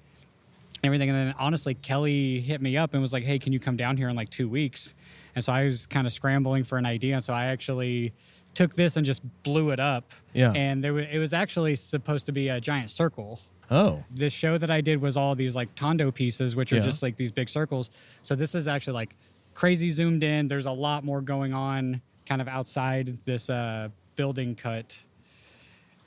and 0.76 0.84
everything. 0.84 1.10
And 1.10 1.18
then 1.18 1.34
honestly, 1.38 1.74
Kelly 1.74 2.40
hit 2.40 2.62
me 2.62 2.78
up 2.78 2.94
and 2.94 3.02
was 3.02 3.12
like, 3.12 3.24
"Hey, 3.24 3.38
can 3.38 3.52
you 3.52 3.60
come 3.60 3.76
down 3.76 3.98
here 3.98 4.08
in 4.08 4.16
like 4.16 4.30
two 4.30 4.48
weeks?" 4.48 4.94
And 5.34 5.44
so 5.44 5.52
I 5.52 5.64
was 5.64 5.84
kind 5.84 6.06
of 6.06 6.14
scrambling 6.14 6.64
for 6.64 6.78
an 6.78 6.86
idea. 6.86 7.14
And 7.14 7.22
so 7.22 7.34
I 7.34 7.46
actually 7.46 8.14
took 8.54 8.74
this 8.74 8.96
and 8.96 9.04
just 9.04 9.20
blew 9.42 9.70
it 9.70 9.80
up. 9.80 10.12
Yeah. 10.32 10.52
And 10.52 10.82
there 10.82 10.98
it 10.98 11.18
was 11.18 11.34
actually 11.34 11.76
supposed 11.76 12.24
to 12.26 12.32
be 12.32 12.48
a 12.48 12.58
giant 12.58 12.88
circle. 12.88 13.40
Oh. 13.74 14.04
This 14.10 14.32
show 14.32 14.56
that 14.58 14.70
I 14.70 14.80
did 14.80 15.00
was 15.00 15.16
all 15.16 15.34
these 15.34 15.54
like 15.56 15.74
Tondo 15.74 16.10
pieces, 16.10 16.54
which 16.54 16.72
are 16.72 16.76
Yeah. 16.76 16.82
just 16.82 17.02
like 17.02 17.16
these 17.16 17.32
big 17.32 17.48
circles. 17.48 17.90
So 18.22 18.34
this 18.34 18.54
is 18.54 18.68
actually 18.68 18.94
like 18.94 19.16
crazy 19.54 19.90
zoomed 19.90 20.22
in. 20.22 20.48
There's 20.48 20.66
a 20.66 20.72
lot 20.72 21.04
more 21.04 21.20
going 21.20 21.52
on 21.52 22.00
kind 22.26 22.40
of 22.40 22.48
outside 22.48 23.18
this 23.24 23.50
uh, 23.50 23.88
building 24.16 24.54
cut 24.54 24.98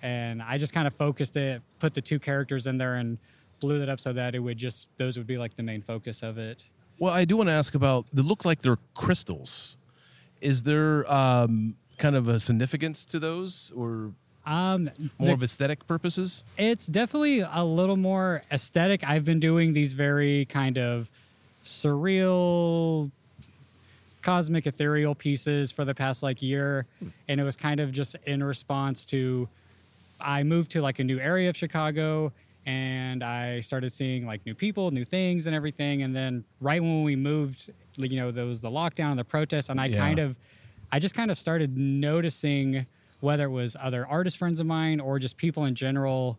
and 0.01 0.41
I 0.41 0.57
just 0.57 0.73
kind 0.73 0.87
of 0.87 0.93
focused 0.93 1.37
it, 1.37 1.61
put 1.79 1.93
the 1.93 2.01
two 2.01 2.19
characters 2.19 2.67
in 2.67 2.77
there, 2.77 2.95
and 2.95 3.17
blew 3.59 3.81
it 3.81 3.89
up 3.89 3.99
so 3.99 4.13
that 4.13 4.35
it 4.35 4.39
would 4.39 4.57
just 4.57 4.87
those 4.97 5.17
would 5.17 5.27
be 5.27 5.37
like 5.37 5.55
the 5.55 5.63
main 5.63 5.81
focus 5.81 6.21
of 6.23 6.37
it. 6.37 6.63
Well, 6.99 7.13
I 7.13 7.25
do 7.25 7.37
want 7.37 7.47
to 7.49 7.53
ask 7.53 7.75
about. 7.75 8.05
They 8.13 8.21
look 8.21 8.45
like 8.45 8.61
they're 8.61 8.77
crystals. 8.93 9.77
Is 10.39 10.63
there 10.63 11.11
um, 11.11 11.75
kind 11.97 12.15
of 12.15 12.27
a 12.27 12.39
significance 12.39 13.05
to 13.07 13.19
those, 13.19 13.71
or 13.75 14.11
Um, 14.47 14.89
more 15.19 15.27
the- 15.27 15.33
of 15.33 15.43
aesthetic 15.43 15.85
purposes? 15.87 16.45
It's 16.57 16.87
definitely 16.87 17.41
a 17.41 17.63
little 17.63 17.97
more 17.97 18.41
aesthetic. 18.51 19.03
I've 19.07 19.25
been 19.25 19.39
doing 19.41 19.73
these 19.73 19.93
very 19.93 20.45
kind 20.45 20.77
of 20.77 21.11
surreal, 21.63 23.11
cosmic, 24.21 24.65
ethereal 24.65 25.15
pieces 25.15 25.71
for 25.71 25.83
the 25.85 25.93
past 25.93 26.23
like 26.23 26.41
year, 26.41 26.85
and 27.27 27.39
it 27.39 27.43
was 27.43 27.55
kind 27.55 27.79
of 27.79 27.91
just 27.91 28.15
in 28.25 28.43
response 28.43 29.05
to 29.07 29.47
I 30.19 30.43
moved 30.43 30.71
to 30.71 30.81
like 30.81 30.97
a 30.99 31.03
new 31.03 31.19
area 31.19 31.47
of 31.49 31.55
Chicago 31.55 32.31
and 32.65 33.23
I 33.23 33.59
started 33.59 33.91
seeing 33.91 34.25
like 34.25 34.45
new 34.45 34.55
people, 34.55 34.89
new 34.91 35.05
things, 35.05 35.45
and 35.45 35.55
everything. 35.55 36.01
And 36.01 36.15
then 36.15 36.43
right 36.59 36.81
when 36.81 37.03
we 37.03 37.15
moved, 37.15 37.69
like, 37.97 38.11
you 38.11 38.17
know, 38.19 38.31
there 38.31 38.45
was 38.45 38.59
the 38.59 38.69
lockdown 38.69 39.11
and 39.11 39.19
the 39.19 39.23
protests, 39.23 39.69
and 39.69 39.79
I 39.79 39.85
Yeah. 39.85 39.97
kind 39.99 40.19
of, 40.19 40.35
I 40.91 40.99
just 40.99 41.13
kind 41.15 41.29
of 41.31 41.37
started 41.37 41.77
noticing 41.77 42.85
whether 43.19 43.45
it 43.45 43.51
was 43.51 43.75
other 43.79 44.05
artist 44.05 44.37
friends 44.37 44.59
of 44.59 44.65
mine 44.65 44.99
or 44.99 45.19
just 45.19 45.37
people 45.37 45.65
in 45.65 45.75
general, 45.75 46.37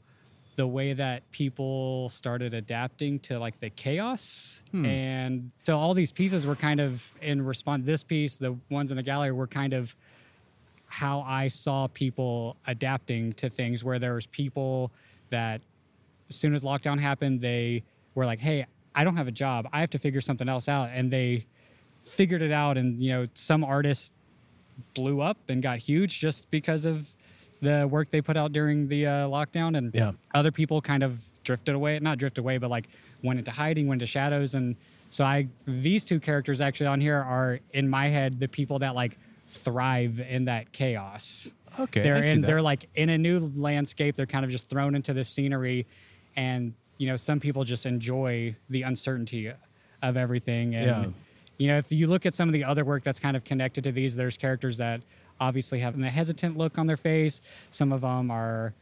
the 0.57 0.67
way 0.67 0.93
that 0.93 1.29
people 1.31 2.09
started 2.09 2.53
adapting 2.53 3.21
to 3.21 3.39
like 3.39 3.59
the 3.61 3.71
chaos. 3.71 4.63
Hmm. 4.73 4.85
And 4.85 5.51
so 5.65 5.79
all 5.79 5.95
these 5.95 6.11
pieces 6.11 6.47
were 6.47 6.57
kind 6.57 6.81
of 6.81 7.15
in 7.23 7.43
response. 7.43 7.87
This 7.87 8.03
piece, 8.03 8.39
the 8.39 8.57
ones 8.69 8.91
in 8.91 8.97
the 8.97 9.03
gallery, 9.03 9.33
were 9.33 9.47
kind 9.47 9.73
of 9.73 9.95
how 10.87 11.21
I 11.21 11.49
saw 11.49 11.87
people 11.87 12.57
adapting 12.67 13.35
to 13.35 13.49
things 13.49 13.85
where 13.85 13.99
there 13.99 14.15
was 14.15 14.27
people 14.27 14.91
that 15.31 15.61
as 16.29 16.37
soon 16.37 16.55
as 16.55 16.63
lockdown 16.63 16.99
happened, 16.99 17.41
they 17.41 17.85
were 18.15 18.27
like, 18.27 18.41
"Hey, 18.41 18.67
I 18.95 19.05
don't 19.05 19.17
have 19.17 19.29
a 19.29 19.33
job. 19.33 19.69
I 19.73 19.81
have 19.81 19.91
to 19.91 19.99
figure 19.99 20.21
something 20.21 20.49
else 20.49 20.69
out." 20.69 20.91
And 20.93 21.11
they 21.11 21.47
figured 22.03 22.43
it 22.43 22.53
out 22.53 22.77
and 22.77 23.03
you 23.03 23.11
know, 23.11 23.27
some 23.35 23.63
artists 23.63 24.13
blew 24.95 25.21
up 25.21 25.39
and 25.49 25.63
got 25.63 25.79
huge 25.79 26.19
just 26.21 26.51
because 26.51 26.85
of 26.85 27.13
the 27.61 27.89
work 27.91 28.11
they 28.11 28.21
put 28.21 28.37
out 28.37 28.53
during 28.53 28.89
the 28.89 29.07
uh, 29.07 29.11
lockdown. 29.29 29.77
And 29.77 29.95
Yeah. 29.95 30.13
other 30.35 30.53
people 30.53 30.81
kind 30.81 31.03
of 31.03 31.25
drifted 31.45 31.75
away 31.75 31.99
not 31.99 32.19
drifted 32.19 32.43
away 32.43 32.59
but 32.59 32.69
like 32.69 32.89
went 33.23 33.39
into 33.39 33.51
hiding 33.51 33.87
went 33.89 34.03
into 34.03 34.11
shadows. 34.11 34.55
And 34.55 34.77
so 35.11 35.25
i 35.25 35.49
these 35.67 36.05
two 36.05 36.21
characters 36.21 36.61
actually 36.61 36.89
on 36.89 37.01
here 37.01 37.17
are 37.17 37.59
in 37.73 37.89
my 37.89 38.09
head 38.09 38.39
the 38.39 38.49
people 38.49 38.79
that 38.81 38.95
like 38.95 39.19
thrive 39.47 40.21
in 40.21 40.45
that 40.45 40.71
chaos. 40.73 41.49
Okay, 41.81 42.03
they're 42.03 42.17
in 42.23 42.41
they're 42.43 42.63
like 42.63 42.89
in 42.97 43.09
a 43.11 43.19
new 43.19 43.39
landscape. 43.57 44.15
They're 44.17 44.27
kind 44.27 44.45
of 44.45 44.51
just 44.51 44.69
thrown 44.69 44.95
into 44.95 45.13
this 45.15 45.29
scenery. 45.29 45.87
And 46.37 46.75
you 46.99 47.07
know 47.09 47.17
some 47.17 47.41
people 47.41 47.65
just 47.65 47.87
enjoy 47.87 48.55
the 48.69 48.83
uncertainty 48.83 49.51
of 50.03 50.17
everything. 50.17 50.75
And 50.75 50.87
Yeah. 51.05 51.11
You 51.59 51.69
know, 51.69 51.79
if 51.79 51.91
you 51.91 52.07
look 52.07 52.25
at 52.25 52.35
some 52.35 52.49
of 52.49 52.53
the 52.53 52.65
other 52.65 52.85
work 52.85 53.03
that's 53.03 53.19
kind 53.19 53.37
of 53.37 53.45
connected 53.45 53.85
to 53.85 53.93
these, 53.93 54.17
there's 54.17 54.37
characters 54.37 54.79
that 54.79 55.01
obviously 55.41 55.81
have 55.81 56.01
a 56.01 56.09
hesitant 56.09 56.57
look 56.57 56.79
on 56.79 56.87
their 56.87 56.97
face. 56.97 57.41
Some 57.71 57.93
of 57.93 58.01
them 58.01 58.31
are 58.31 58.73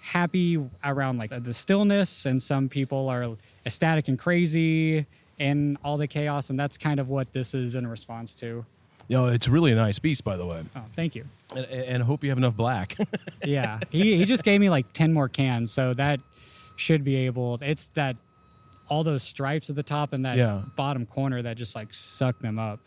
happy 0.00 0.62
around 0.84 1.18
like 1.18 1.30
the 1.30 1.54
stillness, 1.54 2.26
and 2.26 2.42
some 2.42 2.68
people 2.68 3.08
are 3.08 3.36
ecstatic 3.64 4.08
and 4.08 4.18
crazy 4.18 5.06
in 5.38 5.78
all 5.84 5.96
the 5.96 6.06
chaos. 6.06 6.50
And 6.50 6.58
that's 6.58 6.76
kind 6.76 7.00
of 7.00 7.08
what 7.08 7.32
this 7.32 7.54
is 7.54 7.74
in 7.74 7.86
response 7.86 8.34
to. 8.36 8.64
You 9.08 9.18
know, 9.18 9.26
it's 9.28 9.48
really 9.48 9.72
a 9.72 9.76
nice 9.76 9.98
piece, 9.98 10.20
by 10.20 10.36
the 10.36 10.46
way. 10.46 10.62
Oh, 10.74 10.82
thank 10.96 11.14
you. 11.14 11.24
And, 11.54 11.66
and 11.66 12.02
I 12.02 12.06
hope 12.06 12.24
you 12.24 12.30
have 12.30 12.38
enough 12.38 12.56
black. 12.56 12.96
yeah, 13.44 13.78
he, 13.90 14.16
he 14.16 14.24
just 14.24 14.44
gave 14.44 14.60
me 14.60 14.70
like 14.70 14.92
10 14.92 15.12
more 15.12 15.28
cans. 15.28 15.70
So 15.70 15.92
that 15.94 16.20
should 16.76 17.04
be 17.04 17.16
able, 17.16 17.58
it's 17.62 17.88
that 17.94 18.16
all 18.88 19.02
those 19.04 19.22
stripes 19.22 19.70
at 19.70 19.76
the 19.76 19.82
top 19.82 20.12
and 20.12 20.24
that 20.24 20.36
Yeah. 20.36 20.62
bottom 20.76 21.06
corner 21.06 21.42
that 21.42 21.56
just 21.56 21.74
like 21.74 21.92
suck 21.94 22.38
them 22.40 22.58
up. 22.58 22.80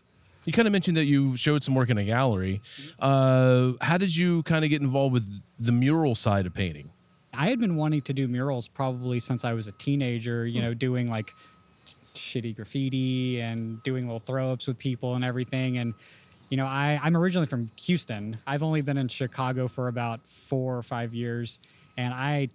You 0.46 0.54
kind 0.54 0.68
of 0.68 0.72
mentioned 0.72 0.96
that 0.98 1.06
you 1.06 1.36
showed 1.36 1.62
some 1.64 1.76
work 1.76 1.90
in 1.90 1.98
a 1.98 2.04
gallery. 2.06 2.62
Uh, 3.00 3.74
how 3.82 3.98
did 3.98 4.16
you 4.16 4.44
kind 4.44 4.64
of 4.64 4.70
get 4.70 4.82
involved 4.82 5.12
with 5.14 5.28
the 5.60 5.72
mural 5.74 6.16
side 6.16 6.46
of 6.46 6.54
painting? 6.54 6.90
I 7.34 7.50
had 7.50 7.60
been 7.60 7.76
wanting 7.76 8.02
to 8.02 8.14
do 8.14 8.28
murals 8.28 8.68
probably 8.68 9.20
since 9.20 9.44
I 9.44 9.54
was 9.54 9.68
a 9.68 9.74
teenager, 9.74 10.48
you 10.48 10.62
know, 10.62 10.74
doing 10.74 11.10
like 11.10 11.34
shitty 12.16 12.56
graffiti 12.56 13.42
and 13.42 13.82
doing 13.84 14.06
little 14.06 14.20
throw 14.20 14.52
ups 14.52 14.68
with 14.68 14.78
people 14.78 15.16
and 15.16 15.24
everything. 15.26 15.78
And, 15.78 15.94
you 16.50 16.58
know, 16.58 16.66
I, 16.66 17.00
I'm 17.04 17.16
originally 17.16 17.46
from 17.48 17.70
Houston. 17.82 18.38
I've 18.48 18.64
only 18.64 18.82
been 18.82 18.98
in 18.98 19.08
Chicago 19.08 19.68
for 19.68 19.88
about 19.88 20.26
four 20.28 20.78
or 20.78 20.82
five 20.84 21.14
years. 21.14 21.60
And 21.98 22.14
I 22.14 22.50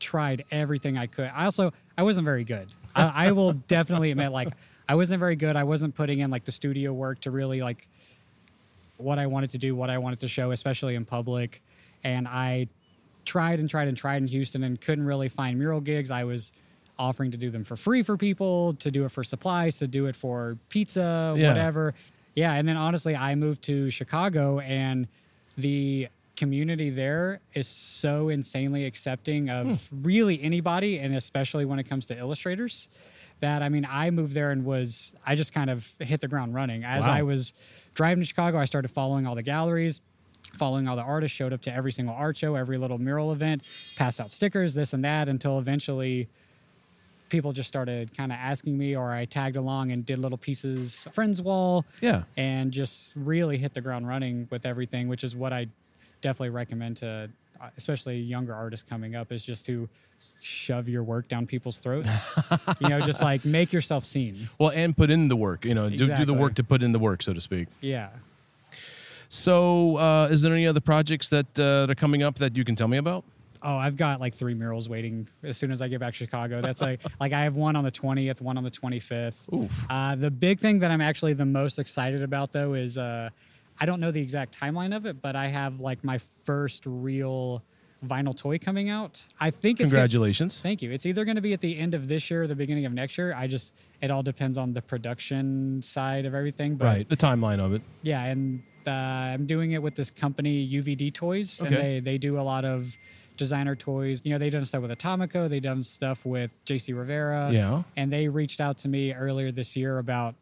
tried 0.00 0.44
everything 0.50 0.98
I 0.98 1.06
could. 1.06 1.30
I 1.34 1.44
also, 1.44 1.72
I 1.96 2.02
wasn't 2.02 2.24
very 2.26 2.44
good. 2.44 2.68
I, 2.96 3.26
I 3.28 3.32
will 3.32 3.52
definitely 3.52 4.10
admit, 4.10 4.32
like, 4.32 4.48
I 4.88 4.94
wasn't 4.94 5.20
very 5.20 5.36
good. 5.36 5.54
I 5.56 5.64
wasn't 5.64 5.94
putting 5.94 6.20
in 6.20 6.30
like 6.30 6.44
the 6.44 6.52
studio 6.52 6.92
work 6.92 7.20
to 7.22 7.30
really 7.30 7.60
like 7.60 7.86
what 8.98 9.18
I 9.18 9.26
wanted 9.26 9.50
to 9.50 9.58
do, 9.58 9.74
what 9.74 9.90
I 9.90 9.98
wanted 9.98 10.20
to 10.20 10.28
show, 10.28 10.52
especially 10.52 10.94
in 10.94 11.04
public. 11.04 11.60
And 12.04 12.26
I 12.28 12.68
tried 13.24 13.58
and 13.60 13.68
tried 13.68 13.88
and 13.88 13.96
tried 13.96 14.18
in 14.22 14.28
Houston 14.28 14.62
and 14.64 14.80
couldn't 14.80 15.04
really 15.04 15.28
find 15.28 15.58
mural 15.58 15.80
gigs. 15.80 16.10
I 16.10 16.24
was 16.24 16.52
offering 16.98 17.30
to 17.32 17.36
do 17.36 17.50
them 17.50 17.64
for 17.64 17.76
free 17.76 18.02
for 18.02 18.16
people, 18.16 18.72
to 18.74 18.90
do 18.90 19.04
it 19.04 19.10
for 19.10 19.22
supplies, 19.24 19.78
to 19.78 19.86
do 19.88 20.06
it 20.06 20.16
for 20.16 20.56
pizza, 20.68 21.34
Yeah. 21.36 21.48
whatever. 21.48 21.92
Yeah. 22.34 22.52
And 22.54 22.66
then 22.68 22.76
honestly, 22.76 23.14
I 23.16 23.34
moved 23.34 23.62
to 23.64 23.90
Chicago 23.90 24.60
and 24.60 25.08
the 25.58 26.08
community 26.36 26.90
there 26.90 27.40
is 27.54 27.66
so 27.66 28.28
insanely 28.28 28.84
accepting 28.84 29.48
of 29.48 29.88
hmm. 29.88 30.02
really 30.02 30.42
anybody 30.42 30.98
and 30.98 31.14
especially 31.14 31.64
when 31.64 31.78
it 31.78 31.84
comes 31.84 32.06
to 32.06 32.16
illustrators 32.18 32.88
that 33.40 33.62
I 33.62 33.68
mean 33.68 33.86
I 33.90 34.10
moved 34.10 34.34
there 34.34 34.50
and 34.50 34.64
was 34.64 35.14
I 35.26 35.34
just 35.34 35.52
kind 35.52 35.70
of 35.70 35.94
hit 35.98 36.20
the 36.20 36.28
ground 36.28 36.54
running 36.54 36.84
as 36.84 37.04
Wow. 37.06 37.12
I 37.14 37.22
was 37.22 37.54
driving 37.94 38.22
to 38.22 38.26
Chicago 38.28 38.58
I 38.58 38.64
started 38.66 38.88
following 38.88 39.26
all 39.26 39.34
the 39.34 39.42
galleries 39.42 40.00
following 40.54 40.86
all 40.88 40.96
the 40.96 41.02
artists 41.02 41.36
showed 41.36 41.52
up 41.52 41.60
to 41.62 41.74
every 41.74 41.90
single 41.92 42.14
art 42.14 42.36
show 42.36 42.54
every 42.54 42.78
little 42.78 42.98
mural 42.98 43.32
event 43.32 43.62
passed 43.96 44.20
out 44.20 44.30
stickers 44.30 44.74
this 44.74 44.92
and 44.92 45.04
that 45.04 45.28
until 45.28 45.58
eventually 45.58 46.28
people 47.28 47.52
just 47.52 47.68
started 47.68 48.16
kind 48.16 48.30
of 48.30 48.38
asking 48.40 48.78
me 48.78 48.94
or 48.94 49.10
I 49.10 49.24
tagged 49.24 49.56
along 49.56 49.90
and 49.90 50.04
did 50.06 50.18
little 50.18 50.38
pieces 50.38 51.06
friends 51.12 51.42
wall 51.42 51.84
Yeah. 52.00 52.22
and 52.36 52.70
just 52.72 53.14
really 53.16 53.56
hit 53.58 53.74
the 53.74 53.80
ground 53.80 54.06
running 54.06 54.46
with 54.50 54.64
everything 54.66 55.08
which 55.08 55.24
is 55.24 55.34
what 55.34 55.52
I 55.52 55.66
definitely 56.20 56.50
recommend 56.50 56.96
to 56.98 57.28
uh, 57.60 57.68
especially 57.76 58.18
younger 58.18 58.54
artists 58.54 58.84
coming 58.88 59.14
up 59.16 59.32
is 59.32 59.42
just 59.44 59.64
to 59.66 59.88
shove 60.40 60.88
your 60.88 61.02
work 61.02 61.28
down 61.28 61.46
people's 61.46 61.78
throats 61.78 62.08
you 62.80 62.88
know 62.88 63.00
just 63.00 63.22
like 63.22 63.44
make 63.44 63.72
yourself 63.72 64.04
seen 64.04 64.48
Well, 64.58 64.70
and 64.70 64.96
put 64.96 65.10
in 65.10 65.28
the 65.28 65.36
work, 65.36 65.64
you 65.64 65.74
know, 65.74 65.88
do, 65.88 66.06
do 66.14 66.24
the 66.24 66.34
work 66.34 66.54
to 66.56 66.64
put 66.64 66.82
in 66.82 66.92
the 66.92 66.98
work, 66.98 67.22
so 67.22 67.32
to 67.32 67.40
speak. 67.40 67.68
yeah 67.80 68.10
So, 69.28 69.96
uh, 69.96 70.28
is 70.30 70.42
there 70.42 70.52
any 70.52 70.66
other 70.66 70.80
projects 70.80 71.28
that, 71.30 71.46
uh, 71.58 71.86
that 71.86 71.90
are 71.90 71.94
coming 71.94 72.22
up 72.22 72.36
that 72.36 72.56
you 72.56 72.64
can 72.64 72.76
tell 72.76 72.86
me 72.88 72.96
about? 72.98 73.24
Oh, 73.62 73.76
I've 73.76 73.96
got 73.96 74.20
like 74.20 74.34
three 74.34 74.54
murals 74.54 74.88
waiting 74.88 75.26
as 75.42 75.56
soon 75.56 75.72
as 75.72 75.82
I 75.82 75.88
get 75.88 75.98
back 75.98 76.12
to 76.12 76.16
Chicago. 76.18 76.60
That's 76.60 76.80
like 76.80 77.00
like 77.20 77.32
I 77.32 77.42
have 77.42 77.56
one 77.56 77.74
on 77.74 77.82
the 77.82 77.90
20th, 77.90 78.40
one 78.40 78.56
on 78.56 78.62
the 78.62 78.70
25th. 78.70 79.68
Uh, 79.90 80.14
the 80.14 80.30
big 80.30 80.60
thing 80.60 80.78
that 80.80 80.90
I'm 80.90 81.00
actually 81.00 81.32
the 81.32 81.46
most 81.46 81.78
excited 81.80 82.22
about 82.22 82.52
though 82.52 82.74
is 82.74 82.96
uh, 82.98 83.30
I 83.80 83.86
don't 83.86 84.00
know 84.00 84.10
the 84.10 84.20
exact 84.22 84.58
timeline 84.58 84.94
of 84.96 85.06
it, 85.06 85.20
but 85.20 85.36
I 85.36 85.48
have 85.48 85.80
like 85.80 86.02
my 86.04 86.18
first 86.44 86.84
real 86.86 87.62
vinyl 88.04 88.36
toy 88.36 88.58
coming 88.58 88.88
out. 88.90 89.26
I 89.40 89.50
think 89.50 89.80
it's 89.80 89.90
gonna- 89.90 90.02
Congratulations. 90.02 90.60
thank 90.60 90.82
you. 90.82 90.92
It's 90.92 91.06
either 91.06 91.24
going 91.24 91.36
to 91.36 91.42
be 91.42 91.52
at 91.54 91.60
the 91.60 91.76
end 91.78 91.94
of 91.94 92.08
this 92.08 92.30
year 92.30 92.42
or 92.42 92.46
the 92.46 92.54
beginning 92.54 92.84
of 92.86 92.92
next 92.92 93.16
year. 93.18 93.34
I 93.34 93.46
just 93.46 93.72
it 94.02 94.10
all 94.10 94.22
depends 94.22 94.58
on 94.58 94.74
the 94.74 94.82
production 94.82 95.80
side 95.82 96.26
of 96.26 96.34
everything. 96.34 96.76
But 96.76 96.84
Right, 96.84 97.08
the 97.08 97.16
timeline 97.16 97.58
of 97.58 97.72
it. 97.72 97.82
yeah, 98.02 98.22
and 98.24 98.62
uh, 98.86 98.90
I'm 98.90 99.46
doing 99.46 99.72
it 99.72 99.82
with 99.82 99.94
this 99.94 100.10
company 100.10 100.64
UVD 100.68 101.10
Toys, 101.12 101.60
and 101.60 101.74
Okay. 101.74 101.82
they 101.82 102.00
they 102.00 102.18
do 102.18 102.38
a 102.38 102.42
lot 102.42 102.64
of 102.64 102.96
designer 103.38 103.74
toys. 103.74 104.20
You 104.24 104.32
know, 104.32 104.38
they 104.38 104.48
done 104.50 104.64
stuff 104.64 104.82
with 104.82 104.90
Atomico, 104.90 105.48
they 105.48 105.60
done 105.60 105.82
stuff 105.82 106.24
with 106.24 106.62
JC 106.64 106.94
Rivera. 106.96 107.50
Yeah. 107.52 107.82
and 107.96 108.12
they 108.12 108.28
reached 108.28 108.60
out 108.60 108.78
to 108.78 108.88
me 108.88 109.12
earlier 109.12 109.50
this 109.50 109.76
year 109.76 109.98
about 109.98 110.34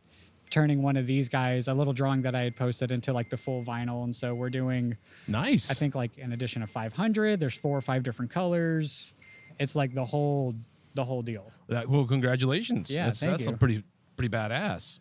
turning 0.50 0.82
one 0.82 0.96
of 0.96 1.06
these 1.06 1.28
guys, 1.28 1.68
a 1.68 1.74
little 1.74 1.92
drawing 1.92 2.22
that 2.22 2.34
I 2.34 2.42
had 2.42 2.56
posted, 2.56 2.92
into 2.92 3.12
like 3.12 3.30
the 3.30 3.36
full 3.36 3.62
vinyl, 3.64 4.04
and 4.04 4.14
so 4.14 4.34
we're 4.34 4.50
doing. 4.50 4.96
Nice. 5.28 5.70
I 5.70 5.74
think 5.74 5.94
like 5.94 6.18
an 6.18 6.32
edition 6.32 6.62
of 6.62 6.70
500. 6.70 7.40
There's 7.40 7.54
four 7.54 7.76
or 7.76 7.80
five 7.80 8.02
different 8.02 8.30
colors. 8.30 9.14
It's 9.58 9.74
like 9.76 9.94
the 9.94 10.04
whole 10.04 10.54
the 10.94 11.04
whole 11.04 11.22
deal. 11.22 11.50
That, 11.68 11.88
well, 11.88 12.04
congratulations. 12.04 12.90
Yeah, 12.90 13.06
that's, 13.06 13.20
thank 13.20 13.32
that's 13.32 13.46
you. 13.46 13.54
a 13.54 13.56
pretty 13.56 13.82
pretty 14.16 14.34
badass. 14.34 15.00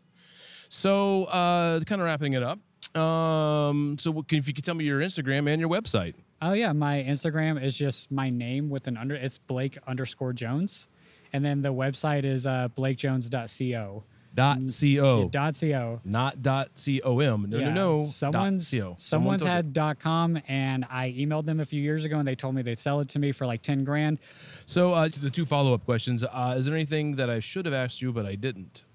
So, 0.70 1.26
uh, 1.26 1.82
kind 1.82 2.02
of 2.02 2.06
wrapping 2.06 2.34
it 2.34 2.42
up. 2.42 2.60
Um, 2.98 3.96
so, 4.00 4.12
what- 4.12 4.26
if 4.32 4.48
you 4.48 4.54
could 4.54 4.64
tell 4.66 4.76
me 4.76 4.86
your 4.86 5.00
Instagram 5.00 5.48
and 5.48 5.60
your 5.60 5.70
website. 5.70 6.16
Oh 6.42 6.54
yeah, 6.54 6.74
my 6.74 7.04
Instagram 7.08 7.62
is 7.64 7.78
just 7.78 8.12
my 8.12 8.30
name 8.30 8.70
with 8.70 8.88
an 8.88 8.98
under. 8.98 9.16
It's 9.16 9.38
Blake 9.38 9.78
underscore 9.88 10.34
Jones, 10.34 10.88
and 11.32 11.46
then 11.46 11.62
the 11.62 11.74
website 11.74 12.26
is 12.26 12.46
uh, 12.46 12.68
blakejones.co. 12.76 14.04
Dot 14.36 14.58
co. 14.80 15.30
Dot 15.30 15.56
co. 15.60 16.00
Not 16.04 16.42
dot 16.42 16.70
com. 16.76 17.46
No, 17.50 17.58
Yeah, 17.60 17.70
no, 17.70 17.98
no. 17.98 18.06
Someone's 18.06 18.72
co. 18.72 18.96
someone's 18.98 19.44
it. 19.44 19.48
had 19.48 19.74
dot 19.74 20.00
com, 20.00 20.40
and 20.48 20.86
I 20.90 21.12
emailed 21.18 21.46
them 21.46 21.60
a 21.60 21.66
few 21.66 21.82
years 21.82 22.04
ago, 22.04 22.18
and 22.18 22.28
they 22.28 22.36
told 22.36 22.56
me 22.56 22.62
they'd 22.64 22.78
sell 22.78 23.00
it 23.00 23.10
to 23.10 23.20
me 23.20 23.32
for 23.32 23.46
like 23.46 23.62
ten 23.62 23.84
grand. 23.84 24.20
So, 24.66 24.92
uh, 24.94 25.10
the 25.22 25.30
two 25.30 25.46
follow 25.46 25.74
up 25.74 25.86
questions. 25.86 26.24
Uh, 26.24 26.56
is 26.58 26.66
there 26.66 26.74
anything 26.74 27.16
that 27.18 27.30
I 27.30 27.40
should 27.40 27.66
have 27.66 27.76
asked 27.76 28.02
you 28.02 28.12
but 28.12 28.26
I 28.26 28.36
didn't? 28.36 28.86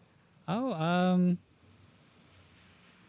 Oh, 0.48 0.72
um, 0.72 1.38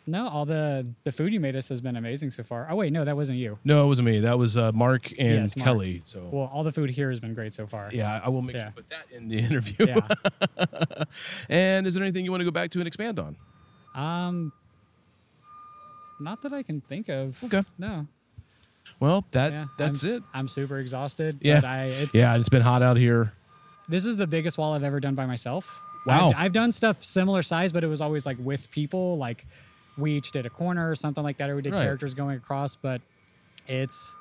no, 0.10 0.28
all 0.28 0.46
the 0.46 0.86
the 1.04 1.12
food 1.12 1.34
you 1.34 1.40
made 1.40 1.56
us 1.56 1.70
has 1.70 1.82
been 1.82 1.96
amazing 1.96 2.32
so 2.32 2.44
far. 2.44 2.68
Oh 2.70 2.76
wait, 2.76 2.92
no, 2.92 3.06
that 3.06 3.16
wasn't 3.16 3.38
you. 3.38 3.58
No, 3.64 3.84
it 3.84 3.88
wasn't 3.88 4.08
me. 4.08 4.20
That 4.20 4.38
was 4.38 4.58
uh, 4.58 4.72
Mark 4.74 5.12
and 5.12 5.30
Yes, 5.42 5.56
Mark. 5.58 5.64
Kelly. 5.66 6.02
So, 6.06 6.28
Well, 6.32 6.50
all 6.54 6.64
the 6.64 6.72
food 6.72 6.90
here 6.90 7.10
has 7.10 7.20
been 7.20 7.34
great 7.34 7.54
so 7.54 7.68
far. 7.68 7.90
yeah, 7.94 8.20
I 8.24 8.30
will 8.30 8.42
make 8.42 8.56
sure 8.58 8.66
Yeah. 8.66 8.70
to 8.70 8.76
put 8.76 8.90
that 8.90 9.06
in 9.16 9.28
the 9.28 9.38
interview. 9.48 9.86
Yeah. 9.88 11.04
and 11.50 11.88
is 11.88 11.94
there 11.94 12.04
anything 12.04 12.26
you 12.26 12.32
want 12.32 12.42
to 12.42 12.46
go 12.46 12.52
back 12.52 12.72
to 12.72 12.80
and 12.80 12.88
expand 12.88 13.20
on? 13.20 13.36
Um, 13.96 14.52
not 16.20 16.42
that 16.42 16.54
I 16.54 16.64
can 16.64 16.82
think 16.82 17.10
of. 17.10 17.42
Okay. 17.44 17.64
No. 17.78 18.08
Well, 19.00 19.26
that 19.32 19.52
Yeah, 19.52 19.66
that's 19.78 20.04
I'm, 20.04 20.10
s- 20.10 20.16
it. 20.18 20.24
I'm 20.34 20.48
super 20.48 20.80
exhausted. 20.80 21.38
Yeah. 21.42 21.56
But 21.62 21.66
I, 21.66 21.84
it's, 21.86 22.16
yeah, 22.16 22.36
it's 22.36 22.50
been 22.50 22.62
hot 22.62 22.82
out 22.84 22.98
here. 22.98 23.32
This 23.88 24.06
is 24.06 24.18
the 24.18 24.28
biggest 24.28 24.58
wall 24.58 24.74
I've 24.74 24.84
ever 24.84 25.00
done 25.00 25.16
by 25.16 25.26
myself. 25.26 25.82
Wow. 26.06 26.30
I've, 26.30 26.36
I've 26.46 26.54
done 26.54 26.72
stuff 26.72 27.04
similar 27.04 27.42
size, 27.42 27.72
but 27.72 27.84
it 27.84 27.88
was 27.88 28.02
always 28.02 28.26
like 28.26 28.38
with 28.40 28.70
people. 28.72 29.18
Like 29.18 29.46
we 30.00 30.14
each 30.14 30.32
did 30.32 30.46
a 30.46 30.50
corner 30.50 30.90
or 30.90 30.96
something 30.96 31.24
like 31.24 31.38
that, 31.38 31.50
or 31.50 31.56
we 31.56 31.62
did 31.62 31.74
Right. 31.74 31.82
characters 31.82 32.14
going 32.14 32.38
across. 32.38 32.76
But 32.76 33.02
it's, 33.68 34.16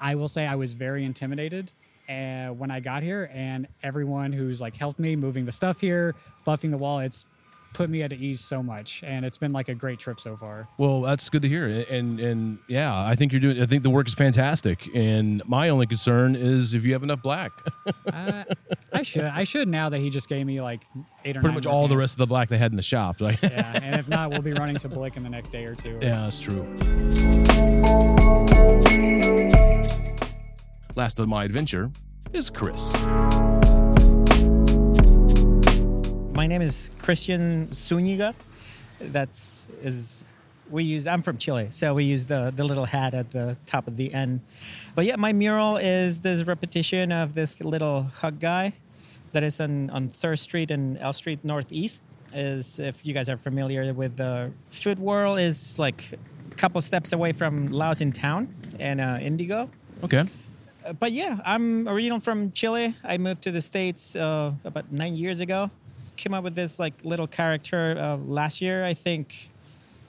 I 0.00 0.14
will 0.14 0.28
say, 0.28 0.46
I 0.46 0.54
was 0.56 0.72
very 0.72 1.04
intimidated. 1.04 1.70
uh, 2.08 2.48
when 2.50 2.70
I 2.70 2.78
got 2.78 3.02
here, 3.02 3.28
and 3.34 3.66
everyone 3.82 4.32
who's 4.32 4.60
like 4.60 4.76
helped 4.76 5.00
me 5.00 5.16
moving 5.16 5.44
the 5.44 5.50
stuff 5.50 5.80
here, 5.80 6.14
buffing 6.46 6.70
the 6.70 6.78
wall, 6.78 7.00
it's 7.00 7.24
put 7.72 7.90
me 7.90 8.02
at 8.02 8.12
ease 8.12 8.40
so 8.40 8.62
much, 8.62 9.02
and 9.04 9.24
it's 9.24 9.38
been 9.38 9.52
like 9.52 9.68
a 9.68 9.74
great 9.74 9.98
trip 9.98 10.20
so 10.20 10.36
far. 10.36 10.68
Well, 10.78 11.02
that's 11.02 11.28
good 11.28 11.42
to 11.42 11.48
hear, 11.48 11.66
and 11.66 12.18
and 12.20 12.58
yeah, 12.68 12.94
I 12.94 13.14
think 13.14 13.32
you're 13.32 13.40
doing. 13.40 13.60
I 13.60 13.66
think 13.66 13.82
the 13.82 13.90
work 13.90 14.08
is 14.08 14.14
fantastic, 14.14 14.88
and 14.94 15.42
my 15.46 15.68
only 15.68 15.86
concern 15.86 16.34
is 16.36 16.74
if 16.74 16.84
you 16.84 16.92
have 16.92 17.02
enough 17.02 17.22
black. 17.22 17.52
uh, 18.12 18.44
I 18.92 19.02
should, 19.02 19.24
I 19.24 19.44
should 19.44 19.68
now 19.68 19.88
that 19.88 19.98
he 19.98 20.10
just 20.10 20.28
gave 20.28 20.46
me 20.46 20.60
like 20.60 20.82
eight 21.24 21.36
or 21.36 21.40
Pretty 21.40 21.54
much 21.54 21.66
all 21.66 21.88
the 21.88 21.96
rest 21.96 22.14
of 22.14 22.18
the 22.18 22.26
black 22.26 22.48
they 22.48 22.58
had 22.58 22.72
in 22.72 22.76
the 22.76 22.82
shop. 22.82 23.20
Like, 23.20 23.42
yeah, 23.42 23.78
and 23.82 23.96
if 23.96 24.08
not, 24.08 24.30
we'll 24.30 24.42
be 24.42 24.52
running 24.52 24.76
to 24.76 24.88
Blick 24.88 25.16
in 25.16 25.22
the 25.22 25.30
next 25.30 25.50
day 25.50 25.64
or 25.64 25.74
two. 25.74 25.98
Yeah, 26.00 26.22
that's 26.22 26.40
true. 26.40 26.62
Last 30.94 31.18
of 31.18 31.28
my 31.28 31.44
adventure 31.44 31.90
is 32.32 32.48
Chris. 32.48 32.94
My 36.46 36.48
name 36.48 36.62
is 36.62 36.90
Christian 37.02 37.74
Zuniga. 37.74 38.32
That's 39.00 39.66
is 39.82 40.28
we 40.70 40.84
use. 40.84 41.08
I'm 41.08 41.20
from 41.20 41.38
Chile, 41.38 41.66
so 41.70 41.92
we 41.92 42.04
use 42.04 42.26
the 42.26 42.52
the 42.54 42.62
little 42.62 42.84
hat 42.84 43.14
at 43.14 43.32
the 43.32 43.56
top 43.66 43.88
of 43.88 43.96
the 43.96 44.14
end. 44.14 44.42
But 44.94 45.06
yeah, 45.06 45.16
my 45.16 45.32
mural 45.32 45.76
is 45.76 46.20
this 46.20 46.46
repetition 46.46 47.10
of 47.10 47.34
this 47.34 47.60
little 47.60 48.02
hug 48.02 48.38
guy 48.38 48.74
that 49.32 49.42
is 49.42 49.58
on 49.58 49.90
on 49.90 50.08
Third 50.08 50.38
Street 50.38 50.70
and 50.70 50.96
L 50.98 51.12
Street 51.12 51.40
Northeast, 51.42 52.04
is 52.32 52.78
if 52.78 53.04
you 53.04 53.12
guys 53.12 53.28
are 53.28 53.38
familiar 53.38 53.92
with 53.92 54.16
the 54.16 54.52
Food 54.70 55.00
World 55.00 55.40
is 55.40 55.80
like 55.80 56.12
a 56.52 56.54
couple 56.54 56.80
steps 56.80 57.12
away 57.12 57.32
from 57.32 57.72
Laos 57.72 58.00
in 58.00 58.12
town 58.12 58.54
and 58.78 59.00
uh, 59.00 59.18
Indigo. 59.20 59.68
Okay. 60.04 60.22
Uh, 60.84 60.92
But 60.92 61.10
yeah, 61.10 61.40
I'm 61.44 61.88
original 61.88 62.20
from 62.20 62.52
Chile. 62.52 62.94
I 63.02 63.18
moved 63.18 63.42
to 63.42 63.50
the 63.50 63.60
states 63.60 64.14
uh, 64.14 64.52
about 64.62 64.92
nine 64.92 65.16
years 65.16 65.40
ago. 65.40 65.72
Came 66.16 66.34
up 66.34 66.44
with 66.44 66.54
this 66.54 66.78
like 66.78 67.04
little 67.04 67.26
character 67.26 67.96
uh, 67.98 68.16
last 68.16 68.60
year. 68.60 68.84
I 68.84 68.94
think 68.94 69.50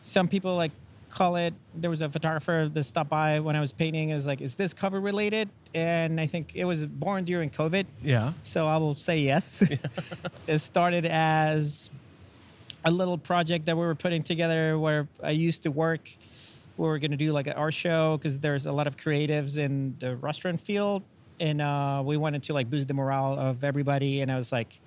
some 0.03 0.27
people 0.27 0.55
like 0.55 0.71
call 1.09 1.35
it. 1.35 1.53
There 1.75 1.89
was 1.89 2.01
a 2.01 2.09
photographer 2.09 2.69
that 2.71 2.83
stopped 2.83 3.09
by 3.09 3.39
when 3.39 3.55
I 3.55 3.59
was 3.59 3.71
painting. 3.71 4.09
Is 4.09 4.27
like, 4.27 4.41
is 4.41 4.55
this 4.55 4.73
COVID 4.73 5.03
related? 5.03 5.49
And 5.73 6.19
I 6.19 6.25
think 6.27 6.55
it 6.55 6.65
was 6.65 6.85
born 6.85 7.25
during 7.25 7.49
COVID. 7.49 7.85
Yeah. 8.03 8.33
So 8.43 8.67
I 8.67 8.77
will 8.77 8.95
say 8.95 9.19
yes. 9.19 9.63
it 10.47 10.59
started 10.59 11.05
as 11.05 11.89
a 12.85 12.91
little 12.91 13.17
project 13.17 13.65
that 13.65 13.75
we 13.75 13.85
were 13.85 13.95
putting 13.95 14.23
together 14.23 14.77
where 14.79 15.07
I 15.21 15.31
used 15.31 15.63
to 15.63 15.71
work. 15.71 16.09
We 16.77 16.87
were 16.87 16.99
going 16.99 17.11
to 17.11 17.17
do 17.17 17.31
like 17.31 17.47
an 17.47 17.53
art 17.53 17.73
show 17.73 18.17
because 18.17 18.39
there's 18.39 18.65
a 18.65 18.71
lot 18.71 18.87
of 18.87 18.97
creatives 18.97 19.57
in 19.57 19.95
the 19.99 20.15
restaurant 20.15 20.61
field. 20.61 21.03
And 21.39 21.61
uh, 21.61 22.01
we 22.05 22.17
wanted 22.17 22.43
to 22.43 22.53
like 22.53 22.69
boost 22.69 22.87
the 22.87 22.93
morale 22.93 23.33
of 23.37 23.63
everybody. 23.63 24.21
And 24.21 24.31
I 24.31 24.37
was 24.37 24.51
like, 24.51 24.79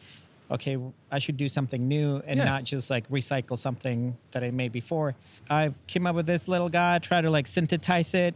okay, 0.50 0.76
I 1.10 1.18
should 1.18 1.36
do 1.36 1.48
something 1.48 1.86
new 1.86 2.20
and 2.26 2.38
Yeah. 2.38 2.44
not 2.44 2.64
just 2.64 2.90
like 2.90 3.08
recycle 3.08 3.56
something 3.56 4.16
that 4.32 4.42
I 4.42 4.50
made 4.50 4.72
before. 4.72 5.14
I 5.48 5.72
came 5.86 6.06
up 6.06 6.16
with 6.16 6.26
this 6.26 6.48
little 6.48 6.68
guy, 6.68 6.98
try 6.98 7.20
to 7.20 7.30
like 7.30 7.46
synthesize 7.46 8.14
it, 8.14 8.34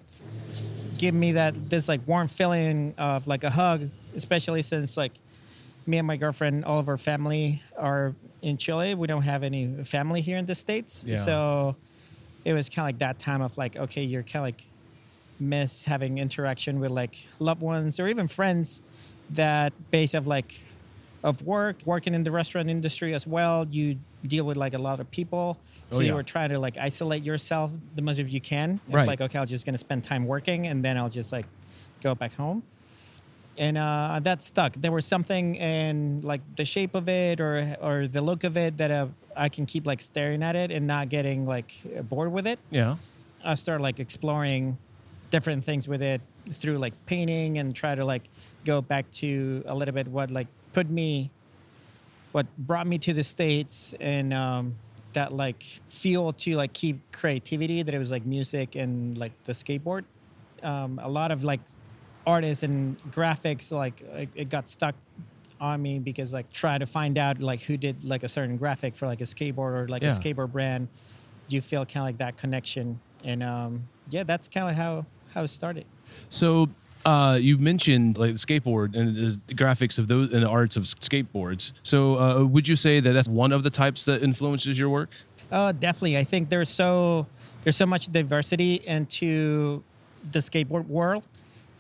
give 0.99 1.15
me 1.15 1.33
that 1.33 1.69
this 1.71 1.89
like 1.89 2.01
warm 2.07 2.29
feeling 2.29 2.95
of 2.99 3.27
like 3.27 3.43
a 3.45 3.51
hug, 3.51 3.89
especially 4.15 4.63
since 4.63 4.97
like 4.97 5.13
me 5.87 5.99
and 5.99 6.07
my 6.07 6.17
girlfriend, 6.17 6.65
all 6.65 6.79
of 6.79 6.89
our 6.89 6.97
family 6.97 7.63
are 7.77 8.15
in 8.43 8.57
Chile. 8.57 8.95
We 8.95 9.07
don't 9.07 9.23
have 9.23 9.43
any 9.43 9.83
family 9.85 10.21
here 10.21 10.39
in 10.39 10.47
the 10.47 10.55
states, 10.55 11.05
Yeah. 11.07 11.17
so 11.17 11.77
it 12.45 12.53
was 12.53 12.69
kind 12.69 12.85
of 12.85 12.89
like 12.89 12.99
that 12.99 13.19
time 13.19 13.43
of 13.43 13.57
like, 13.59 13.77
okay, 13.77 14.03
you're 14.05 14.23
kind 14.23 14.37
of 14.37 14.43
like 14.43 14.65
miss 15.41 15.85
having 15.85 16.19
interaction 16.19 16.79
with 16.79 16.91
like 16.93 17.27
loved 17.41 17.61
ones 17.61 17.99
or 17.99 18.07
even 18.07 18.29
friends 18.29 18.83
that 19.31 19.73
base 19.91 20.15
of 20.15 20.27
like 20.29 20.61
of 21.25 21.43
work 21.43 21.77
working 21.87 22.15
in 22.15 22.23
the 22.23 22.31
restaurant 22.31 22.69
industry 22.71 23.15
as 23.15 23.27
well 23.27 23.67
you 23.71 23.99
deal 24.27 24.45
with 24.45 24.57
like 24.57 24.75
a 24.75 24.79
lot 24.89 25.01
of 25.01 25.11
people 25.11 25.59
so 25.91 25.99
Oh, 25.99 26.01
you 26.01 26.09
yeah. 26.09 26.15
were 26.15 26.23
trying 26.23 26.51
to 26.51 26.59
like 26.59 26.77
isolate 26.79 27.25
yourself 27.25 27.73
the 27.97 28.03
most 28.03 28.19
of 28.21 28.29
you 28.29 28.41
can 28.41 28.79
it's 28.87 28.95
Right. 28.95 29.09
like 29.09 29.21
okay 29.23 29.39
i'm 29.39 29.47
just 29.47 29.65
gonna 29.67 29.79
spend 29.79 30.05
time 30.05 30.27
working 30.27 30.67
and 30.67 30.85
then 30.85 30.97
i'll 30.99 31.09
just 31.21 31.33
like 31.33 31.47
go 32.03 32.15
back 32.15 32.35
home 32.35 32.63
and 33.57 33.79
uh, 33.79 34.19
that 34.25 34.43
stuck. 34.43 34.73
There 34.73 34.91
was 34.91 35.07
something 35.07 35.55
in 35.55 36.23
like 36.23 36.41
the 36.57 36.65
shape 36.65 36.97
of 36.97 37.09
it 37.09 37.39
or 37.41 37.77
or 37.81 38.09
the 38.09 38.21
look 38.21 38.43
of 38.43 38.57
it 38.57 38.79
that 38.79 38.91
uh, 38.91 39.07
I 39.37 39.49
can 39.49 39.65
keep 39.65 39.87
like 39.87 40.01
staring 40.01 40.43
at 40.43 40.57
it 40.57 40.73
and 40.73 40.89
not 40.89 41.09
getting 41.09 41.47
like 41.47 41.71
bored 42.09 42.33
with 42.33 42.49
it. 42.49 42.59
Yeah. 42.73 42.97
I 43.45 43.55
started 43.55 43.81
like 43.81 44.01
exploring 44.01 44.77
different 45.31 45.65
things 45.65 45.87
with 45.87 46.03
it 46.03 46.21
through 46.51 46.79
like 46.79 46.95
painting 47.07 47.59
and 47.59 47.73
try 47.77 47.95
to 47.95 48.05
like 48.05 48.25
go 48.65 48.81
back 48.83 49.09
to 49.23 49.63
a 49.67 49.75
little 49.75 49.95
bit 49.95 50.09
what 50.09 50.33
like 50.33 50.49
put 50.75 50.91
me 50.91 51.31
what 52.33 52.47
brought 52.59 52.87
me 52.87 52.99
to 52.99 53.13
the 53.15 53.23
states 53.23 53.95
and 54.01 54.35
um 54.35 54.75
that 55.13 55.33
like 55.33 55.63
fuel 55.87 56.33
to 56.33 56.57
like 56.57 56.73
keep 56.73 57.01
creativity 57.13 57.83
that 57.85 57.95
it 57.95 57.99
was 57.99 58.11
like 58.11 58.27
music 58.27 58.75
and 58.75 59.17
like 59.17 59.33
the 59.45 59.53
skateboard. 59.53 60.05
Um 60.63 61.01
a 61.03 61.09
lot 61.09 61.31
of 61.31 61.45
like 61.45 61.61
artists 62.27 62.63
and 62.65 62.97
graphics 63.11 63.71
like 63.71 64.01
it, 64.01 64.29
it 64.35 64.49
got 64.49 64.69
stuck 64.69 64.95
on 65.61 65.81
me 65.81 66.01
because 66.01 66.33
like 66.33 66.51
try 66.53 66.77
to 66.77 66.87
find 66.87 67.17
out 67.17 67.39
like 67.41 67.61
who 67.61 67.77
did 67.77 68.03
like 68.05 68.25
a 68.25 68.29
certain 68.29 68.57
graphic 68.57 68.97
for 68.97 69.07
like 69.07 69.21
a 69.21 69.25
skateboard 69.25 69.73
or 69.79 69.89
like 69.89 70.03
a 70.03 70.07
skateboard 70.21 70.51
brand. 70.51 70.89
You 71.49 71.61
feel 71.61 71.87
kind 71.87 71.99
of 71.99 72.09
like 72.09 72.19
that 72.19 72.37
connection. 72.37 72.99
And 73.23 73.43
um 73.43 73.85
yeah 74.11 74.25
that's 74.25 74.49
kind 74.49 74.69
of 74.69 74.75
how 74.75 75.07
how 75.33 75.45
it 75.45 75.49
started. 75.49 75.87
So 76.31 76.69
uh, 77.05 77.39
you 77.41 77.59
mentioned 77.59 78.19
like 78.19 78.33
the 78.33 78.39
skateboard 78.39 78.95
and 78.97 79.15
the 79.47 79.55
graphics 79.55 79.99
of 79.99 80.09
those 80.09 80.33
and 80.33 80.43
the 80.43 80.49
arts 80.49 80.77
of 80.77 80.85
skateboards. 80.85 81.73
So 81.83 82.19
uh, 82.19 82.45
would 82.45 82.67
you 82.69 82.77
say 82.77 83.01
that 83.01 83.13
that's 83.13 83.29
one 83.29 83.53
of 83.53 83.63
the 83.63 83.71
types 83.71 84.05
that 84.07 84.23
influences 84.23 84.79
your 84.79 84.89
work? 84.89 85.11
Oh, 85.53 85.73
definitely. 85.73 86.17
I 86.19 86.25
think 86.25 86.49
there's 86.49 86.71
so 86.71 87.27
there's 87.63 87.77
so 87.77 87.87
much 87.87 88.09
diversity 88.09 88.75
into 88.87 89.83
the 90.33 90.39
skateboard 90.39 90.87
world 90.87 91.25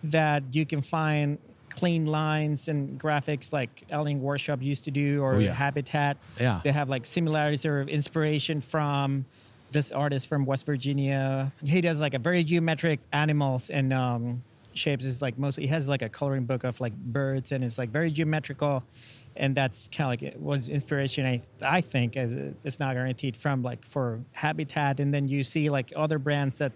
that 0.05 0.43
you 0.53 0.66
can 0.66 0.81
find 0.83 1.39
clean 1.70 2.05
lines 2.05 2.68
and 2.68 3.01
graphics 3.01 3.53
like 3.53 3.85
Alien 3.91 4.20
Workshop 4.20 4.62
used 4.62 4.85
to 4.85 4.91
do 4.91 5.22
or 5.22 5.35
Oh, 5.37 5.39
yeah. 5.39 5.53
Habitat. 5.53 6.18
Yeah. 6.39 6.61
They 6.62 6.70
have 6.72 6.89
like 6.89 7.05
similarities 7.07 7.64
or 7.66 7.83
inspiration 7.83 8.61
from 8.61 9.25
this 9.72 9.91
artist 9.91 10.29
from 10.29 10.45
West 10.45 10.66
Virginia. 10.66 11.53
He 11.64 11.81
does 11.81 12.01
like 12.01 12.14
a 12.14 12.18
very 12.20 12.45
geometric 12.45 13.01
animals 13.12 13.70
and 13.70 13.93
um, 13.93 14.43
shapes. 14.77 15.05
Is 15.05 15.22
like 15.22 15.39
mostly 15.39 15.64
he 15.64 15.68
has 15.68 15.89
like 15.89 16.03
a 16.03 16.09
coloring 16.09 16.45
book 16.45 16.64
of 16.64 16.81
like 16.81 16.95
birds 16.95 17.53
and 17.53 17.64
it's 17.64 17.79
like 17.79 17.91
very 17.91 18.11
geometrical. 18.11 18.83
And 19.37 19.55
that's 19.55 19.89
kind 19.89 20.07
of 20.07 20.11
like 20.11 20.22
it 20.22 20.41
was 20.41 20.68
inspiration. 20.68 21.27
I 21.27 21.41
I 21.62 21.81
think 21.81 22.16
as 22.16 22.33
it's 22.64 22.79
not 22.79 22.95
guaranteed 22.95 23.37
from 23.37 23.62
like 23.62 23.85
for 23.85 24.20
Habitat. 24.33 25.01
And 25.01 25.12
then 25.12 25.29
you 25.29 25.43
see 25.45 25.70
like 25.70 25.93
other 25.97 26.18
brands 26.18 26.59
that 26.59 26.72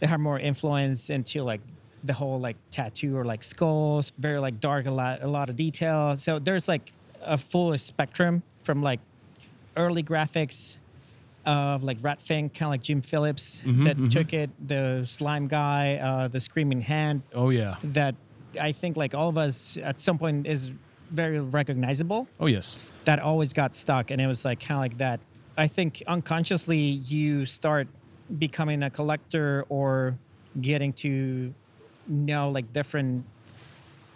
they 0.00 0.06
have 0.06 0.20
more 0.20 0.38
influence 0.38 1.10
into 1.10 1.42
like 1.42 1.60
the 2.04 2.12
whole 2.12 2.40
like 2.40 2.56
tattoo 2.70 3.16
or 3.16 3.24
like 3.24 3.42
skulls, 3.42 4.12
very 4.18 4.40
like 4.40 4.60
dark, 4.60 4.86
a 4.86 4.90
lot 4.90 5.22
a 5.22 5.28
lot 5.28 5.50
of 5.50 5.56
detail. 5.56 6.16
So 6.16 6.38
there's 6.38 6.68
like 6.68 6.92
a 7.20 7.38
full 7.38 7.76
spectrum 7.78 8.42
from 8.62 8.82
like 8.82 9.00
early 9.76 10.02
graphics 10.02 10.78
of 11.46 11.82
like 11.82 11.98
Rat 12.02 12.20
Fink, 12.22 12.54
kind 12.54 12.66
of 12.68 12.70
like 12.70 12.82
Jim 12.82 13.00
Phillips 13.02 13.62
Mhm, 13.64 13.84
that 13.84 13.96
mhm. 13.96 14.10
took 14.10 14.32
it, 14.32 14.50
the 14.66 15.04
slime 15.04 15.48
guy, 15.48 15.96
uh, 15.96 16.28
the 16.28 16.40
screaming 16.40 16.80
hand. 16.80 17.22
Oh 17.34 17.50
yeah. 17.50 17.76
That 17.82 18.14
I 18.60 18.72
think 18.72 18.96
like 18.96 19.14
all 19.14 19.28
of 19.28 19.38
us 19.38 19.76
at 19.82 19.98
some 19.98 20.18
point 20.18 20.46
is 20.46 20.70
very 21.10 21.40
recognizable 21.40 22.26
Oh 22.40 22.46
yes. 22.46 22.78
that 23.04 23.18
always 23.18 23.52
got 23.52 23.74
stuck 23.74 24.10
and 24.10 24.20
it 24.20 24.26
was 24.26 24.44
like 24.44 24.60
kind 24.60 24.76
of 24.78 24.80
like 24.80 24.96
that 24.98 25.20
i 25.58 25.66
think 25.66 26.02
unconsciously 26.06 26.78
you 26.78 27.44
start 27.44 27.86
becoming 28.38 28.82
a 28.82 28.88
collector 28.88 29.66
or 29.68 30.16
getting 30.62 30.90
to 30.94 31.52
know 32.08 32.48
like 32.50 32.72
different 32.72 33.26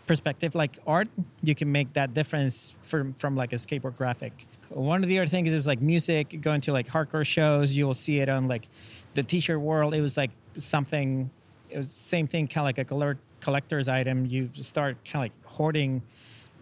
perspective 0.07 0.55
like 0.55 0.79
art 0.87 1.09
you 1.43 1.55
can 1.55 1.71
make 1.71 1.93
that 1.95 2.15
difference 2.15 2.75
from 2.83 3.13
from 3.13 3.37
like 3.37 3.53
a 3.53 3.57
skateboard 3.57 3.97
graphic 3.97 4.47
one 4.71 5.03
of 5.03 5.09
the 5.09 5.19
other 5.19 5.27
things 5.29 5.53
is 5.53 5.67
like 5.67 5.81
music 5.81 6.41
going 6.41 6.61
to 6.63 6.73
like 6.73 6.87
hardcore 6.89 7.25
shows 7.27 7.75
you 7.75 7.87
will 7.87 7.95
see 7.95 8.19
it 8.21 8.29
on 8.29 8.47
like 8.49 8.69
the 9.15 9.23
t-shirt 9.23 9.61
world. 9.61 9.95
It 9.95 10.01
was 10.01 10.17
like 10.17 10.31
something 10.57 11.31
it 11.71 11.79
was 11.79 11.91
same 11.91 12.27
thing 12.27 12.47
kind 12.49 12.63
of 12.63 12.77
like 12.77 12.79
a 12.79 13.17
collector's 13.41 13.89
item. 13.89 14.27
You 14.27 14.51
start 14.55 14.97
kind 15.05 15.17
of 15.17 15.21
like 15.21 15.33
hoarding 15.47 16.03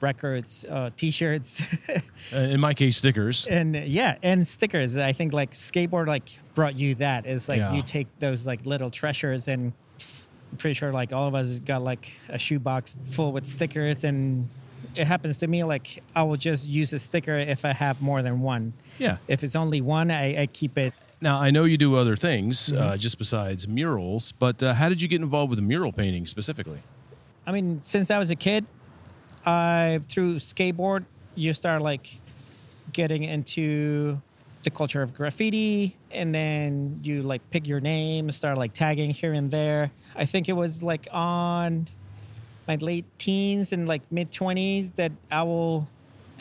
records 0.01 0.65
uh, 0.69 0.91
t-shirts. 0.97 1.63
Uh, 2.33 2.39
in 2.39 2.59
my 2.59 2.73
case, 2.73 2.97
stickers. 2.97 3.47
and 3.47 3.77
yeah 3.77 4.17
and 4.23 4.47
stickers. 4.47 4.97
I 4.97 5.13
think 5.13 5.33
like 5.35 5.51
skateboard 5.53 6.07
like 6.07 6.31
brought 6.55 6.77
you 6.77 6.95
that. 6.97 7.27
Is 7.27 7.49
like 7.51 7.59
Yeah. 7.59 7.75
you 7.75 7.83
take 7.83 8.07
those 8.19 8.47
like 8.47 8.65
little 8.65 8.91
treasures 8.91 9.47
and 9.47 9.73
i'm 10.51 10.57
pretty 10.59 10.73
sure 10.75 10.91
like 10.93 11.13
all 11.13 11.29
of 11.29 11.35
us 11.35 11.61
got 11.61 11.83
like 11.83 12.13
a 12.31 12.39
shoebox 12.39 12.97
full 13.11 13.31
with 13.33 13.45
stickers 13.47 14.05
and 14.05 14.49
it 14.95 15.07
happens 15.07 15.39
to 15.39 15.47
me 15.47 15.65
like 15.65 16.03
i 16.15 16.23
will 16.23 16.37
just 16.37 16.67
use 16.67 16.93
a 16.93 16.99
sticker 16.99 17.37
if 17.39 17.65
i 17.65 17.73
have 17.73 18.01
more 18.03 18.23
than 18.23 18.41
one 18.41 18.73
Yeah. 18.99 19.17
if 19.29 19.43
it's 19.45 19.57
only 19.57 19.81
one 19.81 20.11
i, 20.11 20.43
I 20.43 20.47
keep 20.47 20.77
it 20.79 20.93
Now 21.21 21.41
I 21.41 21.51
know 21.51 21.65
you 21.65 21.79
do 21.79 21.97
other 21.97 22.17
things 22.17 22.73
uh, 22.73 22.77
Mhm. 22.77 22.99
just 22.99 23.17
besides 23.19 23.67
murals, 23.67 24.33
but 24.39 24.63
uh, 24.63 24.75
how 24.75 24.89
did 24.91 25.01
you 25.01 25.09
get 25.09 25.21
involved 25.23 25.49
with 25.51 25.61
mural 25.61 25.91
painting 25.93 26.27
specifically? 26.27 26.81
I 27.47 27.51
mean, 27.53 27.81
since 27.81 28.11
I 28.11 28.19
was 28.19 28.31
a 28.31 28.37
kid, 28.37 28.67
I 29.47 30.01
through 30.09 30.37
skateboard, 30.37 31.05
you 31.35 31.53
start 31.55 31.81
like 31.83 32.21
getting 32.93 33.23
into 33.25 34.21
the 34.65 34.71
culture 34.71 35.03
of 35.03 35.15
graffiti, 35.15 35.97
and 36.11 36.35
then 36.35 37.01
you 37.03 37.23
like 37.23 37.43
pick 37.51 37.67
your 37.67 37.81
name, 37.81 38.31
start 38.31 38.57
like 38.59 38.73
tagging 38.73 39.11
here 39.11 39.33
and 39.33 39.51
there. 39.51 39.91
I 40.17 40.25
think 40.27 40.49
it 40.49 40.55
was 40.57 40.83
like 40.83 41.07
on 41.13 41.89
my 42.67 42.77
late 42.77 43.05
teens 43.19 43.73
and 43.73 43.87
like 43.89 44.03
mid 44.11 44.31
twenties 44.33 44.93
that 44.93 45.13
I 45.31 45.43
will 45.43 45.89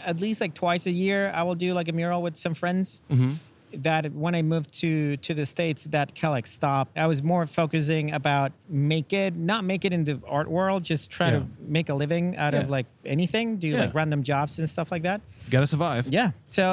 at 0.05 0.19
least 0.19 0.41
like 0.41 0.53
twice 0.53 0.85
a 0.85 0.91
year 0.91 1.31
I 1.33 1.43
will 1.43 1.55
do 1.55 1.73
like 1.73 1.87
a 1.87 1.93
mural 1.93 2.21
with 2.21 2.35
some 2.37 2.53
friends 2.53 3.01
Mm-hmm. 3.09 3.33
that 3.81 4.11
when 4.13 4.35
I 4.35 4.41
moved 4.43 4.71
to 4.81 5.17
to 5.17 5.33
the 5.33 5.45
states, 5.45 5.85
that 5.85 6.13
kind 6.13 6.25
of 6.31 6.35
like 6.37 6.45
stopped. 6.47 6.97
I 6.97 7.07
was 7.07 7.23
more 7.23 7.47
focusing 7.47 8.11
about 8.13 8.51
make 8.69 9.13
it, 9.13 9.35
not 9.35 9.63
make 9.63 9.83
it 9.85 9.93
in 9.93 10.03
the 10.03 10.19
art 10.27 10.47
world, 10.47 10.83
just 10.83 11.09
try 11.09 11.31
Yeah. 11.31 11.39
to 11.39 11.45
make 11.59 11.89
a 11.89 11.93
living 11.95 12.35
out 12.37 12.53
Yeah. 12.53 12.61
of 12.61 12.69
like 12.69 12.85
anything, 13.05 13.57
do 13.57 13.67
Yeah. 13.69 13.79
like 13.85 13.95
random 13.95 14.21
jobs 14.23 14.59
and 14.59 14.69
stuff 14.69 14.91
like 14.91 15.03
that. 15.03 15.21
Got 15.49 15.61
to 15.61 15.67
survive. 15.67 16.07
Yeah. 16.07 16.31
So 16.49 16.65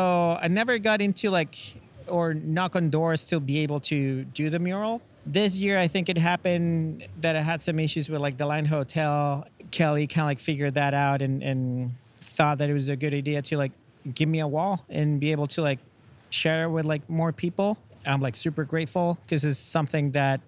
I 0.42 0.48
never 0.48 0.78
got 0.78 1.00
into 1.00 1.30
like 1.30 1.54
or 2.06 2.34
knock 2.34 2.74
on 2.76 2.90
doors 2.90 3.24
to 3.30 3.40
be 3.40 3.60
able 3.60 3.80
to 3.80 4.24
do 4.24 4.50
the 4.50 4.58
mural. 4.58 5.00
This 5.26 5.56
year, 5.56 5.78
I 5.78 5.86
think 5.86 6.08
it 6.08 6.16
happened 6.18 7.06
that 7.20 7.36
I 7.36 7.40
had 7.42 7.60
some 7.62 7.78
issues 7.78 8.08
with 8.08 8.20
like 8.20 8.36
the 8.38 8.46
Line 8.46 8.64
Hotel. 8.66 9.46
Kelly 9.70 10.06
kind 10.06 10.22
of 10.24 10.26
like 10.26 10.40
figured 10.40 10.74
that 10.74 10.94
out 10.94 11.22
and 11.22 11.42
and 11.42 11.92
thought 12.20 12.58
that 12.58 12.68
it 12.70 12.72
was 12.72 12.88
a 12.88 12.96
good 12.96 13.14
idea 13.14 13.40
to 13.42 13.56
like 13.56 13.72
give 14.14 14.28
me 14.28 14.40
a 14.40 14.48
wall 14.48 14.84
and 14.88 15.20
be 15.20 15.30
able 15.32 15.46
to 15.48 15.62
like 15.62 15.78
share 16.30 16.68
with 16.68 16.84
like 16.84 17.08
more 17.08 17.32
people. 17.32 17.78
I'm 18.06 18.20
like 18.20 18.34
super 18.34 18.64
grateful 18.64 19.18
because 19.22 19.44
it's 19.44 19.58
something 19.58 20.12
that 20.12 20.40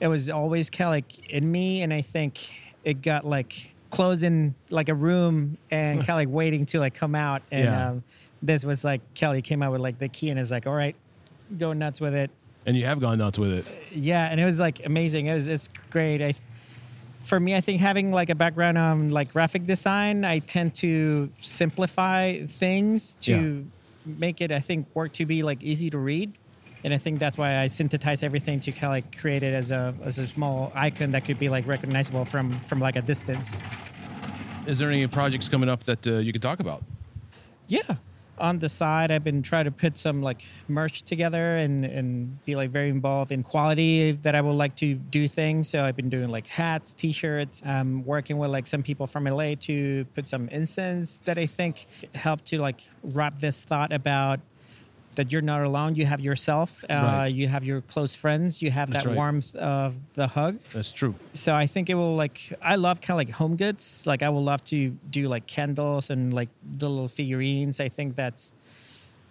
it 0.00 0.08
was 0.08 0.28
always 0.28 0.68
kind 0.68 0.86
of 0.88 0.90
like 0.90 1.30
in 1.30 1.50
me, 1.50 1.82
and 1.82 1.94
I 1.94 2.00
think 2.02 2.50
it 2.84 3.02
got 3.02 3.24
like 3.24 3.70
closed 3.90 4.24
in 4.24 4.54
like 4.70 4.88
a 4.88 4.94
room 4.94 5.56
and 5.70 6.00
kind 6.00 6.10
of 6.10 6.16
like 6.16 6.28
waiting 6.28 6.66
to 6.66 6.80
like 6.80 6.94
come 6.94 7.14
out. 7.14 7.42
And 7.52 7.64
Yeah. 7.64 7.88
um, 7.90 8.04
this 8.42 8.64
was 8.64 8.84
like 8.84 9.00
Kelly 9.14 9.40
came 9.42 9.62
out 9.62 9.70
with 9.70 9.80
like 9.80 9.98
the 10.00 10.08
key 10.08 10.28
and 10.30 10.40
is 10.40 10.50
like, 10.50 10.66
all 10.66 10.74
right, 10.74 10.96
go 11.56 11.72
nuts 11.72 12.00
with 12.00 12.14
it. 12.14 12.30
And 12.64 12.76
you 12.76 12.86
have 12.86 13.00
gone 13.00 13.18
nuts 13.18 13.38
with 13.38 13.52
it. 13.52 13.66
Yeah, 13.90 14.28
and 14.30 14.40
it 14.40 14.44
was 14.44 14.60
like 14.60 14.84
amazing. 14.84 15.26
It 15.26 15.34
was 15.34 15.48
it's 15.48 15.68
great. 15.90 16.22
I 16.22 16.34
for 17.24 17.38
me, 17.38 17.54
I 17.54 17.60
think 17.60 17.80
having 17.80 18.12
like 18.12 18.30
a 18.30 18.34
background 18.34 18.78
on 18.78 19.10
like 19.10 19.32
graphic 19.32 19.66
design, 19.66 20.24
I 20.24 20.40
tend 20.40 20.74
to 20.76 21.30
simplify 21.40 22.44
things 22.46 23.14
to 23.22 23.66
make 24.04 24.40
it 24.40 24.50
I 24.52 24.60
think 24.60 24.88
work 24.94 25.12
to 25.14 25.26
be 25.26 25.42
like 25.42 25.62
easy 25.62 25.90
to 25.90 25.98
read. 25.98 26.38
And 26.84 26.92
I 26.92 26.98
think 26.98 27.20
that's 27.20 27.38
why 27.38 27.58
I 27.58 27.68
synthesize 27.68 28.24
everything 28.24 28.58
to 28.60 28.72
kind 28.72 28.84
of 28.84 28.90
like 28.90 29.16
create 29.16 29.44
it 29.44 29.54
as 29.54 29.70
a 29.70 29.94
as 30.04 30.18
a 30.18 30.26
small 30.26 30.72
icon 30.74 31.12
that 31.12 31.24
could 31.24 31.38
be 31.38 31.48
like 31.48 31.66
recognizable 31.66 32.24
from 32.24 32.58
from 32.60 32.80
like 32.80 32.96
a 32.96 33.02
distance. 33.02 33.62
Is 34.66 34.78
there 34.78 34.90
any 34.90 35.06
projects 35.06 35.48
coming 35.48 35.68
up 35.68 35.84
that 35.84 36.06
uh, 36.06 36.12
you 36.18 36.32
could 36.32 36.42
talk 36.42 36.60
about? 36.60 36.84
Yeah. 37.66 37.96
On 38.42 38.58
the 38.58 38.68
side, 38.68 39.12
I've 39.12 39.22
been 39.22 39.40
trying 39.40 39.66
to 39.66 39.70
put 39.70 39.96
some 39.96 40.20
like 40.20 40.44
merch 40.66 41.02
together 41.02 41.56
and, 41.56 41.84
and 41.84 42.44
be 42.44 42.56
like 42.56 42.70
very 42.70 42.88
involved 42.88 43.30
in 43.30 43.44
quality 43.44 44.12
that 44.22 44.34
I 44.34 44.40
would 44.40 44.56
like 44.56 44.74
to 44.76 44.94
do 44.94 45.28
things. 45.28 45.68
So 45.68 45.84
I've 45.84 45.94
been 45.94 46.10
doing 46.10 46.28
like 46.28 46.48
hats, 46.48 46.92
t-shirts. 46.92 47.62
I'm 47.64 48.04
working 48.04 48.38
with 48.38 48.50
like 48.50 48.66
some 48.66 48.82
people 48.82 49.06
from 49.06 49.24
LA 49.24 49.54
to 49.60 50.04
put 50.14 50.26
some 50.26 50.48
incense 50.48 51.20
that 51.20 51.38
I 51.38 51.46
think 51.46 51.86
help 52.14 52.44
to 52.46 52.58
like 52.58 52.80
wrap 53.04 53.38
this 53.38 53.62
thought 53.62 53.92
about 53.92 54.40
that 55.14 55.30
you're 55.32 55.42
not 55.42 55.62
alone. 55.62 55.94
You 55.94 56.06
have 56.06 56.20
yourself. 56.20 56.84
Uh, 56.84 56.94
Right. 56.94 57.26
You 57.28 57.46
have 57.48 57.64
your 57.64 57.80
close 57.82 58.14
friends. 58.14 58.62
You 58.62 58.70
have 58.70 58.90
That's 58.90 59.04
that 59.04 59.10
right. 59.10 59.16
warmth 59.16 59.54
of 59.56 59.94
the 60.14 60.26
hug 60.26 60.58
That's 60.72 60.90
true. 60.92 61.14
so 61.34 61.52
I 61.54 61.66
think 61.66 61.90
it 61.90 61.94
will 61.94 62.16
like 62.16 62.52
I 62.62 62.76
love 62.76 63.00
kind 63.00 63.14
of 63.16 63.18
like 63.26 63.30
home 63.30 63.56
goods. 63.56 64.04
Like 64.06 64.22
I 64.22 64.28
would 64.28 64.40
love 64.40 64.64
to 64.64 64.90
do 65.10 65.28
like 65.28 65.46
candles 65.46 66.10
and 66.10 66.32
like 66.32 66.48
the 66.64 66.88
little 66.88 67.08
figurines. 67.08 67.78
I 67.80 67.88
think 67.90 68.16
that's 68.16 68.54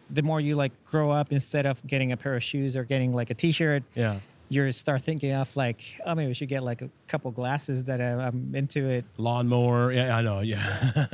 the 0.10 0.22
more 0.24 0.40
you 0.42 0.56
like 0.56 0.72
grow 0.86 1.10
up 1.10 1.32
instead 1.32 1.66
of 1.66 1.86
getting 1.88 2.12
a 2.12 2.18
pair 2.18 2.36
of 2.36 2.44
shoes 2.44 2.76
or 2.76 2.84
getting 2.84 3.14
like 3.14 3.30
a 3.30 3.34
T-shirt. 3.34 3.84
Yeah. 3.96 4.20
You 4.50 4.70
start 4.74 5.02
thinking 5.02 5.32
of 5.32 5.56
like, 5.56 5.80
oh, 6.06 6.14
maybe 6.14 6.28
we 6.28 6.34
should 6.34 6.50
get 6.50 6.62
like 6.62 6.82
a 6.82 6.90
couple 7.08 7.32
glasses 7.32 7.86
that 7.86 8.02
I'm 8.02 8.54
into 8.54 8.90
it. 8.90 9.06
Lawnmower. 9.18 9.94
Yeah, 9.94 10.18
I 10.18 10.22
know. 10.22 10.42
Yeah. 10.42 10.58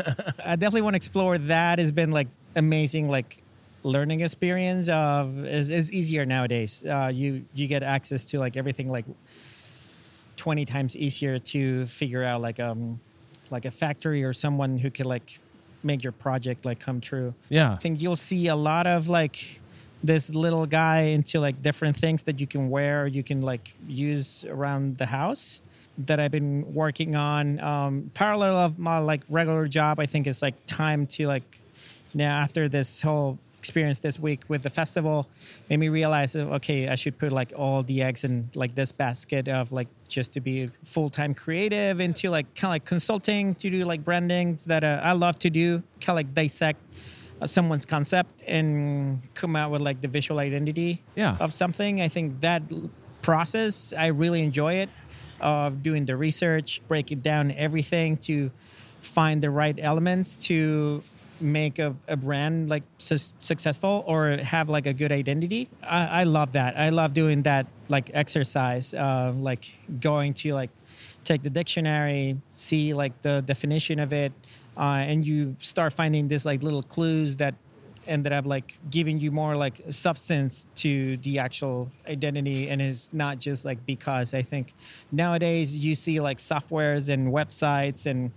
I 0.44 0.56
definitely 0.56 0.82
want 0.82 0.96
to 0.96 0.98
explore 0.98 1.38
that. 1.38 1.78
Has 1.78 1.92
been 1.92 2.10
like 2.12 2.28
amazing, 2.56 3.10
like 3.10 3.38
learning 3.84 4.22
experience. 4.22 4.90
Of 4.90 5.46
is, 5.46 5.70
is 5.70 5.92
easier 5.92 6.26
nowadays. 6.26 6.84
Uh, 6.86 7.12
you 7.14 7.46
you 7.54 7.68
get 7.68 7.84
access 7.84 8.26
to 8.26 8.40
like 8.40 8.58
everything 8.58 8.90
like 8.90 9.06
twenty 10.36 10.66
times 10.66 10.96
easier 10.96 11.40
to 11.40 11.86
figure 11.88 12.24
out 12.24 12.42
like 12.42 12.60
um 12.60 13.00
like 13.50 13.66
a 13.66 13.72
factory 13.72 14.24
or 14.24 14.34
someone 14.34 14.78
who 14.78 14.90
could 14.90 15.06
like 15.06 15.40
make 15.84 16.04
your 16.04 16.12
project 16.12 16.66
like 16.66 16.80
come 16.80 17.00
true. 17.00 17.34
Yeah. 17.50 17.74
I 17.74 17.76
think 17.78 18.02
you'll 18.02 18.16
see 18.16 18.48
a 18.48 18.56
lot 18.56 18.88
of 18.88 19.08
like 19.08 19.62
this 20.04 20.30
little 20.34 20.66
guy 20.66 21.02
into 21.02 21.40
like 21.40 21.62
different 21.62 21.96
things 21.98 22.24
that 22.24 22.40
you 22.40 22.48
can 22.48 22.70
wear 22.70 23.08
you 23.08 23.24
can 23.24 23.42
like 23.42 23.74
use 23.88 24.46
around 24.46 24.98
the 24.98 25.06
house 25.06 25.62
that 25.98 26.20
I've 26.20 26.32
been 26.32 26.74
working 26.74 27.16
on. 27.16 27.60
Um, 27.60 28.12
parallel 28.14 28.56
of 28.56 28.78
my 28.78 29.00
like 29.00 29.22
regular 29.30 29.68
job, 29.68 30.00
I 30.00 30.06
think 30.06 30.28
it's 30.28 30.42
like 30.42 30.54
time 30.66 31.08
to 31.08 31.28
like 31.28 31.44
now 32.14 32.40
after 32.40 32.70
this 32.70 33.02
whole 33.02 33.40
experience 33.68 34.00
this 34.00 34.18
week 34.18 34.42
with 34.48 34.64
the 34.64 34.70
festival 34.70 35.28
made 35.70 35.76
me 35.78 35.90
realize 35.90 36.34
okay 36.38 36.88
i 36.88 36.96
should 36.96 37.18
put 37.18 37.34
like 37.34 37.52
all 37.58 37.84
the 37.84 38.02
eggs 38.02 38.24
in 38.24 38.50
like 38.56 38.74
this 38.76 38.94
basket 38.94 39.50
of 39.50 39.74
like 39.74 39.90
just 40.08 40.32
to 40.32 40.40
be 40.40 40.68
full-time 40.86 41.34
creative 41.34 42.00
into 42.00 42.30
like 42.30 42.46
kind 42.56 42.70
of 42.70 42.76
like 42.76 42.86
consulting 42.86 43.54
to 43.56 43.70
do 43.70 43.84
like 43.84 44.06
brandings 44.06 44.64
that 44.66 44.86
uh, 44.86 45.02
i 45.04 45.12
love 45.12 45.38
to 45.38 45.50
do 45.50 45.84
kind 46.00 46.10
of 46.12 46.16
like 46.16 46.34
dissect 46.34 46.80
uh, 47.42 47.46
someone's 47.46 47.86
concept 47.86 48.42
and 48.48 49.20
come 49.34 49.54
out 49.58 49.70
with 49.70 49.82
like 49.82 50.00
the 50.00 50.08
visual 50.08 50.40
identity 50.40 51.04
Yeah. 51.16 51.36
of 51.42 51.52
something 51.52 52.02
i 52.02 52.08
think 52.08 52.40
that 52.40 52.62
process 53.22 53.92
i 53.98 54.08
really 54.08 54.42
enjoy 54.44 54.76
it 54.76 54.90
of 55.42 55.84
doing 55.84 56.06
the 56.06 56.16
research 56.16 56.82
breaking 56.88 57.20
down 57.20 57.52
everything 57.52 58.16
to 58.30 58.50
find 59.02 59.42
the 59.44 59.50
right 59.50 59.78
elements 59.82 60.38
to 60.48 61.04
make 61.40 61.80
a, 61.80 61.96
a 62.08 62.18
brand 62.18 62.70
like 62.70 62.84
su- 62.98 63.34
successful 63.40 64.04
or 64.08 64.38
have 64.38 64.70
like 64.70 64.86
a 64.88 64.94
good 64.94 65.12
identity 65.12 65.70
I, 65.84 66.22
I 66.22 66.24
love 66.24 66.54
that. 66.54 66.78
I 66.78 66.90
love 66.90 67.14
doing 67.14 67.44
that 67.44 67.68
like 67.90 68.12
exercise 68.14 68.94
uh, 68.94 69.34
like 69.36 69.74
going 70.00 70.34
to 70.36 70.54
like 70.54 70.72
take 71.24 71.44
the 71.44 71.50
dictionary 71.50 72.38
see 72.52 72.94
like 72.94 73.22
the 73.22 73.42
definition 73.46 74.00
of 74.00 74.14
it 74.14 74.32
uh, 74.78 75.04
and 75.08 75.26
you 75.26 75.56
start 75.60 75.94
finding 75.94 76.28
this 76.28 76.46
like 76.46 76.64
little 76.64 76.84
clues 76.84 77.38
that 77.38 77.56
ended 78.08 78.32
up 78.32 78.46
like 78.46 78.78
giving 78.90 79.20
you 79.20 79.32
more 79.32 79.56
like 79.56 79.82
substance 79.90 80.66
to 80.76 81.18
the 81.18 81.40
actual 81.40 81.92
identity 82.08 82.70
and 82.70 82.82
it's 82.82 83.14
not 83.14 83.40
just 83.40 83.66
like 83.66 83.86
because. 83.86 84.34
I 84.34 84.42
think 84.42 84.74
nowadays 85.12 85.76
you 85.76 85.94
see 85.96 86.20
like 86.20 86.38
softwares 86.38 87.10
and 87.10 87.32
websites 87.34 88.06
and 88.06 88.32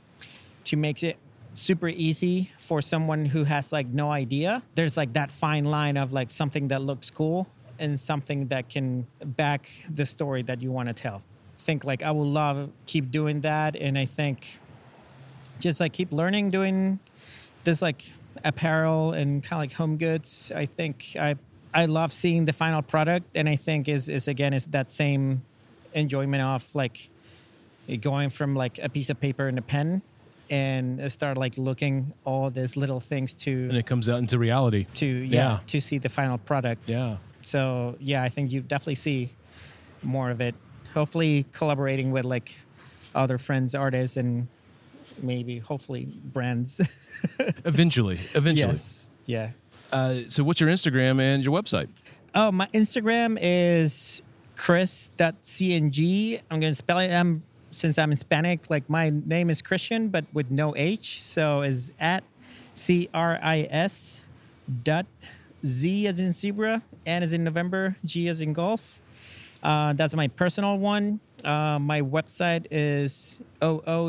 to 0.64 0.76
make 0.76 1.02
it 1.02 1.16
super 1.60 1.88
easy 1.88 2.50
for 2.58 2.80
someone 2.80 3.26
who 3.26 3.44
has 3.44 3.72
like 3.72 3.86
no 3.86 4.10
idea. 4.10 4.62
There's 4.74 4.96
like 4.96 5.12
that 5.12 5.30
fine 5.30 5.64
line 5.64 5.96
of 5.96 6.12
like 6.12 6.30
something 6.30 6.68
that 6.68 6.82
looks 6.82 7.10
cool 7.10 7.48
and 7.78 7.98
something 7.98 8.48
that 8.48 8.68
can 8.68 9.06
back 9.24 9.70
the 9.88 10.06
story 10.06 10.42
that 10.42 10.62
you 10.62 10.70
want 10.70 10.88
to 10.88 10.94
tell. 10.94 11.16
I 11.16 11.62
think 11.62 11.84
like 11.84 12.02
i 12.02 12.10
would 12.10 12.26
love 12.26 12.70
keep 12.86 13.10
doing 13.10 13.42
that 13.42 13.76
and 13.76 13.98
i 13.98 14.06
think 14.06 14.58
just 15.58 15.78
like 15.78 15.92
keep 15.92 16.10
learning 16.10 16.50
doing 16.50 16.98
this 17.64 17.82
like 17.82 18.02
apparel 18.44 19.12
and 19.12 19.44
kind 19.44 19.52
of 19.52 19.58
like 19.58 19.72
home 19.72 19.98
goods. 19.98 20.50
I 20.54 20.64
think 20.64 21.16
i 21.18 21.36
i 21.74 21.84
love 21.84 22.12
seeing 22.12 22.46
the 22.46 22.52
final 22.54 22.82
product 22.82 23.30
and 23.34 23.48
i 23.48 23.56
think 23.56 23.88
is 23.88 24.08
is 24.08 24.26
again 24.26 24.54
is 24.54 24.66
that 24.66 24.90
same 24.90 25.42
enjoyment 25.92 26.42
of 26.42 26.74
like 26.74 27.10
going 28.00 28.30
from 28.30 28.56
like 28.56 28.78
a 28.78 28.88
piece 28.88 29.10
of 29.10 29.20
paper 29.20 29.46
and 29.46 29.58
a 29.58 29.62
pen 29.62 30.00
and 30.50 31.10
start 31.12 31.36
like 31.38 31.56
looking 31.58 32.12
all 32.24 32.50
these 32.50 32.76
little 32.76 33.00
things 33.00 33.32
to 33.34 33.50
and 33.68 33.76
it 33.76 33.86
comes 33.86 34.08
out 34.08 34.18
into 34.18 34.38
reality. 34.38 34.86
to 34.94 35.06
yeah, 35.06 35.60
to 35.66 35.80
see 35.80 35.98
the 35.98 36.08
final 36.08 36.38
product 36.38 36.88
Yeah. 36.88 37.16
so 37.42 37.96
yeah 38.00 38.22
i 38.22 38.28
think 38.28 38.50
you 38.52 38.60
definitely 38.60 38.96
see 38.96 39.30
more 40.02 40.30
of 40.30 40.40
it 40.40 40.54
hopefully 40.94 41.44
collaborating 41.52 42.10
with 42.10 42.24
like 42.24 42.56
other 43.14 43.38
friends 43.38 43.74
artists 43.74 44.16
and 44.16 44.48
maybe 45.22 45.58
hopefully 45.58 46.06
brands 46.32 46.80
Eventually. 47.64 48.18
Eventually. 48.34 48.70
yes 48.72 49.10
yeah 49.26 49.50
Uh, 49.92 50.22
so, 50.28 50.44
what's 50.44 50.60
your 50.60 50.70
Instagram 50.70 51.20
and 51.20 51.42
your 51.44 51.52
website? 51.52 51.88
Oh, 52.34 52.52
my 52.52 52.66
Instagram 52.72 53.36
is 53.42 54.22
cris.zng. 54.56 56.40
I'm 56.50 56.60
going 56.60 56.70
to 56.70 56.74
spell 56.76 56.98
it. 57.00 57.12
Um, 57.12 57.42
since 57.70 57.98
I'm 57.98 58.10
Hispanic, 58.10 58.70
like 58.70 58.88
my 58.88 59.10
name 59.10 59.50
is 59.50 59.62
Christian, 59.62 60.08
but 60.08 60.24
with 60.32 60.50
no 60.50 60.74
H. 60.76 61.22
So 61.22 61.62
is 61.62 61.92
at 62.00 62.24
C 62.74 63.08
R 63.14 63.38
I 63.42 63.68
S 63.70 64.20
dot 64.82 65.06
Z 65.64 66.06
as 66.06 66.20
in 66.20 66.32
zebra, 66.32 66.82
N 67.06 67.22
as 67.22 67.32
in 67.32 67.44
November, 67.44 67.96
G 68.04 68.28
as 68.28 68.40
in 68.40 68.52
golf. 68.52 69.00
Uh, 69.62 69.92
that's 69.92 70.14
my 70.14 70.28
personal 70.28 70.78
one. 70.78 71.20
Uh, 71.44 71.78
my 71.78 72.00
website 72.02 72.66
is 72.70 73.38
oottss.com. 73.60 74.02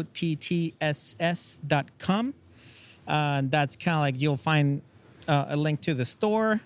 Uh, 3.08 3.42
that's 3.46 3.76
kind 3.76 3.96
of 3.96 4.02
like 4.02 4.22
you'll 4.22 4.38
find 4.38 4.82
uh, 5.28 5.46
a 5.50 5.58
link 5.58 5.82
to 5.82 5.94
the 5.94 6.06
store 6.06 6.62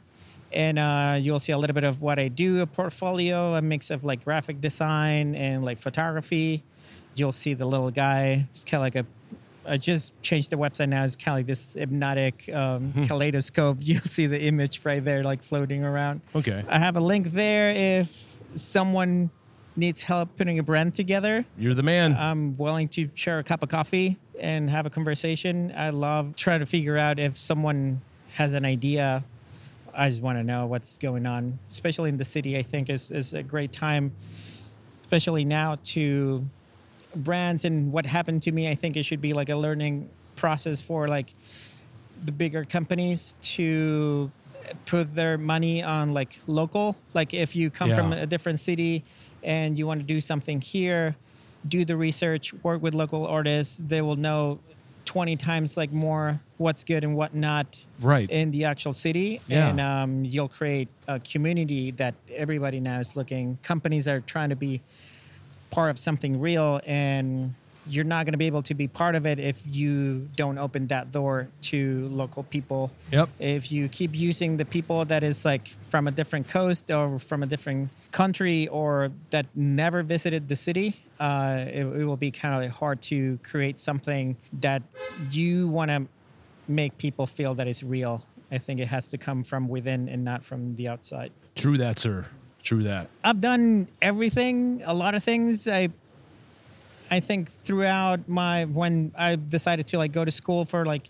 and 0.54 0.78
uh, 0.80 1.18
you'll 1.20 1.40
see 1.40 1.52
a 1.52 1.58
little 1.58 1.74
bit 1.74 1.84
of 1.84 2.02
what 2.02 2.20
I 2.20 2.28
do, 2.30 2.62
a 2.62 2.68
portfolio, 2.68 3.56
a 3.56 3.62
mix 3.62 3.90
of 3.90 4.04
like 4.04 4.24
graphic 4.24 4.62
design 4.62 5.36
and 5.36 5.66
like 5.66 5.80
photography. 5.80 6.64
You'll 7.16 7.32
see 7.32 7.54
the 7.54 7.66
little 7.66 7.92
guy. 7.92 8.48
It's 8.52 8.64
kind 8.64 8.80
of 8.80 8.82
like 8.82 8.96
a. 8.96 9.06
I 9.68 9.78
just 9.78 10.14
changed 10.22 10.52
the 10.52 10.58
website 10.58 10.90
now. 10.90 11.04
It's 11.04 11.16
kind 11.16 11.36
of 11.36 11.40
like 11.40 11.48
this 11.48 11.74
hypnotic 11.74 12.48
um, 12.54 12.94
kaleidoscope. 13.08 13.78
You'll 13.82 14.02
see 14.02 14.28
the 14.28 14.40
image 14.42 14.82
right 14.84 15.04
there, 15.04 15.24
like 15.24 15.42
floating 15.42 15.84
around. 15.84 16.22
Okay. 16.36 16.64
I 16.70 16.78
have 16.78 16.98
a 16.98 17.00
link 17.00 17.32
there 17.32 17.72
if 17.76 18.40
someone 18.56 19.32
needs 19.76 20.02
help 20.04 20.38
putting 20.38 20.60
a 20.60 20.64
brand 20.64 20.94
together. 20.94 21.46
You're 21.58 21.74
the 21.74 21.84
man. 21.84 22.16
I'm 22.16 22.58
willing 22.58 22.88
to 22.90 23.10
share 23.16 23.40
a 23.40 23.44
cup 23.44 23.64
of 23.64 23.70
coffee 23.70 24.18
and 24.40 24.70
have 24.70 24.86
a 24.86 24.90
conversation. 24.90 25.74
I 25.76 25.90
love 25.90 26.36
trying 26.36 26.60
to 26.60 26.66
figure 26.66 26.98
out 26.98 27.20
if 27.20 27.38
someone 27.38 28.02
has 28.34 28.54
an 28.54 28.66
idea. 28.66 29.24
I 29.94 30.10
just 30.10 30.22
want 30.22 30.38
to 30.38 30.44
know 30.44 30.66
what's 30.66 30.98
going 30.98 31.26
on, 31.26 31.58
especially 31.70 32.10
in 32.10 32.18
the 32.18 32.26
city. 32.26 32.58
I 32.58 32.64
think 32.64 32.90
is 32.90 33.12
is 33.12 33.34
a 33.34 33.44
great 33.44 33.72
time, 33.72 34.12
especially 35.04 35.46
now 35.46 35.78
to 35.86 36.46
brands 37.16 37.66
and 37.66 37.92
what 37.92 38.06
happened 38.06 38.42
to 38.44 38.52
me. 38.52 38.70
I 38.70 38.76
think 38.76 38.98
it 38.98 39.04
should 39.04 39.22
be 39.22 39.34
like 39.34 39.50
a 39.50 39.56
learning 39.56 40.10
process 40.36 40.82
for 40.82 41.08
like 41.08 41.34
the 42.24 42.32
bigger 42.32 42.64
companies 42.66 43.34
to 43.42 44.32
put 44.86 45.14
their 45.16 45.38
money 45.38 45.84
on 45.84 46.14
like 46.14 46.40
local. 46.48 46.96
Like 47.14 47.34
if 47.34 47.56
you 47.56 47.70
come 47.70 47.92
from 47.94 48.14
a 48.14 48.26
different 48.26 48.60
city 48.60 49.04
and 49.44 49.78
you 49.78 49.86
want 49.88 50.00
to 50.02 50.06
do 50.06 50.20
something 50.20 50.60
here, 50.62 51.16
do 51.68 51.86
the 51.86 51.96
research, 51.98 52.54
work 52.64 52.82
with 52.82 52.94
local 52.94 53.26
artists. 53.28 53.78
They 53.78 54.02
will 54.02 54.16
know 54.16 54.60
20 55.06 55.36
times 55.36 55.78
like 55.78 55.92
more 55.92 56.42
what's 56.58 56.84
good 56.84 57.04
and 57.04 57.16
what 57.16 57.36
not 57.36 57.78
Right. 58.02 58.30
in 58.30 58.50
the 58.52 58.66
actual 58.66 58.92
city 58.94 59.40
Yeah. 59.48 59.70
and 59.70 59.80
um, 59.80 60.26
you'll 60.26 60.48
create 60.50 60.88
a 61.08 61.20
community 61.20 61.92
that 61.92 62.16
everybody 62.34 62.80
now 62.80 63.00
is 63.00 63.16
looking 63.16 63.60
companies 63.62 64.08
are 64.08 64.20
trying 64.22 64.50
to 64.50 64.56
be 64.56 64.82
part 65.76 65.90
of 65.90 66.00
something 66.00 66.40
real 66.40 66.80
and 66.86 67.54
you're 67.88 68.06
not 68.06 68.26
going 68.26 68.32
to 68.32 68.38
be 68.38 68.48
able 68.48 68.64
to 68.64 68.74
be 68.74 68.88
part 68.88 69.14
of 69.14 69.26
it 69.28 69.38
if 69.40 69.62
you 69.68 70.28
don't 70.38 70.58
open 70.58 70.88
that 70.88 71.12
door 71.12 71.50
to 71.62 72.08
local 72.08 72.44
people 72.44 72.90
Yep. 73.12 73.28
if 73.40 73.72
you 73.74 73.90
keep 73.90 74.16
using 74.16 74.56
the 74.56 74.64
people 74.64 75.04
that 75.06 75.22
is 75.22 75.44
like 75.44 75.68
from 75.92 76.08
a 76.08 76.12
different 76.12 76.48
coast 76.48 76.90
or 76.90 77.20
from 77.20 77.44
a 77.44 77.46
different 77.46 77.90
country 78.12 78.70
or 78.70 79.12
that 79.32 79.46
never 79.54 80.02
visited 80.02 80.48
the 80.48 80.56
city 80.56 80.96
uh, 81.20 81.66
it, 81.68 81.86
it 81.86 82.06
will 82.06 82.16
be 82.18 82.32
kind 82.32 82.64
of 82.64 82.72
hard 82.72 83.02
to 83.02 83.38
create 83.44 83.78
something 83.78 84.38
that 84.62 84.82
you 85.30 85.68
want 85.68 85.92
to 85.92 86.08
make 86.70 86.98
people 86.98 87.28
feel 87.28 87.54
that 87.54 87.68
it's 87.68 87.84
real 87.84 88.24
i 88.50 88.58
think 88.58 88.80
it 88.80 88.88
has 88.88 89.08
to 89.08 89.18
come 89.18 89.44
from 89.44 89.68
within 89.68 90.08
and 90.08 90.24
not 90.24 90.42
from 90.44 90.74
the 90.78 90.88
outside 90.88 91.32
True 91.56 91.78
that, 91.78 92.00
sir. 92.00 92.26
True 92.66 92.84
that. 92.84 93.08
I've 93.24 93.40
done 93.40 93.88
everything, 94.02 94.82
a 94.86 94.94
lot 94.94 95.14
of 95.16 95.24
things. 95.24 95.68
I 95.68 95.90
I 97.12 97.20
think 97.20 97.50
throughout 97.52 98.28
my 98.28 98.66
when 98.66 99.12
I 99.18 99.36
decided 99.36 99.86
to 99.88 99.98
like 100.00 100.12
go 100.12 100.26
to 100.26 100.32
school 100.32 100.66
for 100.66 100.84
like 100.84 101.04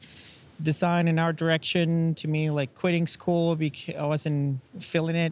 design 0.61 1.07
and 1.07 1.17
art 1.19 1.37
direction, 1.37 2.13
to 2.15 2.27
me 2.27 2.49
like 2.49 2.75
quitting 2.75 3.07
school 3.07 3.55
because 3.55 3.95
I 3.95 4.03
wasn't 4.05 4.61
feeling 4.83 5.15
it, 5.15 5.31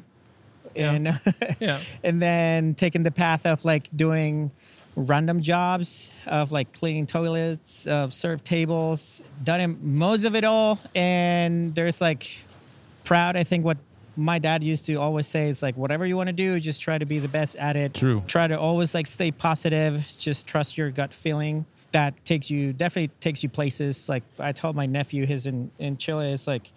and 0.78 1.20
Yeah. 1.60 1.80
and 2.04 2.22
then 2.22 2.74
taking 2.76 3.04
the 3.04 3.12
path 3.12 3.46
of 3.46 3.66
like 3.66 3.90
doing 3.96 4.52
random 4.96 5.42
jobs 5.42 6.10
of 6.26 6.54
like 6.54 6.72
cleaning 6.72 7.06
toilets, 7.06 7.86
uh, 7.86 8.10
serve 8.10 8.46
tables, 8.46 9.22
done 9.44 9.78
most 9.82 10.24
of 10.24 10.36
it 10.36 10.46
all, 10.46 10.80
and 10.96 11.76
there's 11.76 12.00
like 12.00 12.46
proud. 13.04 13.36
I 13.36 13.44
think 13.44 13.66
what 13.66 13.78
my 14.16 14.40
dad 14.40 14.64
used 14.64 14.86
to 14.86 14.96
always 14.96 15.28
say 15.28 15.50
it's 15.50 15.62
like 15.62 15.76
whatever 15.76 16.06
you 16.06 16.16
want 16.16 16.28
to 16.28 16.34
do, 16.34 16.60
just 16.60 16.82
try 16.82 16.98
to 16.98 17.06
be 17.06 17.20
the 17.20 17.28
best 17.28 17.56
at 17.56 17.76
it. 17.76 17.94
True. 17.94 18.24
Try 18.28 18.48
to 18.48 18.60
always 18.60 18.94
like 18.94 19.08
stay 19.08 19.32
positive. 19.32 20.08
Just 20.20 20.46
trust 20.48 20.78
your 20.78 20.92
gut 20.92 21.14
feeling. 21.14 21.66
That 21.94 22.24
takes 22.26 22.50
you 22.50 22.74
definitely 22.74 23.12
takes 23.20 23.44
you 23.44 23.50
places. 23.50 24.10
Like 24.10 24.24
I 24.40 24.52
told 24.52 24.76
my 24.76 24.86
nephew, 24.86 25.26
his 25.26 25.46
in 25.46 25.72
in 25.80 25.98
Chile, 25.98 26.32
it's 26.32 26.48
like 26.48 26.72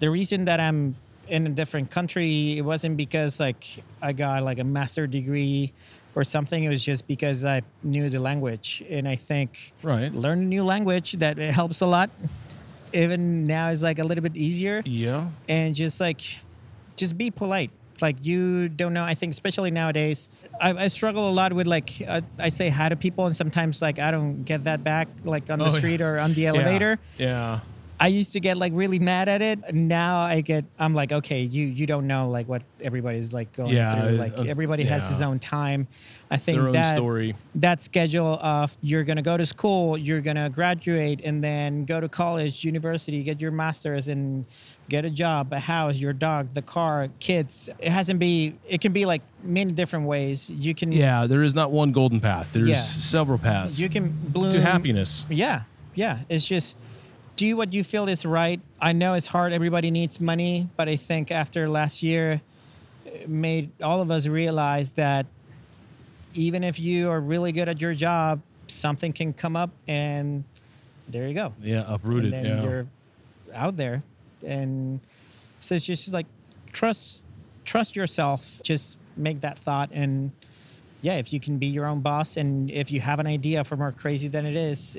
the 0.00 0.10
reason 0.10 0.44
that 0.46 0.60
I'm 0.60 0.96
in 1.28 1.46
a 1.46 1.50
different 1.50 1.90
country. 1.90 2.58
It 2.58 2.62
wasn't 2.64 2.96
because 2.96 3.40
like 3.40 3.64
I 4.02 4.12
got 4.12 4.42
like 4.42 4.58
a 4.58 4.64
master 4.64 5.06
degree 5.06 5.72
or 6.14 6.22
something. 6.22 6.62
It 6.62 6.68
was 6.68 6.84
just 6.84 7.06
because 7.08 7.44
I 7.44 7.62
knew 7.82 8.08
the 8.08 8.20
language, 8.20 8.84
and 8.88 9.08
I 9.08 9.16
think 9.16 9.72
Right. 9.82 10.14
learn 10.14 10.38
a 10.40 10.44
new 10.44 10.62
language 10.62 11.12
that 11.18 11.38
it 11.38 11.52
helps 11.52 11.80
a 11.80 11.86
lot. 11.86 12.10
Even 12.92 13.46
now 13.48 13.70
is 13.70 13.82
like 13.82 13.98
a 13.98 14.04
little 14.04 14.22
bit 14.22 14.36
easier 14.36 14.82
Yeah. 14.84 15.26
and 15.48 15.74
just 15.74 16.00
like 16.00 16.20
just 16.96 17.16
be 17.18 17.30
polite. 17.30 17.70
Like 18.00 18.26
you 18.26 18.68
don't 18.68 18.92
know 18.92 19.04
i 19.04 19.14
think 19.14 19.30
especially 19.30 19.70
nowadays 19.70 20.28
i, 20.60 20.70
I 20.74 20.88
struggle 20.88 21.30
a 21.30 21.34
lot 21.40 21.52
with 21.52 21.68
like 21.68 22.02
uh, 22.06 22.22
i 22.40 22.48
say 22.48 22.68
hi 22.68 22.88
to 22.88 22.96
people 22.96 23.24
and 23.24 23.34
sometimes 23.36 23.80
like 23.80 24.00
i 24.00 24.10
don't 24.10 24.42
get 24.42 24.64
that 24.64 24.82
back 24.82 25.06
like 25.22 25.48
on 25.48 25.60
the 25.60 25.66
Oh, 25.66 25.68
yeah. 25.68 25.78
street 25.78 26.00
or 26.00 26.18
on 26.18 26.34
the 26.34 26.48
elevator. 26.48 26.98
Yeah. 27.18 27.60
i 28.00 28.08
used 28.08 28.32
to 28.32 28.40
get 28.40 28.56
like 28.56 28.72
really 28.74 28.98
mad 28.98 29.28
at 29.28 29.42
it. 29.42 29.72
Now 29.72 30.18
i 30.18 30.40
get 30.40 30.64
i'm 30.76 30.92
like 30.92 31.12
okay 31.12 31.42
you 31.42 31.66
you 31.68 31.86
don't 31.86 32.08
know 32.08 32.28
like 32.30 32.48
what 32.48 32.62
everybody's 32.82 33.32
like 33.32 33.52
going 33.52 33.72
Yeah, 33.72 33.94
through. 33.94 34.16
like 34.16 34.36
uh, 34.36 34.42
everybody 34.48 34.82
has 34.84 35.08
his 35.08 35.22
own 35.22 35.38
time. 35.38 35.86
I 36.30 36.36
think 36.36 36.56
Their 36.58 36.66
own 36.66 36.72
that 36.72 36.96
story. 36.96 37.36
that 37.54 37.80
schedule 37.80 38.40
of 38.42 38.76
you're 38.82 39.04
going 39.04 39.18
to 39.18 39.22
go 39.22 39.36
to 39.36 39.46
school, 39.46 39.96
you're 39.96 40.20
going 40.22 40.36
to 40.36 40.50
graduate, 40.52 41.20
and 41.22 41.44
then 41.44 41.84
go 41.84 42.00
to 42.00 42.08
college, 42.08 42.64
university, 42.64 43.22
get 43.22 43.40
your 43.40 43.52
master's, 43.52 44.08
and 44.08 44.44
get 44.88 45.04
a 45.04 45.10
job, 45.10 45.52
a 45.52 45.58
house, 45.58 45.98
your 45.98 46.12
dog, 46.12 46.54
the 46.54 46.62
car, 46.62 47.08
kids. 47.18 47.68
It 47.78 47.90
hasn't 47.90 48.20
be. 48.20 48.54
It 48.68 48.80
can 48.80 48.92
be 48.92 49.06
like 49.06 49.22
many 49.42 49.72
different 49.72 50.06
ways. 50.06 50.50
You 50.50 50.74
can. 50.74 50.92
Yeah, 50.92 51.26
there 51.26 51.42
is 51.42 51.54
not 51.54 51.70
one 51.70 51.92
golden 51.92 52.20
path. 52.20 52.52
There's 52.52 52.68
Yeah. 52.68 52.76
several 52.76 53.38
paths. 53.38 53.78
You 53.78 53.88
can 53.88 54.10
bloom 54.10 54.50
to 54.50 54.60
happiness. 54.60 55.26
Yeah, 55.28 55.62
yeah. 55.94 56.20
It's 56.28 56.46
just 56.46 56.76
do 57.36 57.56
what 57.56 57.72
you 57.72 57.82
feel 57.82 58.08
is 58.08 58.24
right. 58.24 58.60
I 58.80 58.92
know 58.92 59.14
it's 59.14 59.26
hard. 59.26 59.52
Everybody 59.52 59.90
needs 59.90 60.20
money, 60.20 60.68
but 60.76 60.88
I 60.88 60.96
think 60.96 61.30
after 61.32 61.68
last 61.68 62.02
year, 62.02 62.40
it 63.04 63.28
made 63.28 63.70
all 63.82 64.00
of 64.00 64.10
us 64.10 64.26
realize 64.26 64.92
that 64.92 65.26
even 66.34 66.64
if 66.64 66.78
you 66.78 67.10
are 67.10 67.20
really 67.20 67.52
good 67.52 67.68
at 67.68 67.80
your 67.80 67.94
job, 67.94 68.40
something 68.66 69.12
can 69.12 69.32
come 69.32 69.56
up, 69.56 69.70
and 69.88 70.44
there 71.08 71.28
you 71.28 71.34
go. 71.34 71.52
Yeah, 71.62 71.84
uprooted. 71.86 72.32
And 72.34 72.44
then 72.44 72.56
yeah. 72.58 72.62
you're 72.62 72.86
out 73.54 73.76
there, 73.76 74.02
and 74.44 75.00
so 75.60 75.74
it's 75.74 75.86
just 75.86 76.12
like 76.12 76.26
trust, 76.72 77.22
trust 77.64 77.96
yourself. 77.96 78.60
Just 78.62 78.96
make 79.16 79.40
that 79.40 79.58
thought, 79.58 79.90
and 79.92 80.32
yeah, 81.00 81.16
if 81.16 81.32
you 81.32 81.40
can 81.40 81.58
be 81.58 81.66
your 81.66 81.86
own 81.86 82.00
boss, 82.00 82.36
and 82.36 82.70
if 82.70 82.90
you 82.90 83.00
have 83.00 83.18
an 83.18 83.26
idea 83.26 83.64
for 83.64 83.76
more 83.76 83.92
crazy 83.92 84.28
than 84.28 84.46
it 84.46 84.56
is, 84.56 84.96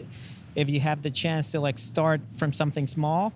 if 0.56 0.70
you 0.70 0.80
have 0.80 1.02
the 1.02 1.12
chance 1.12 1.52
to 1.52 1.60
like 1.60 1.78
start 1.78 2.22
from 2.38 2.54
something 2.54 2.88
small, 2.88 3.34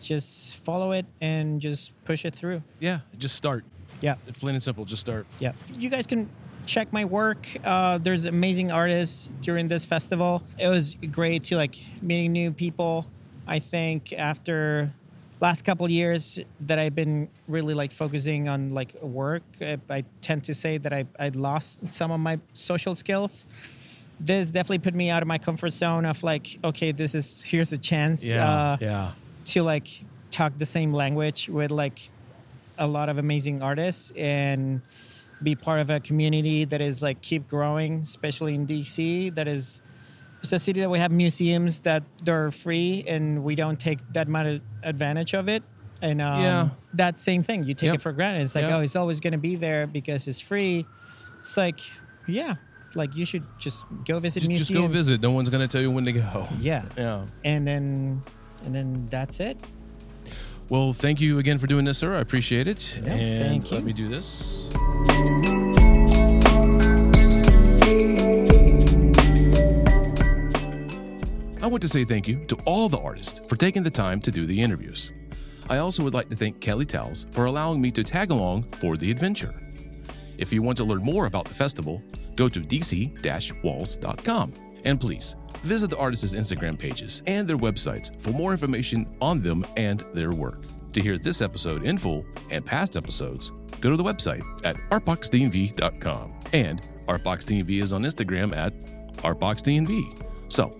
just 0.00 0.56
follow 0.56 0.92
it 0.92 1.06
and 1.20 1.60
just 1.60 1.92
push 2.04 2.24
it 2.24 2.34
through. 2.34 2.62
yeah, 2.78 3.00
just 3.18 3.36
start. 3.36 3.64
Yeah. 4.00 4.14
Plain 4.38 4.54
and 4.54 4.62
simple, 4.62 4.84
just 4.86 5.02
start. 5.02 5.26
Yeah. 5.38 5.52
You 5.74 5.90
guys 5.90 6.06
can 6.06 6.30
check 6.64 6.92
my 6.92 7.04
work. 7.04 7.46
Uh, 7.62 7.98
there's 7.98 8.24
amazing 8.24 8.70
artists 8.70 9.28
during 9.42 9.68
this 9.68 9.84
festival. 9.84 10.42
It 10.58 10.68
was 10.68 10.96
great 11.10 11.44
to 11.44 11.56
like 11.56 11.76
meeting 12.00 12.32
new 12.32 12.50
people. 12.50 13.06
I 13.46 13.58
think 13.58 14.12
after 14.14 14.92
last 15.40 15.62
couple 15.64 15.90
years 15.90 16.38
that 16.60 16.78
I've 16.78 16.94
been 16.94 17.28
really 17.48 17.74
like 17.74 17.92
focusing 17.92 18.48
on 18.48 18.74
like 18.74 18.94
work, 19.02 19.42
I, 19.60 19.78
I 19.88 20.04
tend 20.20 20.44
to 20.44 20.54
say 20.54 20.78
that 20.78 20.92
I 20.92 21.06
I 21.18 21.28
lost 21.30 21.80
some 21.92 22.10
of 22.10 22.20
my 22.20 22.38
social 22.52 22.94
skills. 22.94 23.46
This 24.18 24.50
definitely 24.50 24.80
put 24.80 24.94
me 24.94 25.08
out 25.08 25.22
of 25.22 25.28
my 25.28 25.38
comfort 25.38 25.70
zone 25.70 26.04
of 26.04 26.22
like, 26.22 26.58
okay, 26.62 26.92
this 26.92 27.14
is 27.14 27.42
here's 27.42 27.72
a 27.72 27.78
chance 27.78 28.24
Yeah, 28.24 28.46
uh, 28.48 28.76
yeah. 28.80 29.12
to 29.46 29.62
like 29.62 29.88
talk 30.30 30.52
the 30.58 30.66
same 30.66 30.92
language 30.92 31.48
with 31.48 31.70
like 31.70 31.98
a 32.78 32.86
lot 32.86 33.08
of 33.08 33.18
amazing 33.18 33.62
artists 33.62 34.12
and 34.16 34.80
be 35.42 35.54
part 35.54 35.80
of 35.80 35.88
a 35.88 36.00
community 36.00 36.64
that 36.66 36.82
is 36.82 37.02
like 37.02 37.22
keep 37.22 37.48
growing, 37.48 38.00
especially 38.02 38.54
in 38.54 38.66
DC. 38.66 39.34
That 39.34 39.48
is, 39.48 39.80
it's 40.42 40.52
a 40.52 40.58
city 40.58 40.80
that 40.80 40.90
we 40.90 40.98
have 40.98 41.12
museums 41.12 41.80
that 41.80 42.02
they're 42.24 42.50
free 42.50 43.04
and 43.06 43.42
we 43.44 43.54
don't 43.54 43.78
take 43.78 43.98
that 44.14 44.28
much 44.28 44.60
advantage 44.82 45.34
of 45.34 45.48
it. 45.48 45.62
And 46.02 46.22
um, 46.22 46.42
Yeah. 46.42 46.68
that 46.94 47.20
same 47.20 47.42
thing, 47.42 47.64
you 47.64 47.74
take 47.74 47.88
Yep. 47.88 47.94
it 47.96 48.00
for 48.00 48.12
granted. 48.12 48.42
It's 48.42 48.54
like, 48.54 48.64
Yep. 48.64 48.72
oh, 48.74 48.80
it's 48.80 48.96
always 48.96 49.20
going 49.20 49.32
to 49.32 49.38
be 49.38 49.56
there 49.56 49.86
because 49.86 50.26
it's 50.26 50.40
free. 50.40 50.86
It's 51.40 51.56
like, 51.58 51.80
yeah, 52.26 52.54
like 52.94 53.14
you 53.14 53.24
should 53.26 53.44
just 53.58 53.84
go 54.06 54.18
visit 54.18 54.40
Just, 54.40 54.48
museums. 54.48 54.68
just 54.68 54.80
go 54.80 54.88
visit. 54.88 55.20
No 55.20 55.30
one's 55.30 55.48
gonna 55.48 55.68
tell 55.68 55.80
you 55.80 55.90
when 55.90 56.04
to 56.06 56.12
go. 56.12 56.48
Yeah. 56.60 56.84
Yeah. 56.96 57.26
And 57.44 57.66
then, 57.66 58.22
and 58.64 58.74
then 58.74 59.06
that's 59.10 59.40
it. 59.40 59.58
Well, 60.70 60.92
thank 60.92 61.20
you 61.20 61.38
again 61.38 61.58
for 61.58 61.66
doing 61.66 61.84
this, 61.84 61.98
sir. 61.98 62.14
I 62.16 62.20
appreciate 62.20 62.66
it. 62.68 62.98
Yeah, 63.04 63.12
and 63.12 63.42
thank 63.64 63.70
let 63.72 63.84
me 63.84 63.92
do 63.92 64.08
this. 64.08 64.68
I 71.62 71.66
want 71.66 71.82
to 71.82 71.88
say 71.88 72.04
thank 72.04 72.26
you 72.26 72.44
to 72.46 72.56
all 72.64 72.88
the 72.88 72.98
artists 73.00 73.40
for 73.46 73.56
taking 73.56 73.82
the 73.82 73.90
time 73.90 74.18
to 74.20 74.30
do 74.30 74.46
the 74.46 74.60
interviews. 74.60 75.12
I 75.68 75.76
also 75.76 76.02
would 76.02 76.14
like 76.14 76.30
to 76.30 76.36
thank 76.36 76.58
Kelly 76.60 76.86
Towles 76.86 77.26
for 77.30 77.44
allowing 77.44 77.82
me 77.82 77.90
to 77.92 78.02
tag 78.02 78.30
along 78.30 78.62
for 78.72 78.96
the 78.96 79.10
adventure. 79.10 79.54
If 80.38 80.54
you 80.54 80.62
want 80.62 80.78
to 80.78 80.84
learn 80.84 81.02
more 81.02 81.26
about 81.26 81.44
the 81.44 81.52
festival, 81.54 82.02
go 82.34 82.48
to 82.48 82.60
dc-walls.com. 82.60 84.52
And 84.84 84.98
please, 84.98 85.36
visit 85.62 85.90
the 85.90 85.98
artists' 85.98 86.34
Instagram 86.34 86.78
pages 86.78 87.22
and 87.26 87.46
their 87.46 87.58
websites 87.58 88.18
for 88.22 88.30
more 88.30 88.52
information 88.52 89.06
on 89.20 89.42
them 89.42 89.66
and 89.76 90.00
their 90.14 90.32
work. 90.32 90.64
To 90.94 91.02
hear 91.02 91.18
this 91.18 91.42
episode 91.42 91.84
in 91.84 91.98
full 91.98 92.24
and 92.48 92.64
past 92.64 92.96
episodes, 92.96 93.52
go 93.82 93.90
to 93.90 93.96
the 93.98 94.02
website 94.02 94.42
at 94.64 94.76
artboxdmv.com. 94.90 96.34
And 96.54 96.80
ArtboxDMV 97.06 97.82
is 97.82 97.92
on 97.92 98.02
Instagram 98.02 98.56
at 98.56 98.74
artboxdmv. 99.18 100.26
So, 100.48 100.79